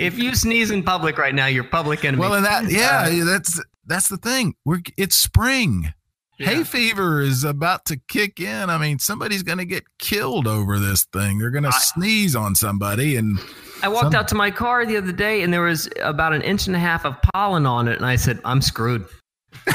if 0.00 0.18
you 0.18 0.34
sneeze 0.34 0.70
in 0.70 0.82
public 0.82 1.18
right 1.18 1.34
now, 1.34 1.46
you're 1.46 1.64
public 1.64 2.04
enemy. 2.04 2.20
well, 2.20 2.34
and 2.34 2.44
that, 2.44 2.70
yeah, 2.70 3.06
Uh, 3.08 3.24
that's 3.24 3.60
that's 3.86 4.08
the 4.08 4.16
thing. 4.16 4.54
We're 4.64 4.80
it's 4.96 5.16
spring. 5.16 5.92
Hay 6.38 6.64
fever 6.64 7.20
is 7.20 7.44
about 7.44 7.84
to 7.84 8.00
kick 8.08 8.40
in. 8.40 8.68
I 8.68 8.76
mean, 8.76 8.98
somebody's 8.98 9.44
going 9.44 9.58
to 9.58 9.64
get 9.64 9.84
killed 10.00 10.48
over 10.48 10.80
this 10.80 11.04
thing. 11.04 11.38
They're 11.38 11.50
going 11.52 11.62
to 11.62 11.70
sneeze 11.72 12.34
on 12.34 12.56
somebody, 12.56 13.14
and 13.16 13.38
I 13.80 13.86
walked 13.88 14.06
Some- 14.06 14.14
out 14.16 14.28
to 14.28 14.34
my 14.34 14.50
car 14.50 14.84
the 14.84 14.96
other 14.96 15.12
day, 15.12 15.42
and 15.42 15.52
there 15.52 15.60
was 15.62 15.88
about 16.02 16.32
an 16.32 16.42
inch 16.42 16.66
and 16.66 16.74
a 16.74 16.80
half 16.80 17.04
of 17.04 17.14
pollen 17.32 17.64
on 17.64 17.86
it, 17.86 17.96
and 17.96 18.04
I 18.06 18.16
said, 18.16 18.40
"I'm 18.44 18.60
screwed. 18.60 19.06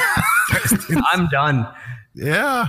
I'm 1.12 1.28
done. 1.28 1.66
yeah. 2.14 2.68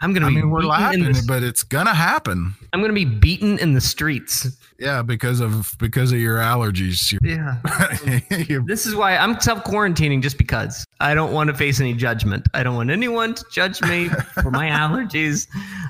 I'm 0.00 0.12
gonna 0.12 0.26
I 0.26 0.30
be 0.30 0.34
mean, 0.36 0.50
we're 0.50 0.60
laughing, 0.62 1.04
the, 1.04 1.24
but 1.26 1.42
it's 1.42 1.62
gonna 1.62 1.94
happen. 1.94 2.54
I'm 2.72 2.80
gonna 2.80 2.92
be 2.92 3.04
beaten 3.06 3.58
in 3.58 3.72
the 3.72 3.80
streets. 3.80 4.46
Yeah, 4.78 5.02
because 5.02 5.40
of 5.40 5.74
because 5.78 6.12
of 6.12 6.18
your 6.18 6.38
allergies. 6.38 7.16
Yeah. 7.22 7.58
You're- 8.30 8.44
you're- 8.48 8.64
This 8.66 8.84
is 8.86 8.94
why 8.94 9.16
I'm 9.16 9.40
self 9.40 9.64
quarantining 9.64 10.20
just 10.20 10.36
because 10.36 10.84
I 11.00 11.14
don't 11.14 11.32
want 11.32 11.48
to 11.48 11.54
face 11.54 11.80
any 11.80 11.94
judgment. 11.94 12.46
I 12.54 12.62
don't 12.62 12.74
want 12.74 12.90
anyone 12.90 13.34
to 13.34 13.44
judge 13.52 13.80
me 13.82 14.08
for 14.08 14.50
my 14.50 14.68
allergies. 14.82 15.46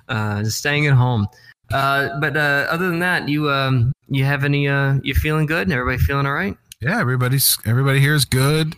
Uh, 0.08 0.42
just 0.44 0.58
staying 0.58 0.86
at 0.86 0.92
home. 0.94 1.26
Uh, 1.72 2.20
but 2.20 2.36
uh, 2.36 2.66
other 2.70 2.88
than 2.90 2.98
that, 3.00 3.28
you 3.28 3.50
um, 3.50 3.92
you 4.08 4.22
have 4.24 4.44
any? 4.44 4.68
Uh, 4.68 4.98
you 5.02 5.14
feeling 5.14 5.46
good? 5.46 5.72
Everybody 5.72 5.98
feeling 5.98 6.26
all 6.26 6.34
right? 6.34 6.56
yeah, 6.80 7.00
everybody's 7.00 7.56
everybody 7.64 7.98
here 8.00 8.14
is 8.14 8.26
good. 8.26 8.76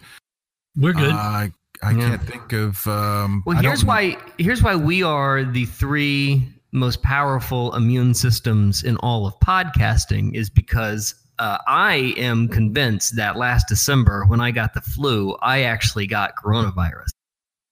We're 0.77 0.93
good. 0.93 1.12
Uh, 1.12 1.49
I 1.83 1.93
Yeah. 1.93 2.09
can't 2.09 2.22
think 2.22 2.53
of. 2.53 2.87
Um, 2.87 3.43
Well, 3.47 3.61
here's 3.61 3.85
why. 3.85 4.16
Here's 4.39 4.62
why 4.62 4.77
we 4.77 5.03
are 5.03 5.45
the 5.45 5.64
three 5.66 6.49
most 6.72 7.03
powerful 7.03 7.74
immune 7.74 8.12
systems 8.14 8.83
in 8.83 8.97
all 8.99 9.27
of 9.27 9.35
podcasting 9.41 10.35
is 10.35 10.51
because 10.51 11.14
uh, 11.39 11.59
I 11.66 12.14
am 12.16 12.49
convinced 12.49 13.16
that 13.16 13.37
last 13.37 13.68
December 13.68 14.24
when 14.27 14.41
I 14.41 14.51
got 14.51 14.74
the 14.74 14.81
flu, 14.81 15.35
I 15.43 15.62
actually 15.62 16.07
got 16.07 16.35
coronavirus. 16.37 17.09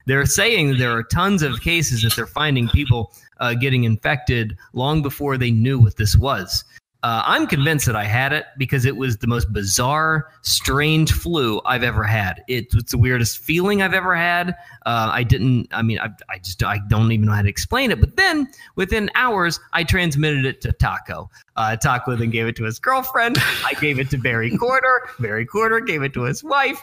They're 0.07 0.27
saying 0.27 0.77
there 0.79 0.93
are 0.93 1.03
tons 1.03 1.43
of 1.43 1.61
cases 1.63 2.03
that 2.03 2.15
they're 2.15 2.27
finding 2.27 2.69
people 2.69 3.13
uh, 3.41 3.55
getting 3.55 3.85
infected 3.85 4.57
long 4.75 5.01
before 5.03 5.39
they 5.39 5.51
knew 5.51 5.79
what 5.79 5.97
this 5.97 6.15
was. 6.17 6.63
Uh, 7.05 7.23
I'm 7.27 7.47
convinced 7.47 7.85
that 7.85 7.95
I 7.97 8.05
had 8.05 8.33
it 8.33 8.47
because 8.57 8.87
it 8.87 8.97
was 8.97 9.19
the 9.19 9.27
most 9.27 9.53
bizarre, 9.53 10.31
strange 10.41 11.13
flu 11.13 11.61
I've 11.67 11.83
ever 11.83 12.03
had. 12.03 12.43
It, 12.49 12.69
it's 12.73 12.93
the 12.93 12.99
weirdest 12.99 13.39
feeling 13.39 13.83
I've 13.83 13.93
ever 13.93 14.17
had. 14.17 14.57
Uh, 14.87 15.11
I 15.13 15.23
didn't. 15.23 15.69
I 15.71 15.83
mean, 15.83 15.99
I, 15.99 16.09
I 16.31 16.39
just 16.39 16.65
I 16.65 16.79
don't 16.89 17.13
even 17.13 17.27
know 17.27 17.33
how 17.35 17.43
to 17.43 17.49
explain 17.49 17.91
it. 17.91 18.01
But 18.01 18.17
then 18.17 18.49
within 18.77 19.11
hours, 19.17 19.61
I 19.75 19.85
transmitted 19.85 20.47
it 20.47 20.63
to 20.63 20.73
Taco. 20.73 21.29
Uh, 21.57 21.77
Taco 21.77 22.17
then 22.17 22.31
gave 22.31 22.47
it 22.47 22.57
to 22.57 22.65
his 22.65 22.79
girlfriend. 22.79 23.37
I 23.67 23.75
gave 23.83 23.99
it 23.99 24.09
to 24.09 24.17
Barry 24.17 24.51
Corder. 24.59 25.11
Barry 25.21 25.45
Corder 25.45 25.81
gave 25.81 26.03
it 26.03 26.15
to 26.15 26.23
his 26.23 26.43
wife. 26.43 26.81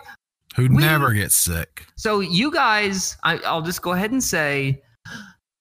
Who 0.56 0.68
We- 0.68 0.84
never 0.84 1.14
gets 1.14 1.34
sick. 1.34 1.88
So 1.96 2.20
you 2.20 2.52
guys, 2.52 3.18
I, 3.24 3.38
I'll 3.40 3.64
just 3.64 3.82
go 3.82 3.94
ahead 3.94 4.12
and 4.12 4.24
say, 4.24 4.84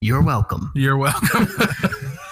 you're 0.02 0.20
welcome. 0.22 0.70
You're 0.74 0.98
welcome. 0.98 1.48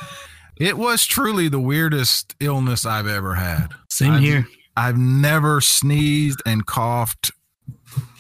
it 0.58 0.76
was 0.76 1.06
truly 1.06 1.48
the 1.48 1.60
weirdest 1.60 2.34
illness 2.40 2.84
I've 2.84 3.06
ever 3.06 3.34
had. 3.34 3.68
Same 3.88 4.14
I've- 4.14 4.24
here. 4.24 4.48
I've 4.76 4.96
never 4.96 5.60
sneezed 5.60 6.40
and 6.46 6.64
coughed 6.64 7.32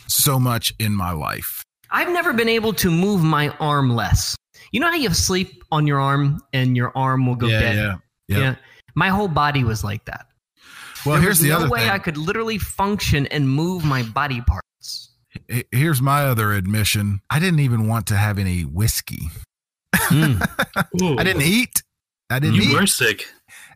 so 0.08 0.40
much 0.40 0.74
in 0.80 0.92
my 0.92 1.12
life. 1.12 1.62
I've 1.92 2.08
never 2.08 2.32
been 2.32 2.48
able 2.48 2.72
to 2.74 2.90
move 2.90 3.22
my 3.22 3.50
arm 3.60 3.90
less. 3.94 4.34
You 4.72 4.80
know 4.80 4.88
how 4.88 4.96
you 4.96 5.14
sleep 5.14 5.62
on 5.70 5.86
your 5.86 6.00
arm 6.00 6.40
and 6.52 6.76
your 6.76 6.90
arm 6.96 7.26
will 7.26 7.36
go 7.36 7.46
yeah, 7.46 7.60
dead? 7.60 7.76
yeah, 7.76 7.94
yeah. 8.26 8.38
Yeah. 8.38 8.54
My 8.96 9.08
whole 9.08 9.28
body 9.28 9.62
was 9.62 9.84
like 9.84 10.04
that. 10.06 10.26
Well, 11.06 11.14
there 11.14 11.22
here's 11.22 11.38
the 11.38 11.50
no 11.50 11.58
other 11.58 11.68
way 11.68 11.80
thing. 11.80 11.90
I 11.90 11.98
could 11.98 12.16
literally 12.16 12.58
function 12.58 13.26
and 13.28 13.48
move 13.48 13.84
my 13.84 14.02
body 14.02 14.40
parts. 14.40 15.10
Here's 15.70 16.02
my 16.02 16.24
other 16.24 16.52
admission. 16.52 17.20
I 17.30 17.38
didn't 17.38 17.60
even 17.60 17.86
want 17.86 18.08
to 18.08 18.16
have 18.16 18.38
any 18.38 18.62
whiskey. 18.62 19.30
Ooh, 20.12 20.34
hmm. 20.34 21.18
I 21.18 21.22
didn't 21.22 21.42
eat. 21.42 21.82
I 22.30 22.38
didn't 22.38 22.56
You 22.56 22.62
eat. 22.62 22.74
were 22.74 22.86
sick. 22.86 23.26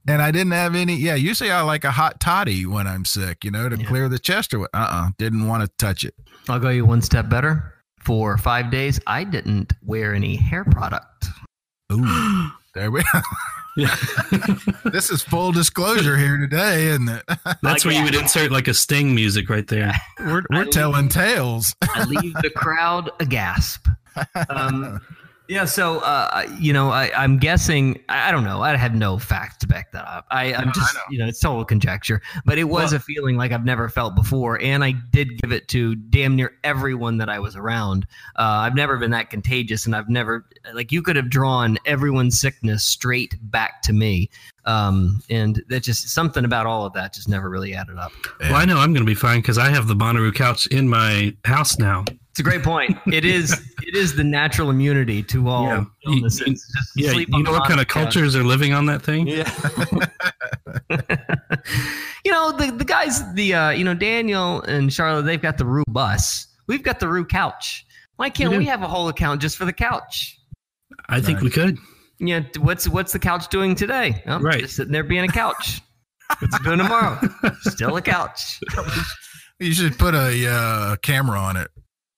and 0.06 0.20
I 0.22 0.30
didn't 0.30 0.52
have 0.52 0.74
any. 0.74 0.96
Yeah, 0.96 1.14
usually 1.14 1.50
I 1.50 1.62
like 1.62 1.84
a 1.84 1.90
hot 1.90 2.20
toddy 2.20 2.66
when 2.66 2.86
I'm 2.86 3.04
sick, 3.04 3.44
you 3.44 3.50
know, 3.50 3.68
to 3.68 3.76
Yeah. 3.78 3.86
clear 3.86 4.08
the 4.08 4.18
chest 4.18 4.52
or 4.54 4.60
what. 4.60 4.70
Uh 4.74 4.86
uh 4.90 5.08
Didn't 5.18 5.46
want 5.46 5.62
to 5.64 5.70
touch 5.78 6.04
it. 6.04 6.14
I'll 6.48 6.58
go 6.58 6.68
you 6.70 6.84
one 6.84 7.02
step 7.02 7.28
better. 7.28 7.74
For 8.00 8.36
five 8.36 8.70
days, 8.72 8.98
I 9.06 9.22
didn't 9.24 9.72
wear 9.82 10.12
any 10.14 10.34
hair 10.36 10.64
product. 10.64 11.26
Ooh. 11.92 12.48
There 12.74 12.90
we 12.90 13.02
Yeah. 13.76 13.94
This 14.84 15.10
is 15.10 15.22
full 15.22 15.52
disclosure 15.52 16.16
here 16.16 16.38
today, 16.38 16.86
isn't 16.86 17.08
it? 17.08 17.22
That's 17.62 17.84
where 17.84 17.92
you 17.94 18.02
would 18.02 18.14
insert 18.14 18.50
like 18.50 18.66
a 18.66 18.72
sting 18.74 19.14
music 19.14 19.50
right 19.50 19.66
there. 19.66 19.92
we're 20.18 20.42
we're 20.50 20.64
telling 20.64 21.10
tales. 21.10 21.74
I 21.82 22.04
leave 22.04 22.32
the 22.42 22.48
crowd 22.50 23.10
aghast. 23.20 23.86
Um, 24.50 25.00
yeah, 25.48 25.64
so 25.64 25.98
uh, 26.00 26.46
you 26.58 26.72
know, 26.72 26.90
I, 26.90 27.10
I'm 27.16 27.38
guessing. 27.38 28.00
I 28.08 28.28
I 28.28 28.32
don't 28.32 28.44
know. 28.44 28.62
I 28.62 28.76
have 28.76 28.94
no 28.94 29.18
facts 29.18 29.58
to 29.58 29.66
back 29.66 29.92
that 29.92 30.06
up. 30.06 30.26
I, 30.30 30.54
I'm 30.54 30.66
No, 30.66 30.72
just, 30.72 30.94
know. 30.94 31.00
you 31.10 31.18
know, 31.18 31.26
it's 31.26 31.40
total 31.40 31.64
conjecture. 31.64 32.22
But 32.44 32.58
it 32.58 32.64
was 32.64 32.92
Well- 32.92 32.96
a 32.96 33.00
feeling 33.00 33.36
like 33.36 33.52
I've 33.52 33.64
never 33.64 33.88
felt 33.88 34.14
before, 34.14 34.60
and 34.62 34.82
I 34.84 34.92
did 34.92 35.40
give 35.42 35.52
it 35.52 35.68
to 35.68 35.94
damn 35.96 36.36
near 36.36 36.52
everyone 36.64 37.18
that 37.18 37.28
I 37.28 37.38
was 37.38 37.56
around. 37.56 38.06
Uh, 38.36 38.42
I've 38.64 38.74
never 38.74 38.96
been 38.96 39.10
that 39.10 39.28
contagious, 39.30 39.84
and 39.86 39.94
I've 39.94 40.08
never 40.08 40.46
like 40.72 40.92
you 40.92 41.02
could 41.02 41.16
have 41.16 41.28
drawn 41.30 41.78
everyone's 41.86 42.38
sickness 42.40 42.84
straight 42.84 43.34
back 43.50 43.82
to 43.82 43.92
me. 43.92 44.30
Um, 44.64 45.20
and 45.28 45.60
that 45.68 45.82
just 45.82 46.08
something 46.10 46.44
about 46.44 46.66
all 46.66 46.86
of 46.86 46.92
that 46.92 47.12
just 47.12 47.28
never 47.28 47.50
really 47.50 47.74
added 47.74 47.98
up. 47.98 48.12
Well, 48.40 48.54
I 48.54 48.64
know 48.64 48.78
I'm 48.78 48.92
going 48.92 49.04
to 49.04 49.10
be 49.10 49.14
fine 49.16 49.40
because 49.40 49.58
I 49.58 49.70
have 49.70 49.88
the 49.88 49.96
Bonnaroo 49.96 50.32
couch 50.32 50.68
in 50.68 50.88
my 50.88 51.34
house 51.44 51.78
now. 51.80 52.04
It's 52.32 52.40
a 52.40 52.42
great 52.42 52.62
point. 52.62 52.96
It 53.12 53.26
is. 53.26 53.52
it 53.82 53.94
is 53.94 54.16
the 54.16 54.24
natural 54.24 54.70
immunity 54.70 55.22
to 55.24 55.48
all 55.48 55.64
Yeah. 55.64 55.84
You- 56.06 56.12
illnesses. 56.16 56.40
you- 56.46 56.52
Just 56.54 56.90
Yeah, 56.96 57.10
sleep 57.10 57.28
you 57.30 57.42
know 57.42 57.52
what 57.52 57.68
kind 57.68 57.78
of 57.78 57.86
bottom 57.86 58.04
couch. 58.06 58.14
cultures 58.14 58.34
are 58.34 58.42
living 58.42 58.72
on 58.72 58.86
that 58.86 59.02
thing? 59.02 59.26
Yeah. 59.26 59.50
you 62.24 62.30
know 62.32 62.52
the 62.52 62.72
the 62.72 62.84
guys, 62.84 63.32
the 63.34 63.54
uh, 63.54 63.70
you 63.70 63.84
know 63.84 63.94
Daniel 63.94 64.62
and 64.62 64.92
Charlotte, 64.92 65.22
they've 65.22 65.42
got 65.42 65.58
the 65.58 65.64
Roo 65.66 65.84
bus. 65.88 66.46
We've 66.68 66.82
got 66.82 67.00
the 67.00 67.08
Roo 67.08 67.24
couch. 67.24 67.84
Why 68.16 68.30
can't 68.30 68.50
We 68.50 68.58
we, 68.58 68.64
have 68.66 68.82
a 68.82 68.88
whole 68.88 69.08
account 69.08 69.40
just 69.40 69.56
for 69.56 69.64
the 69.64 69.72
couch? 69.72 70.38
I 71.08 71.20
think 71.20 71.40
we 71.40 71.50
could. 71.50 71.78
Yeah. 72.18 72.40
what's 72.60 72.88
what's 72.88 73.12
the 73.12 73.18
couch 73.18 73.48
doing 73.48 73.74
today? 73.74 74.22
Oh, 74.26 74.38
Right. 74.38 74.60
just 74.60 74.76
sitting 74.76 74.92
there 74.92 75.04
being 75.04 75.24
a 75.24 75.28
couch. 75.32 75.80
What's 76.38 76.56
it 76.56 76.62
doing 76.62 76.78
tomorrow? 76.78 77.18
Still 77.62 77.96
a 77.96 78.02
couch. 78.02 78.60
You 79.58 79.72
should 79.74 79.98
put 79.98 80.14
a 80.14 80.48
uh, 80.50 80.96
camera 80.96 81.38
on 81.38 81.56
it. 81.56 81.70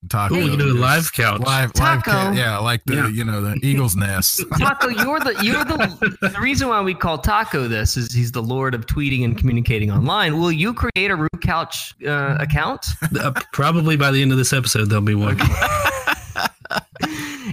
Taco. 0.08 0.34
Ooh, 0.34 0.44
we 0.44 0.50
can 0.50 0.58
do 0.58 0.72
a 0.72 0.78
live 0.78 1.12
couch. 1.12 1.40
Live, 1.40 1.46
live 1.46 1.72
Taco. 1.74 2.10
ca- 2.10 2.32
yeah, 2.36 2.58
like 2.58 2.82
the 2.84 2.94
Yeah. 2.94 3.08
you 3.08 3.24
know 3.24 3.40
the 3.40 3.58
eagle's 3.62 3.96
nest. 3.96 4.42
Taco, 4.58 4.88
you're 4.88 5.20
the 5.20 5.36
you're 5.42 5.64
the 5.64 6.16
the 6.20 6.40
reason 6.40 6.68
why 6.68 6.80
we 6.82 6.94
call 6.94 7.18
Taco 7.18 7.68
this 7.68 7.96
is 7.96 8.12
he's 8.12 8.32
the 8.32 8.42
lord 8.42 8.74
of 8.74 8.86
tweeting 8.86 9.24
and 9.24 9.36
communicating 9.36 9.90
online. 9.90 10.38
Will 10.38 10.52
you 10.52 10.74
create 10.74 11.10
a 11.10 11.16
root 11.16 11.30
Couch 11.42 11.94
uh, 12.06 12.36
account? 12.40 12.86
Uh, 13.18 13.32
probably 13.52 13.96
by 13.96 14.10
the 14.10 14.20
end 14.20 14.32
of 14.32 14.38
this 14.38 14.52
episode, 14.52 14.88
there'll 14.90 15.02
be 15.04 15.14
one. 15.14 15.38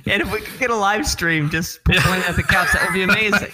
And 0.07 0.21
if 0.23 0.31
we 0.33 0.41
could 0.41 0.59
get 0.59 0.69
a 0.71 0.75
live 0.75 1.05
stream, 1.07 1.49
just 1.49 1.83
pointing 1.85 2.23
at 2.23 2.35
the 2.35 2.43
couch, 2.43 2.69
that 2.73 2.83
would 2.83 2.93
be 2.93 3.03
amazing. 3.03 3.51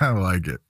I 0.00 0.10
like 0.10 0.46
it. 0.46 0.60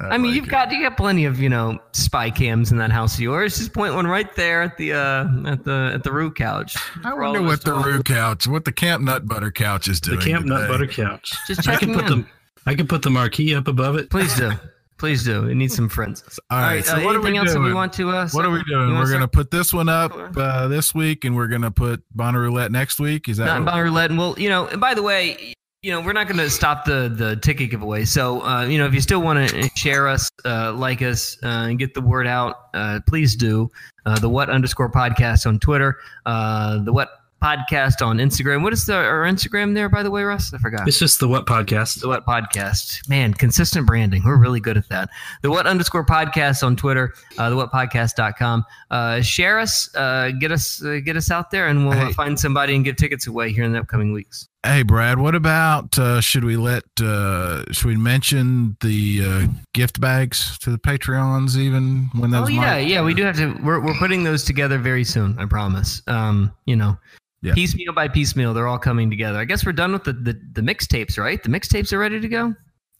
I 0.00 0.18
mean, 0.18 0.26
like 0.30 0.36
you've 0.36 0.46
it. 0.46 0.50
got 0.50 0.70
you 0.72 0.82
got 0.82 0.96
plenty 0.96 1.24
of 1.24 1.40
you 1.40 1.48
know 1.48 1.78
spy 1.92 2.30
cams 2.30 2.70
in 2.72 2.78
that 2.78 2.90
house 2.92 3.14
of 3.14 3.20
yours. 3.20 3.56
Just 3.58 3.72
point 3.72 3.94
one 3.94 4.06
right 4.06 4.32
there 4.36 4.62
at 4.62 4.76
the 4.76 4.92
uh 4.92 5.26
at 5.46 5.64
the 5.64 5.92
at 5.94 6.02
the 6.04 6.12
Roo 6.12 6.30
couch. 6.30 6.76
I 7.04 7.10
For 7.10 7.24
all 7.24 7.32
wonder 7.34 7.48
what 7.48 7.64
the 7.64 7.72
to- 7.74 7.80
Roo 7.88 8.02
couch, 8.02 8.46
what 8.46 8.64
the 8.64 8.72
Camp 8.72 9.02
Nut 9.02 9.26
Butter 9.26 9.50
couch 9.50 9.88
is 9.88 10.00
doing. 10.00 10.18
the 10.18 10.24
doing. 10.24 10.34
Camp 10.36 10.46
Nut. 10.46 10.68
Butter 10.68 10.86
couch. 10.86 11.32
Just 11.46 11.68
I 11.68 11.76
can 11.76 11.94
put 11.94 12.06
in. 12.10 12.20
the 12.20 12.26
I 12.66 12.74
can 12.74 12.86
put 12.86 13.02
the 13.02 13.10
marquee 13.10 13.54
up 13.54 13.68
above 13.68 13.96
it. 13.96 14.10
Please 14.10 14.34
do, 14.36 14.50
please 14.98 15.24
do. 15.24 15.46
It 15.48 15.54
needs 15.54 15.74
some 15.74 15.88
friends. 15.88 16.22
All 16.50 16.58
right. 16.58 16.80
uh, 16.80 16.98
so 16.98 17.04
what 17.04 17.14
are 17.16 17.20
we 17.20 17.36
else 17.36 17.52
doing? 17.52 17.62
that 17.62 17.68
we 17.68 17.74
want 17.74 17.92
to? 17.94 18.10
Uh, 18.10 18.28
what 18.30 18.44
are 18.44 18.50
we 18.50 18.62
doing? 18.64 18.94
We're 18.94 19.10
gonna 19.10 19.28
put 19.28 19.50
this 19.50 19.72
one 19.72 19.88
up 19.88 20.12
uh, 20.36 20.68
this 20.68 20.94
week, 20.94 21.24
and 21.24 21.34
we're 21.36 21.46
gonna 21.48 21.70
put 21.70 22.02
Bonner 22.14 22.40
Roulette 22.40 22.72
next 22.72 22.98
week. 23.00 23.28
Is 23.28 23.36
that 23.38 23.46
not 23.46 23.60
what- 23.60 23.66
Bonner 23.72 23.84
Roulette. 23.84 24.10
And 24.10 24.18
we'll, 24.18 24.38
you 24.38 24.48
know, 24.48 24.66
and 24.66 24.80
by 24.80 24.94
the 24.94 25.02
way, 25.02 25.54
you 25.86 25.92
know, 25.92 26.00
we're 26.00 26.12
not 26.12 26.26
going 26.26 26.38
to 26.38 26.50
stop 26.50 26.84
the 26.84 27.08
the 27.14 27.36
ticket 27.36 27.70
giveaway. 27.70 28.04
So, 28.04 28.42
uh, 28.44 28.64
you 28.64 28.76
know, 28.76 28.86
if 28.86 28.92
you 28.92 29.00
still 29.00 29.22
want 29.22 29.48
to 29.48 29.70
share 29.76 30.08
us, 30.08 30.28
uh, 30.44 30.72
like 30.72 31.00
us, 31.00 31.38
uh, 31.44 31.68
and 31.68 31.78
get 31.78 31.94
the 31.94 32.00
word 32.00 32.26
out, 32.26 32.56
uh, 32.74 32.98
please 33.06 33.36
do. 33.36 33.70
Uh, 34.04 34.18
the 34.18 34.28
what 34.28 34.50
underscore 34.50 34.90
podcast 34.90 35.46
on 35.46 35.60
Twitter, 35.60 35.96
uh, 36.26 36.82
the 36.82 36.92
what 36.92 37.10
podcast 37.40 38.04
on 38.04 38.16
Instagram. 38.18 38.64
What 38.64 38.72
is 38.72 38.84
the 38.86 38.96
our 38.96 39.22
Instagram 39.26 39.74
there, 39.74 39.88
by 39.88 40.02
the 40.02 40.10
way, 40.10 40.24
Russ? 40.24 40.52
I 40.52 40.58
forgot. 40.58 40.88
It's 40.88 40.98
just 40.98 41.20
the 41.20 41.28
What 41.28 41.46
podcast. 41.46 42.00
The 42.00 42.08
What 42.08 42.26
Podcast. 42.26 43.08
Man, 43.08 43.32
consistent 43.32 43.86
branding. 43.86 44.24
We're 44.24 44.38
really 44.38 44.58
good 44.58 44.76
at 44.76 44.88
that. 44.88 45.08
The 45.42 45.50
What 45.50 45.68
underscore 45.68 46.04
podcast 46.04 46.64
on 46.64 46.74
Twitter, 46.74 47.14
uh, 47.38 47.48
the 47.50 47.54
What 47.54 47.70
Podcast.com. 47.70 48.64
Uh, 48.90 49.20
share 49.20 49.60
us, 49.60 49.94
uh, 49.94 50.32
get 50.40 50.50
us, 50.50 50.84
uh, 50.84 50.98
get 51.04 51.16
us 51.16 51.30
out 51.30 51.52
there, 51.52 51.68
and 51.68 51.86
we'll 51.86 51.96
uh, 51.96 52.06
Hey. 52.06 52.12
find 52.12 52.40
somebody 52.40 52.74
and 52.74 52.84
give 52.84 52.96
tickets 52.96 53.28
away 53.28 53.52
here 53.52 53.62
in 53.62 53.70
the 53.72 53.78
upcoming 53.78 54.12
weeks. 54.12 54.48
Hey, 54.66 54.82
Brad. 54.82 55.18
What 55.20 55.36
about 55.36 55.96
uh, 55.96 56.20
should 56.20 56.42
we 56.44 56.56
let 56.56 56.82
uh, 57.00 57.64
should 57.72 57.86
we 57.86 57.96
mention 57.96 58.76
the 58.80 59.20
uh, 59.24 59.46
gift 59.74 60.00
bags 60.00 60.58
to 60.58 60.70
the 60.70 60.78
Patreons 60.78 61.56
even 61.56 62.10
when 62.16 62.30
those? 62.32 62.48
oh 62.48 62.50
yeah, 62.50 62.60
might- 62.60 62.88
yeah. 62.88 63.02
We 63.02 63.14
do 63.14 63.22
have 63.22 63.36
to. 63.36 63.56
We're 63.62 63.78
we're 63.80 63.96
putting 63.98 64.24
those 64.24 64.42
together 64.44 64.78
very 64.78 65.04
soon. 65.04 65.38
I 65.38 65.46
promise. 65.46 66.02
Um, 66.08 66.52
you 66.64 66.74
know, 66.74 66.98
Yeah. 67.42 67.54
piecemeal 67.54 67.92
by 67.92 68.08
piecemeal, 68.08 68.54
they're 68.54 68.66
all 68.66 68.78
coming 68.78 69.08
together. 69.08 69.38
I 69.38 69.44
guess 69.44 69.64
we're 69.64 69.72
done 69.72 69.92
with 69.92 70.02
the 70.04 70.12
the, 70.14 70.40
the 70.54 70.62
mixtapes, 70.62 71.16
right? 71.16 71.40
The 71.40 71.48
mixtapes 71.48 71.92
are 71.92 71.98
ready 71.98 72.18
to 72.20 72.28
go. 72.28 72.52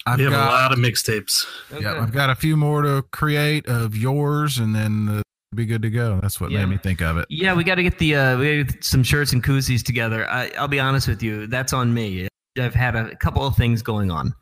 I've 0.06 0.18
we 0.18 0.24
have 0.24 0.32
got 0.34 0.48
a 0.48 0.52
lot 0.52 0.72
of 0.72 0.78
mixtapes. 0.78 1.46
yeah, 1.80 2.00
I've 2.00 2.12
got 2.12 2.30
a 2.30 2.36
few 2.36 2.56
more 2.56 2.82
to 2.82 3.02
create 3.10 3.66
of 3.66 3.96
yours, 3.96 4.58
and 4.58 4.72
then 4.72 5.08
uh, 5.08 5.22
be 5.56 5.66
good 5.66 5.82
to 5.82 5.90
go. 5.90 6.20
That's 6.22 6.40
what 6.40 6.50
Yeah. 6.50 6.60
made 6.60 6.68
me 6.70 6.76
think 6.78 7.00
of 7.02 7.16
it. 7.16 7.26
Yeah, 7.30 7.54
we 7.54 7.64
got 7.64 7.74
to 7.76 7.82
get 7.82 7.98
the 7.98 8.14
uh, 8.16 8.38
we 8.38 8.44
got 8.62 8.68
to 8.68 8.74
get 8.74 8.84
some 8.84 9.02
shirts 9.02 9.32
and 9.32 9.42
koozies 9.42 9.82
together. 9.82 10.28
I, 10.30 10.50
I'll 10.58 10.68
be 10.68 10.80
honest 10.80 11.08
with 11.08 11.22
you, 11.22 11.46
that's 11.46 11.72
on 11.72 11.92
me. 11.92 12.28
I've 12.58 12.74
had 12.74 12.94
a 12.96 13.14
couple 13.16 13.44
of 13.46 13.56
things 13.56 13.82
going 13.82 14.10
on. 14.10 14.34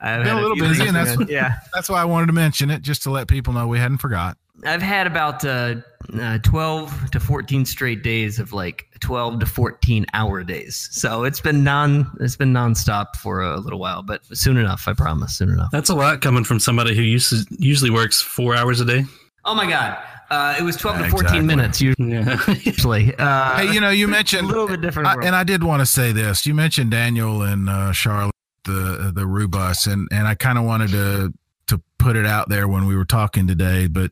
I've 0.00 0.24
Been 0.24 0.36
a 0.36 0.40
little 0.40 0.56
few 0.56 0.64
busy, 0.68 0.86
and 0.86 0.96
that's 0.96 1.16
what- 1.16 1.30
yeah. 1.30 1.54
That's 1.72 1.88
why 1.88 2.00
I 2.00 2.04
wanted 2.04 2.26
to 2.26 2.32
mention 2.34 2.70
it, 2.70 2.82
just 2.82 3.02
to 3.04 3.10
let 3.10 3.26
people 3.28 3.52
know 3.54 3.66
we 3.66 3.78
hadn't 3.78 3.98
forgot. 3.98 4.36
I've 4.66 4.82
had 4.82 5.06
about 5.08 5.44
uh, 5.44 5.76
uh, 6.20 6.38
12 6.38 7.10
to 7.10 7.18
14 7.20 7.64
straight 7.64 8.02
days 8.04 8.38
of 8.38 8.52
like 8.52 8.86
12 9.00 9.40
to 9.40 9.46
14 9.46 10.06
hour 10.14 10.44
days. 10.44 10.88
So 10.92 11.24
it's 11.24 11.40
been 11.40 11.64
non 11.64 12.08
it's 12.20 12.36
been 12.36 12.52
nonstop 12.52 13.16
for 13.16 13.40
a 13.42 13.58
little 13.58 13.78
while, 13.80 14.02
but 14.02 14.20
soon 14.36 14.56
enough, 14.56 14.84
I 14.86 14.92
promise, 14.92 15.36
soon 15.36 15.48
enough. 15.50 15.70
That's 15.72 15.90
a 15.90 15.94
lot 15.94 16.20
coming 16.20 16.44
from 16.44 16.60
somebody 16.60 16.94
who 16.94 17.02
used 17.02 17.48
usually 17.60 17.90
works 17.90 18.20
four 18.20 18.54
hours 18.54 18.80
a 18.80 18.84
day. 18.84 19.04
Oh 19.44 19.54
my 19.56 19.68
god. 19.68 19.98
Uh, 20.34 20.56
it 20.58 20.62
was 20.62 20.76
12 20.76 20.98
to 20.98 21.02
14 21.10 21.20
Exactly. 21.20 21.40
minutes 21.46 21.80
Yeah. 21.80 22.54
usually. 22.64 23.14
Uh, 23.16 23.56
Hey, 23.58 23.72
you 23.72 23.80
know, 23.80 23.90
you 23.90 24.08
mentioned 24.08 24.44
a 24.44 24.48
little 24.48 24.66
bit 24.66 24.80
different. 24.80 25.08
I, 25.08 25.14
world. 25.14 25.26
and 25.26 25.36
I 25.36 25.44
did 25.44 25.62
want 25.62 25.80
to 25.80 25.86
say 25.86 26.10
this. 26.12 26.44
You 26.46 26.54
mentioned 26.54 26.90
Daniel 26.90 27.42
and 27.42 27.68
uh, 27.68 27.92
Charlotte, 27.92 28.32
the 28.64 29.12
the 29.14 29.26
Rubus, 29.26 29.86
and 29.86 30.08
and 30.10 30.26
I 30.26 30.34
kind 30.34 30.58
of 30.58 30.64
wanted 30.64 30.90
to 30.90 31.32
to 31.68 31.80
put 31.98 32.16
it 32.16 32.26
out 32.26 32.48
there 32.48 32.66
when 32.68 32.86
we 32.86 32.96
were 32.96 33.04
talking 33.04 33.46
today. 33.46 33.86
But 33.86 34.10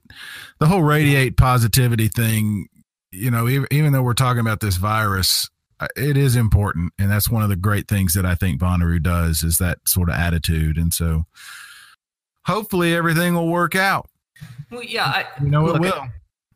the 0.59 0.67
whole 0.67 0.83
radiate 0.83 1.37
positivity 1.37 2.09
thing, 2.09 2.69
you 3.11 3.31
know, 3.31 3.49
even, 3.49 3.67
even 3.71 3.93
though 3.93 4.03
we're 4.03 4.15
talking 4.15 4.41
about 4.41 4.61
this 4.61 4.77
virus, 4.77 5.51
uh, 5.81 5.89
it 5.97 6.17
is 6.17 6.37
important, 6.37 6.93
and 6.99 7.11
that's 7.11 7.29
one 7.29 7.43
of 7.43 7.49
the 7.49 7.57
great 7.57 7.89
things 7.89 8.15
that 8.15 8.25
I 8.25 8.35
think 8.37 8.61
Bonnaroo 8.61 9.03
does 9.03 9.43
is 9.43 9.59
that 9.59 9.87
sort 9.89 10.09
of 10.09 10.15
attitude. 10.15 10.77
And 10.79 10.95
so, 10.95 11.25
hopefully, 12.47 12.95
everything 12.95 13.35
will 13.35 13.49
work 13.49 13.75
out. 13.75 14.09
Well, 14.73 14.83
yeah, 14.83 15.05
I, 15.05 15.27
You 15.43 15.51
know, 15.51 15.69
it 15.69 15.81
will. 15.81 16.07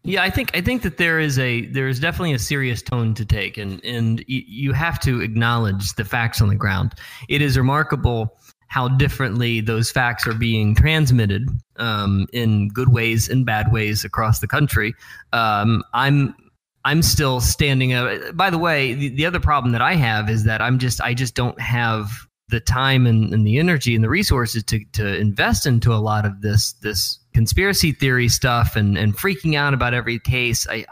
Yeah, 0.02 0.22
I 0.22 0.30
think 0.30 0.56
I 0.56 0.60
think 0.60 0.82
that 0.82 0.98
there 0.98 1.18
is 1.18 1.36
a 1.38 1.66
there 1.66 1.88
is 1.88 1.98
definitely 1.98 2.32
a 2.32 2.38
serious 2.38 2.80
tone 2.80 3.12
to 3.14 3.24
take, 3.24 3.58
and 3.58 3.84
and 3.84 4.18
y- 4.28 4.44
you 4.46 4.72
have 4.72 5.00
to 5.00 5.20
acknowledge 5.20 5.94
the 5.94 6.04
facts 6.04 6.40
on 6.40 6.48
the 6.48 6.54
ground. 6.54 6.94
It 7.28 7.42
is 7.42 7.58
remarkable 7.58 8.38
how 8.68 8.88
differently 8.88 9.60
those 9.60 9.90
facts 9.90 10.26
are 10.26 10.34
being 10.34 10.74
transmitted 10.74 11.48
um, 11.76 12.26
in 12.32 12.68
good 12.68 12.92
ways 12.92 13.28
and 13.28 13.44
bad 13.44 13.72
ways 13.72 14.04
across 14.04 14.38
the 14.38 14.46
country. 14.46 14.94
Um, 15.32 15.82
I'm 15.92 16.36
I'm 16.84 17.02
still 17.02 17.40
standing 17.40 17.92
up. 17.92 18.36
By 18.36 18.48
the 18.50 18.58
way, 18.58 18.94
the, 18.94 19.08
the 19.08 19.26
other 19.26 19.40
problem 19.40 19.72
that 19.72 19.82
I 19.82 19.94
have 19.94 20.30
is 20.30 20.44
that 20.44 20.62
I'm 20.62 20.78
just 20.78 21.00
I 21.00 21.14
just 21.14 21.34
don't 21.34 21.60
have 21.60 22.10
the 22.48 22.60
time 22.60 23.06
and, 23.06 23.34
and 23.34 23.46
the 23.46 23.58
energy 23.58 23.94
and 23.94 24.04
the 24.04 24.08
resources 24.08 24.62
to 24.64 24.84
to 24.92 25.16
invest 25.16 25.66
into 25.66 25.92
a 25.92 25.96
lot 25.96 26.24
of 26.24 26.40
this 26.42 26.72
this 26.74 27.18
conspiracy 27.34 27.92
theory 27.92 28.28
stuff 28.28 28.76
and 28.76 28.96
and 28.96 29.16
freaking 29.16 29.56
out 29.56 29.74
about 29.74 29.94
every 29.94 30.18
case. 30.18 30.66
I 30.68 30.86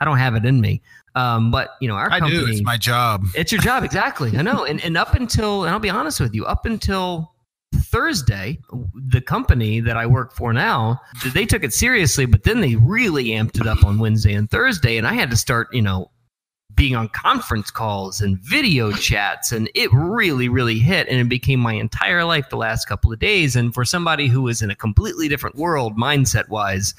I 0.00 0.04
don't 0.04 0.18
have 0.18 0.34
it 0.34 0.44
in 0.44 0.60
me. 0.60 0.82
Um, 1.14 1.50
but 1.50 1.70
you 1.80 1.88
know, 1.88 1.94
our 1.94 2.10
I 2.10 2.18
company, 2.18 2.44
do. 2.44 2.46
It's 2.46 2.62
my 2.62 2.76
job. 2.76 3.24
it's 3.34 3.50
your 3.50 3.60
job, 3.60 3.82
exactly. 3.84 4.36
I 4.36 4.42
know. 4.42 4.64
And 4.64 4.84
and 4.84 4.96
up 4.96 5.14
until, 5.14 5.64
and 5.64 5.72
I'll 5.72 5.78
be 5.80 5.90
honest 5.90 6.20
with 6.20 6.34
you, 6.34 6.44
up 6.44 6.66
until 6.66 7.32
Thursday, 7.74 8.58
the 8.94 9.22
company 9.22 9.80
that 9.80 9.96
I 9.96 10.06
work 10.06 10.34
for 10.34 10.52
now, 10.52 11.00
they 11.32 11.46
took 11.46 11.64
it 11.64 11.72
seriously, 11.72 12.26
but 12.26 12.44
then 12.44 12.60
they 12.60 12.76
really 12.76 13.28
amped 13.28 13.58
it 13.58 13.66
up 13.66 13.82
on 13.84 13.98
Wednesday 13.98 14.34
and 14.34 14.50
Thursday, 14.50 14.98
and 14.98 15.06
I 15.06 15.14
had 15.14 15.30
to 15.30 15.36
start, 15.36 15.68
you 15.72 15.82
know, 15.82 16.10
being 16.76 16.94
on 16.94 17.08
conference 17.08 17.70
calls 17.70 18.20
and 18.20 18.38
video 18.38 18.92
chats, 18.92 19.50
and 19.50 19.68
it 19.74 19.90
really, 19.92 20.48
really 20.48 20.78
hit, 20.78 21.08
and 21.08 21.18
it 21.18 21.28
became 21.28 21.58
my 21.58 21.72
entire 21.72 22.24
life 22.24 22.48
the 22.50 22.56
last 22.56 22.84
couple 22.86 23.12
of 23.12 23.18
days. 23.18 23.56
And 23.56 23.72
for 23.72 23.84
somebody 23.84 24.28
who 24.28 24.42
was 24.42 24.62
in 24.62 24.70
a 24.70 24.76
completely 24.76 25.28
different 25.28 25.56
world, 25.56 25.96
mindset 25.96 26.48
wise, 26.48 26.94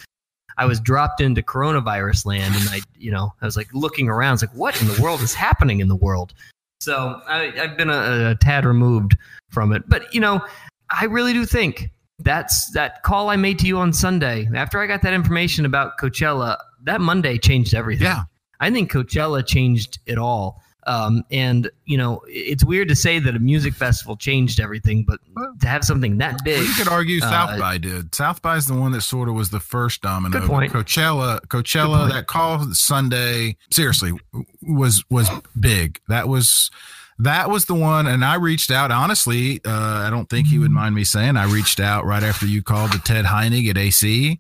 I 0.58 0.66
was 0.66 0.80
dropped 0.80 1.22
into 1.22 1.44
coronavirus 1.44 2.26
land, 2.26 2.56
and 2.56 2.70
I, 2.70 2.82
you 2.98 3.12
know, 3.12 3.34
I 3.42 3.46
was 3.46 3.56
like 3.56 3.72
looking 3.74 4.10
around, 4.10 4.30
I 4.30 4.34
was 4.34 4.42
like, 4.42 4.56
what 4.56 4.82
in 4.82 4.88
the 4.88 5.00
world 5.02 5.22
is 5.22 5.36
happening 5.36 5.80
in 5.80 5.88
the 5.88 5.96
world? 5.96 6.34
So 6.80 7.22
I, 7.28 7.54
I've 7.60 7.78
been 7.78 7.92
a, 7.92 8.32
a 8.32 8.36
tad 8.36 8.66
removed 8.66 9.16
from 9.52 9.72
it, 9.72 9.84
but 9.88 10.12
you 10.14 10.20
know, 10.20 10.44
I 10.90 11.06
really 11.06 11.34
do 11.34 11.46
think 11.46 11.92
that's 12.20 12.72
that 12.72 13.04
call 13.04 13.30
I 13.30 13.36
made 13.36 13.60
to 13.60 13.68
you 13.68 13.78
on 13.78 13.94
Sunday 13.94 14.50
after 14.56 14.80
I 14.80 14.88
got 14.88 15.04
that 15.04 15.14
information 15.14 15.66
about 15.66 16.00
Coachella. 16.00 16.58
That 16.84 17.02
Monday 17.02 17.38
changed 17.38 17.76
everything. 17.76 18.06
Yeah. 18.06 18.24
I 18.60 18.72
think 18.72 18.92
Coachella 18.92 19.46
changed 19.46 20.00
it 20.06 20.18
all. 20.18 20.62
Um, 20.88 21.26
and 21.32 21.70
you 21.86 21.98
know, 21.98 22.22
it's 22.28 22.64
weird 22.64 22.88
to 22.88 22.96
say 22.96 23.20
that 23.20 23.36
a 23.36 23.40
music 23.40 23.74
festival 23.74 24.16
changed 24.16 24.62
everything, 24.62 25.04
but 25.04 25.20
to 25.60 25.68
have 25.68 25.84
something 25.84 26.18
that 26.20 26.42
big, 26.46 26.66
You 26.66 26.74
could 26.76 26.88
argue 26.88 27.22
uh, 27.22 27.30
South 27.30 27.60
by 27.60 27.78
did. 27.78 28.16
South 28.16 28.42
by 28.42 28.56
is 28.56 28.68
the 28.68 28.74
one 28.74 28.94
that 28.94 29.02
sort 29.02 29.28
of 29.28 29.36
was 29.36 29.50
the 29.50 29.60
first 29.60 30.02
domino. 30.02 30.40
Good 30.40 30.48
point. 30.48 30.72
Coachella, 30.72 31.42
Coachella, 31.48 32.10
that 32.10 32.28
call 32.28 32.74
Sunday, 32.74 33.58
seriously, 33.70 34.14
was 34.62 35.04
was 35.10 35.30
big. 35.60 36.00
That 36.08 36.30
was 36.30 36.72
that 37.20 37.50
was 37.50 37.66
the 37.66 37.76
one, 37.76 38.08
and 38.08 38.24
I 38.24 38.36
reached 38.36 38.72
out. 38.72 38.90
Honestly, 38.90 39.60
uh, 39.66 40.06
I 40.06 40.10
don't 40.10 40.30
think 40.30 40.48
he 40.48 40.58
would 40.58 40.72
mind 40.72 40.96
me 40.96 41.04
saying 41.04 41.36
I 41.36 41.52
reached 41.52 41.82
out 41.82 42.06
right 42.06 42.24
after 42.24 42.46
you 42.46 42.64
called 42.64 42.94
to 42.94 43.00
Ted 43.00 43.26
Heinig 43.26 43.70
at 43.70 43.78
AC, 43.78 44.40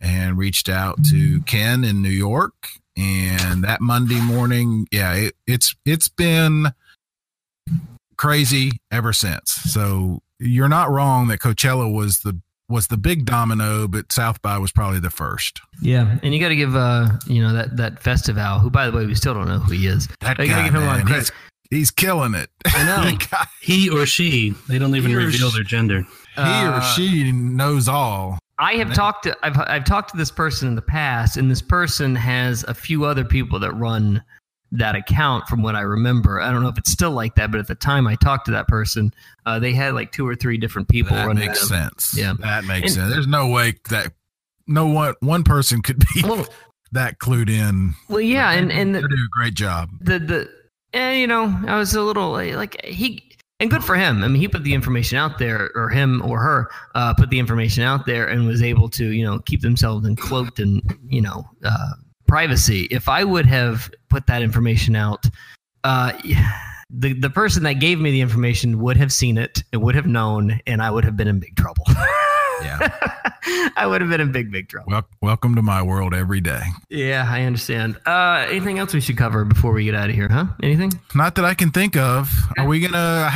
and 0.00 0.36
reached 0.36 0.68
out 0.68 1.04
to 1.04 1.40
Ken 1.42 1.84
in 1.84 2.02
New 2.02 2.08
York. 2.08 2.68
And 2.96 3.64
that 3.64 3.80
Monday 3.80 4.20
morning, 4.20 4.86
yeah, 4.92 5.14
it, 5.14 5.34
it's 5.46 5.74
it's 5.84 6.08
been 6.08 6.66
crazy 8.16 8.72
ever 8.90 9.12
since. 9.12 9.50
So 9.50 10.20
you're 10.38 10.68
not 10.68 10.90
wrong 10.90 11.28
that 11.28 11.40
Coachella 11.40 11.92
was 11.92 12.20
the 12.20 12.40
was 12.68 12.86
the 12.86 12.96
big 12.96 13.26
domino, 13.26 13.86
but 13.86 14.10
South 14.10 14.40
by 14.40 14.56
was 14.58 14.72
probably 14.72 14.98
the 15.00 15.10
first. 15.10 15.60
yeah. 15.82 16.18
And 16.22 16.32
you 16.32 16.40
got 16.40 16.48
to 16.48 16.56
give, 16.56 16.74
uh, 16.74 17.08
you 17.26 17.42
know, 17.42 17.52
that 17.52 17.76
that 17.76 18.02
Festival, 18.02 18.58
who 18.58 18.70
by 18.70 18.88
the 18.90 18.96
way 18.96 19.04
we 19.06 19.14
still 19.14 19.34
don't 19.34 19.48
know 19.48 19.58
who 19.58 19.72
he 19.72 19.86
is. 19.86 20.08
That 20.20 20.38
You 20.38 20.46
gotta 20.46 20.62
guy, 20.62 20.64
give 20.66 20.74
him 20.74 20.82
a 20.82 20.86
lot 20.86 21.00
of 21.00 21.04
man, 21.04 21.06
credit. 21.06 21.32
he's, 21.70 21.78
he's 21.78 21.90
killing 21.90 22.34
it. 22.34 22.48
I 22.66 22.84
know. 22.84 23.18
He 23.60 23.88
or 23.88 24.04
she, 24.04 24.54
they 24.68 24.78
don't 24.78 24.94
even 24.94 25.14
reveal 25.16 25.48
sh- 25.50 25.54
their 25.54 25.62
gender. 25.64 26.02
he 26.36 26.40
Uh, 26.42 26.78
or 26.78 26.82
she 26.82 27.32
knows 27.32 27.88
all. 27.88 28.38
I 28.58 28.74
have 28.74 28.94
talked 28.94 29.24
to 29.24 29.36
I've 29.42 29.58
I've 29.58 29.84
talked 29.84 30.10
to 30.12 30.16
this 30.16 30.30
person 30.30 30.68
in 30.68 30.74
the 30.76 30.82
past, 30.82 31.36
and 31.36 31.50
this 31.50 31.62
person 31.62 32.14
has 32.16 32.64
a 32.64 32.74
few 32.74 33.04
other 33.04 33.24
people 33.24 33.58
that 33.60 33.72
run 33.74 34.22
that 34.72 34.94
account. 34.96 35.46
From 35.48 35.62
what 35.62 35.74
I 35.74 35.80
remember, 35.80 36.40
I 36.40 36.50
don't 36.52 36.62
know 36.62 36.68
if 36.68 36.78
it's 36.78 36.90
still 36.90 37.10
like 37.10 37.34
that, 37.36 37.50
but 37.50 37.58
at 37.60 37.66
the 37.66 37.74
time 37.74 38.06
I 38.06 38.14
talked 38.16 38.46
to 38.46 38.52
that 38.52 38.68
person, 38.68 39.12
uh, 39.46 39.58
they 39.58 39.72
had 39.72 39.94
like 39.94 40.12
two 40.12 40.26
or 40.26 40.34
three 40.36 40.56
different 40.56 40.88
people 40.88 41.16
That 41.16 41.26
running. 41.26 41.46
makes 41.48 41.68
them. 41.68 41.90
sense. 41.90 42.16
Yeah. 42.16 42.34
that 42.40 42.64
makes 42.64 42.86
And- 42.86 42.94
sense. 42.94 43.12
There's 43.12 43.26
no 43.26 43.48
way 43.48 43.74
that 43.90 44.12
no 44.66 44.86
one 44.86 45.14
one 45.20 45.42
person 45.44 45.82
could 45.82 45.98
be 46.14 46.22
Well, 46.22 46.46
that 46.92 47.18
clued 47.18 47.50
in. 47.50 47.94
well, 48.08 48.20
yeah, 48.20 48.52
and 48.52 48.70
and 48.72 48.94
They 48.94 49.00
the, 49.00 49.08
do 49.08 49.14
a 49.14 49.28
great 49.36 49.54
job. 49.54 49.90
the 50.00 50.18
the 50.20 50.50
eh, 50.92 51.14
you 51.14 51.26
know 51.26 51.60
I 51.66 51.76
was 51.76 51.94
a 51.94 52.02
little 52.02 52.30
like 52.32 52.80
he 52.84 53.33
and 53.64 53.70
good 53.70 53.82
for 53.82 53.96
him. 53.96 54.22
I 54.22 54.28
mean, 54.28 54.42
he 54.42 54.46
put 54.46 54.62
the 54.62 54.74
information 54.74 55.16
out 55.16 55.38
there, 55.38 55.70
or 55.74 55.88
him 55.88 56.20
or 56.22 56.38
her 56.38 56.70
uh, 56.94 57.14
put 57.14 57.30
the 57.30 57.38
information 57.38 57.82
out 57.82 58.04
there, 58.04 58.28
and 58.28 58.46
was 58.46 58.62
able 58.62 58.90
to 58.90 59.10
you 59.10 59.24
know 59.24 59.38
keep 59.40 59.62
themselves 59.62 60.06
encloaked 60.06 60.58
and 60.58 60.82
you 61.08 61.22
know 61.22 61.48
uh, 61.64 61.92
privacy. 62.28 62.86
If 62.90 63.08
I 63.08 63.24
would 63.24 63.46
have 63.46 63.90
put 64.10 64.26
that 64.26 64.42
information 64.42 64.94
out, 64.94 65.24
uh, 65.82 66.12
the 66.90 67.14
the 67.14 67.30
person 67.30 67.62
that 67.62 67.74
gave 67.74 67.98
me 67.98 68.10
the 68.10 68.20
information 68.20 68.80
would 68.80 68.98
have 68.98 69.12
seen 69.12 69.38
it 69.38 69.64
and 69.72 69.82
would 69.82 69.94
have 69.94 70.06
known, 70.06 70.60
and 70.66 70.82
I 70.82 70.90
would 70.90 71.04
have 71.04 71.16
been 71.16 71.28
in 71.28 71.40
big 71.40 71.56
trouble. 71.56 71.86
Yeah. 72.62 73.70
I 73.76 73.86
would 73.86 74.00
have 74.00 74.10
been 74.10 74.20
in 74.20 74.32
big 74.32 74.50
big 74.50 74.68
trouble. 74.68 74.90
Well, 74.90 75.08
welcome 75.20 75.54
to 75.56 75.62
my 75.62 75.82
world 75.82 76.14
every 76.14 76.40
day. 76.40 76.62
Yeah, 76.88 77.26
I 77.28 77.42
understand. 77.42 77.98
Uh, 78.06 78.46
anything 78.48 78.78
else 78.78 78.94
we 78.94 79.00
should 79.00 79.16
cover 79.18 79.44
before 79.44 79.72
we 79.72 79.84
get 79.84 79.94
out 79.94 80.08
of 80.08 80.14
here? 80.14 80.28
Huh? 80.28 80.46
Anything? 80.62 80.92
Not 81.14 81.34
that 81.36 81.44
I 81.44 81.54
can 81.54 81.70
think 81.70 81.96
of. 81.96 82.30
Are 82.58 82.66
we 82.66 82.80
gonna? 82.80 83.30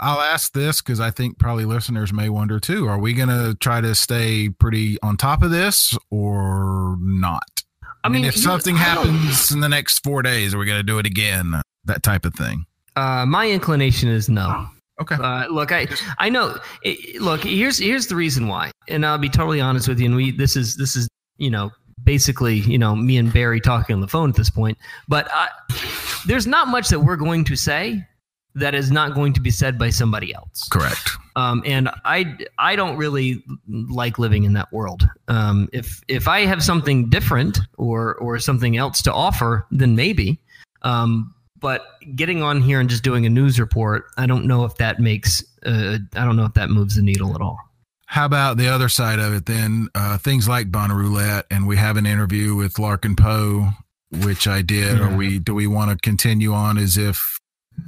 I'll 0.00 0.20
ask 0.20 0.52
this 0.52 0.80
because 0.80 1.00
I 1.00 1.10
think 1.10 1.38
probably 1.38 1.64
listeners 1.64 2.12
may 2.12 2.28
wonder 2.28 2.58
too. 2.60 2.86
Are 2.88 2.98
we 2.98 3.14
gonna 3.14 3.54
try 3.54 3.80
to 3.80 3.94
stay 3.94 4.48
pretty 4.48 4.98
on 5.02 5.16
top 5.16 5.42
of 5.42 5.50
this 5.50 5.96
or 6.10 6.96
not? 7.00 7.62
I 8.04 8.08
mean, 8.08 8.24
if 8.24 8.36
you- 8.36 8.42
something 8.42 8.76
happens 8.76 9.50
in 9.50 9.60
the 9.60 9.68
next 9.68 10.02
four 10.04 10.22
days, 10.22 10.54
are 10.54 10.58
we 10.58 10.66
gonna 10.66 10.82
do 10.82 10.98
it 10.98 11.06
again? 11.06 11.60
That 11.84 12.02
type 12.02 12.24
of 12.24 12.34
thing. 12.34 12.66
Uh, 12.96 13.24
my 13.26 13.48
inclination 13.50 14.08
is 14.08 14.28
no. 14.28 14.68
Okay. 15.00 15.14
Uh, 15.14 15.46
look, 15.48 15.72
I 15.72 15.86
I 16.18 16.28
know. 16.28 16.58
It, 16.82 17.20
look, 17.20 17.42
here's 17.44 17.78
here's 17.78 18.06
the 18.08 18.16
reason 18.16 18.48
why, 18.48 18.70
and 18.88 19.06
I'll 19.06 19.18
be 19.18 19.28
totally 19.28 19.60
honest 19.60 19.88
with 19.88 20.00
you. 20.00 20.06
And 20.06 20.16
we 20.16 20.30
this 20.30 20.56
is 20.56 20.76
this 20.76 20.96
is 20.96 21.08
you 21.36 21.50
know 21.50 21.70
basically 22.04 22.56
you 22.56 22.78
know 22.78 22.96
me 22.96 23.16
and 23.16 23.32
Barry 23.32 23.60
talking 23.60 23.94
on 23.94 24.00
the 24.00 24.08
phone 24.08 24.30
at 24.30 24.36
this 24.36 24.50
point. 24.50 24.78
But 25.08 25.28
I, 25.32 25.48
there's 26.26 26.46
not 26.46 26.68
much 26.68 26.88
that 26.88 27.00
we're 27.00 27.16
going 27.16 27.44
to 27.44 27.56
say 27.56 28.04
that 28.54 28.74
is 28.74 28.90
not 28.90 29.14
going 29.14 29.32
to 29.34 29.40
be 29.40 29.50
said 29.50 29.78
by 29.78 29.90
somebody 29.90 30.34
else. 30.34 30.68
Correct. 30.68 31.10
Um, 31.36 31.62
and 31.64 31.88
I 32.04 32.36
I 32.58 32.74
don't 32.76 32.96
really 32.96 33.44
like 33.68 34.18
living 34.18 34.44
in 34.44 34.54
that 34.54 34.72
world. 34.72 35.08
Um, 35.28 35.68
if 35.72 36.02
if 36.08 36.26
I 36.26 36.40
have 36.40 36.62
something 36.62 37.08
different 37.08 37.58
or 37.76 38.16
or 38.16 38.38
something 38.38 38.76
else 38.76 39.02
to 39.02 39.12
offer, 39.12 39.66
then 39.70 39.94
maybe. 39.94 40.40
Um, 40.82 41.34
but 41.60 41.86
getting 42.14 42.42
on 42.42 42.60
here 42.60 42.80
and 42.80 42.88
just 42.88 43.02
doing 43.02 43.26
a 43.26 43.30
news 43.30 43.58
report, 43.58 44.06
I 44.16 44.26
don't 44.26 44.46
know 44.46 44.64
if 44.64 44.76
that 44.76 45.00
makes 45.00 45.42
uh, 45.66 45.98
I 46.14 46.24
don't 46.24 46.36
know 46.36 46.44
if 46.44 46.54
that 46.54 46.70
moves 46.70 46.96
the 46.96 47.02
needle 47.02 47.34
at 47.34 47.40
all. 47.40 47.58
How 48.06 48.24
about 48.24 48.56
the 48.56 48.68
other 48.68 48.88
side 48.88 49.18
of 49.18 49.34
it 49.34 49.46
then? 49.46 49.88
Uh, 49.94 50.16
things 50.18 50.48
like 50.48 50.70
Roulette, 50.92 51.44
and 51.50 51.66
we 51.66 51.76
have 51.76 51.96
an 51.96 52.06
interview 52.06 52.54
with 52.54 52.78
Larkin 52.78 53.16
Poe, 53.16 53.68
which 54.10 54.48
I 54.48 54.62
did. 54.62 55.00
Are 55.00 55.14
we? 55.14 55.38
Do 55.38 55.54
we 55.54 55.66
want 55.66 55.90
to 55.90 55.96
continue 55.98 56.52
on 56.54 56.78
as 56.78 56.96
if 56.96 57.38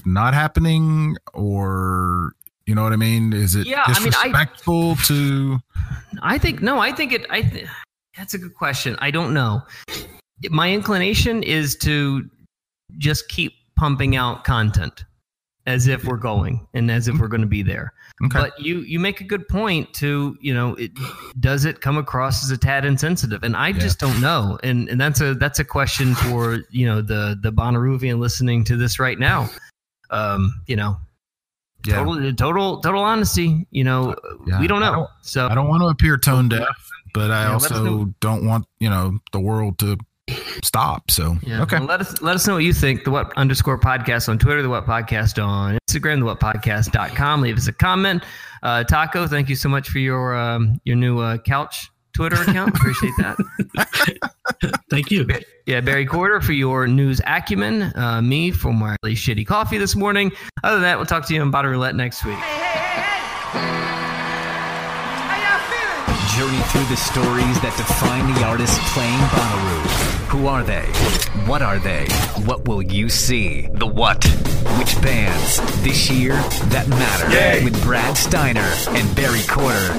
not 0.04 0.34
happening, 0.34 1.16
or 1.32 2.32
you 2.66 2.74
know 2.74 2.82
what 2.82 2.92
I 2.92 2.96
mean? 2.96 3.32
Is 3.32 3.56
it 3.56 3.66
Yeah, 3.66 3.82
I 3.86 3.98
mean, 3.98 4.08
I- 4.08 4.10
disrespectful 4.10 4.96
to? 5.06 5.58
I 6.22 6.36
think 6.36 6.60
no. 6.60 6.78
I 6.80 6.92
think 6.92 7.12
it. 7.12 7.24
I 7.30 7.40
th- 7.42 7.66
that's 8.16 8.34
a 8.34 8.38
good 8.38 8.54
question. 8.54 8.96
I 8.98 9.10
don't 9.10 9.32
know. 9.32 9.62
My 10.50 10.70
inclination 10.70 11.42
is 11.42 11.76
to 11.78 12.28
just 12.98 13.28
keep 13.28 13.52
pumping 13.80 14.14
out 14.14 14.44
content 14.44 15.04
as 15.66 15.86
if 15.88 16.04
we're 16.04 16.16
going 16.18 16.66
and 16.74 16.90
as 16.90 17.08
if 17.08 17.18
we're 17.18 17.28
going 17.28 17.40
to 17.40 17.46
be 17.46 17.62
there. 17.62 17.92
Okay. 18.24 18.38
But 18.38 18.60
you 18.60 18.80
you 18.80 18.98
make 19.00 19.20
a 19.22 19.24
good 19.24 19.48
point 19.48 19.92
to 19.94 20.36
you 20.42 20.52
know 20.52 20.74
it 20.74 20.90
does 21.40 21.64
it 21.64 21.80
come 21.80 21.96
across 21.96 22.44
as 22.44 22.50
a 22.50 22.58
tad 22.58 22.84
insensitive 22.84 23.42
and 23.42 23.56
I 23.56 23.72
just 23.72 23.98
don't 23.98 24.20
know 24.20 24.58
and 24.62 24.88
and 24.90 25.00
that's 25.00 25.22
a 25.22 25.34
that's 25.34 25.58
a 25.60 25.64
question 25.64 26.14
for 26.14 26.58
you 26.70 26.84
know 26.84 27.00
the 27.00 27.38
the 27.42 27.50
Bonnaroovian 27.52 28.18
listening 28.18 28.64
to 28.64 28.76
this 28.76 28.98
right 28.98 29.18
now. 29.18 29.48
Um, 30.10 30.60
you 30.66 30.76
know, 30.76 30.98
Yeah. 31.86 31.96
total 32.04 32.34
total 32.34 32.80
total 32.82 33.02
honesty. 33.02 33.66
You 33.70 33.84
know, 33.84 34.14
Yeah. 34.46 34.60
we 34.60 34.66
don't 34.66 34.82
I 34.82 34.90
know. 34.92 35.08
so 35.22 35.46
I 35.48 35.54
don't 35.54 35.68
want 35.68 35.80
to 35.82 35.86
appear 35.86 36.18
tone 36.18 36.48
deaf, 36.50 36.66
but 37.14 37.30
I 37.30 37.44
Yeah, 37.44 37.52
also 37.54 38.12
don't 38.20 38.44
want 38.44 38.66
you 38.78 38.90
know 38.90 39.18
the 39.32 39.40
world 39.40 39.78
to 39.78 39.96
stop. 40.64 41.10
So 41.10 41.36
Yeah. 41.42 41.62
okay. 41.62 41.78
Well, 41.78 41.86
let 41.86 42.00
us 42.00 42.20
let 42.22 42.34
us 42.34 42.46
know 42.46 42.54
what 42.54 42.64
you 42.64 42.72
think. 42.72 43.04
The 43.04 43.10
what 43.10 43.32
underscore 43.36 43.78
podcast 43.78 44.28
on 44.28 44.38
Twitter, 44.38 44.62
the 44.62 44.68
what 44.68 44.86
podcast 44.86 45.42
on 45.44 45.78
Instagram, 45.88 46.18
the 46.20 46.24
what 46.26 46.40
podcast.com. 46.40 47.40
Leave 47.42 47.56
us 47.56 47.66
a 47.68 47.72
comment. 47.72 48.22
Uh, 48.62 48.84
Taco, 48.84 49.26
thank 49.26 49.48
you 49.48 49.56
so 49.56 49.68
much 49.68 49.88
for 49.88 49.98
your 49.98 50.34
um, 50.36 50.80
your 50.84 50.96
new 50.96 51.18
uh, 51.18 51.38
couch 51.38 51.90
Twitter 52.12 52.40
account. 52.42 52.74
Appreciate 52.76 53.12
that. 53.18 53.36
Thank 54.90 55.10
you. 55.12 55.26
Yeah, 55.66 55.80
Barry 55.80 56.04
Corder 56.04 56.40
for 56.40 56.52
your 56.52 56.86
news 56.88 57.20
acumen. 57.24 57.92
Uh, 57.96 58.20
me 58.20 58.50
for 58.50 58.72
my 58.74 58.96
really 59.04 59.14
shitty 59.14 59.46
coffee 59.46 59.78
this 59.78 59.94
morning. 59.94 60.32
Other 60.64 60.76
than 60.76 60.82
that, 60.82 60.96
we'll 60.98 61.06
talk 61.06 61.24
to 61.28 61.34
you 61.34 61.40
on 61.40 61.50
Bottle 61.52 61.70
Roulette 61.70 61.94
next 61.94 62.24
week. 62.24 62.34
Hey, 62.34 62.42
hey, 62.42 63.00
hey, 63.52 63.60
hey! 63.60 63.60
How 65.30 65.38
y'all 65.38 65.60
feeling? 65.70 66.50
Journey 66.50 66.62
through 66.70 66.84
the 66.94 66.96
stories 66.96 67.60
that 67.62 67.72
define 67.76 68.34
the 68.34 68.44
artist 68.44 68.78
playing 68.92 69.16
Bonnaroo. 69.30 70.19
Who 70.30 70.46
are 70.46 70.62
they? 70.62 70.86
What 71.44 71.60
are 71.60 71.80
they? 71.80 72.06
What 72.44 72.68
will 72.68 72.82
you 72.82 73.08
see? 73.08 73.62
The 73.74 73.86
what? 73.86 74.24
Which 74.78 74.94
bands 75.02 75.58
this 75.82 76.08
year 76.08 76.34
that 76.68 76.86
matter? 76.88 77.64
With 77.64 77.82
Brad 77.82 78.16
Steiner 78.16 78.60
and 78.90 79.16
Barry 79.16 79.42
Corder. 79.48 79.98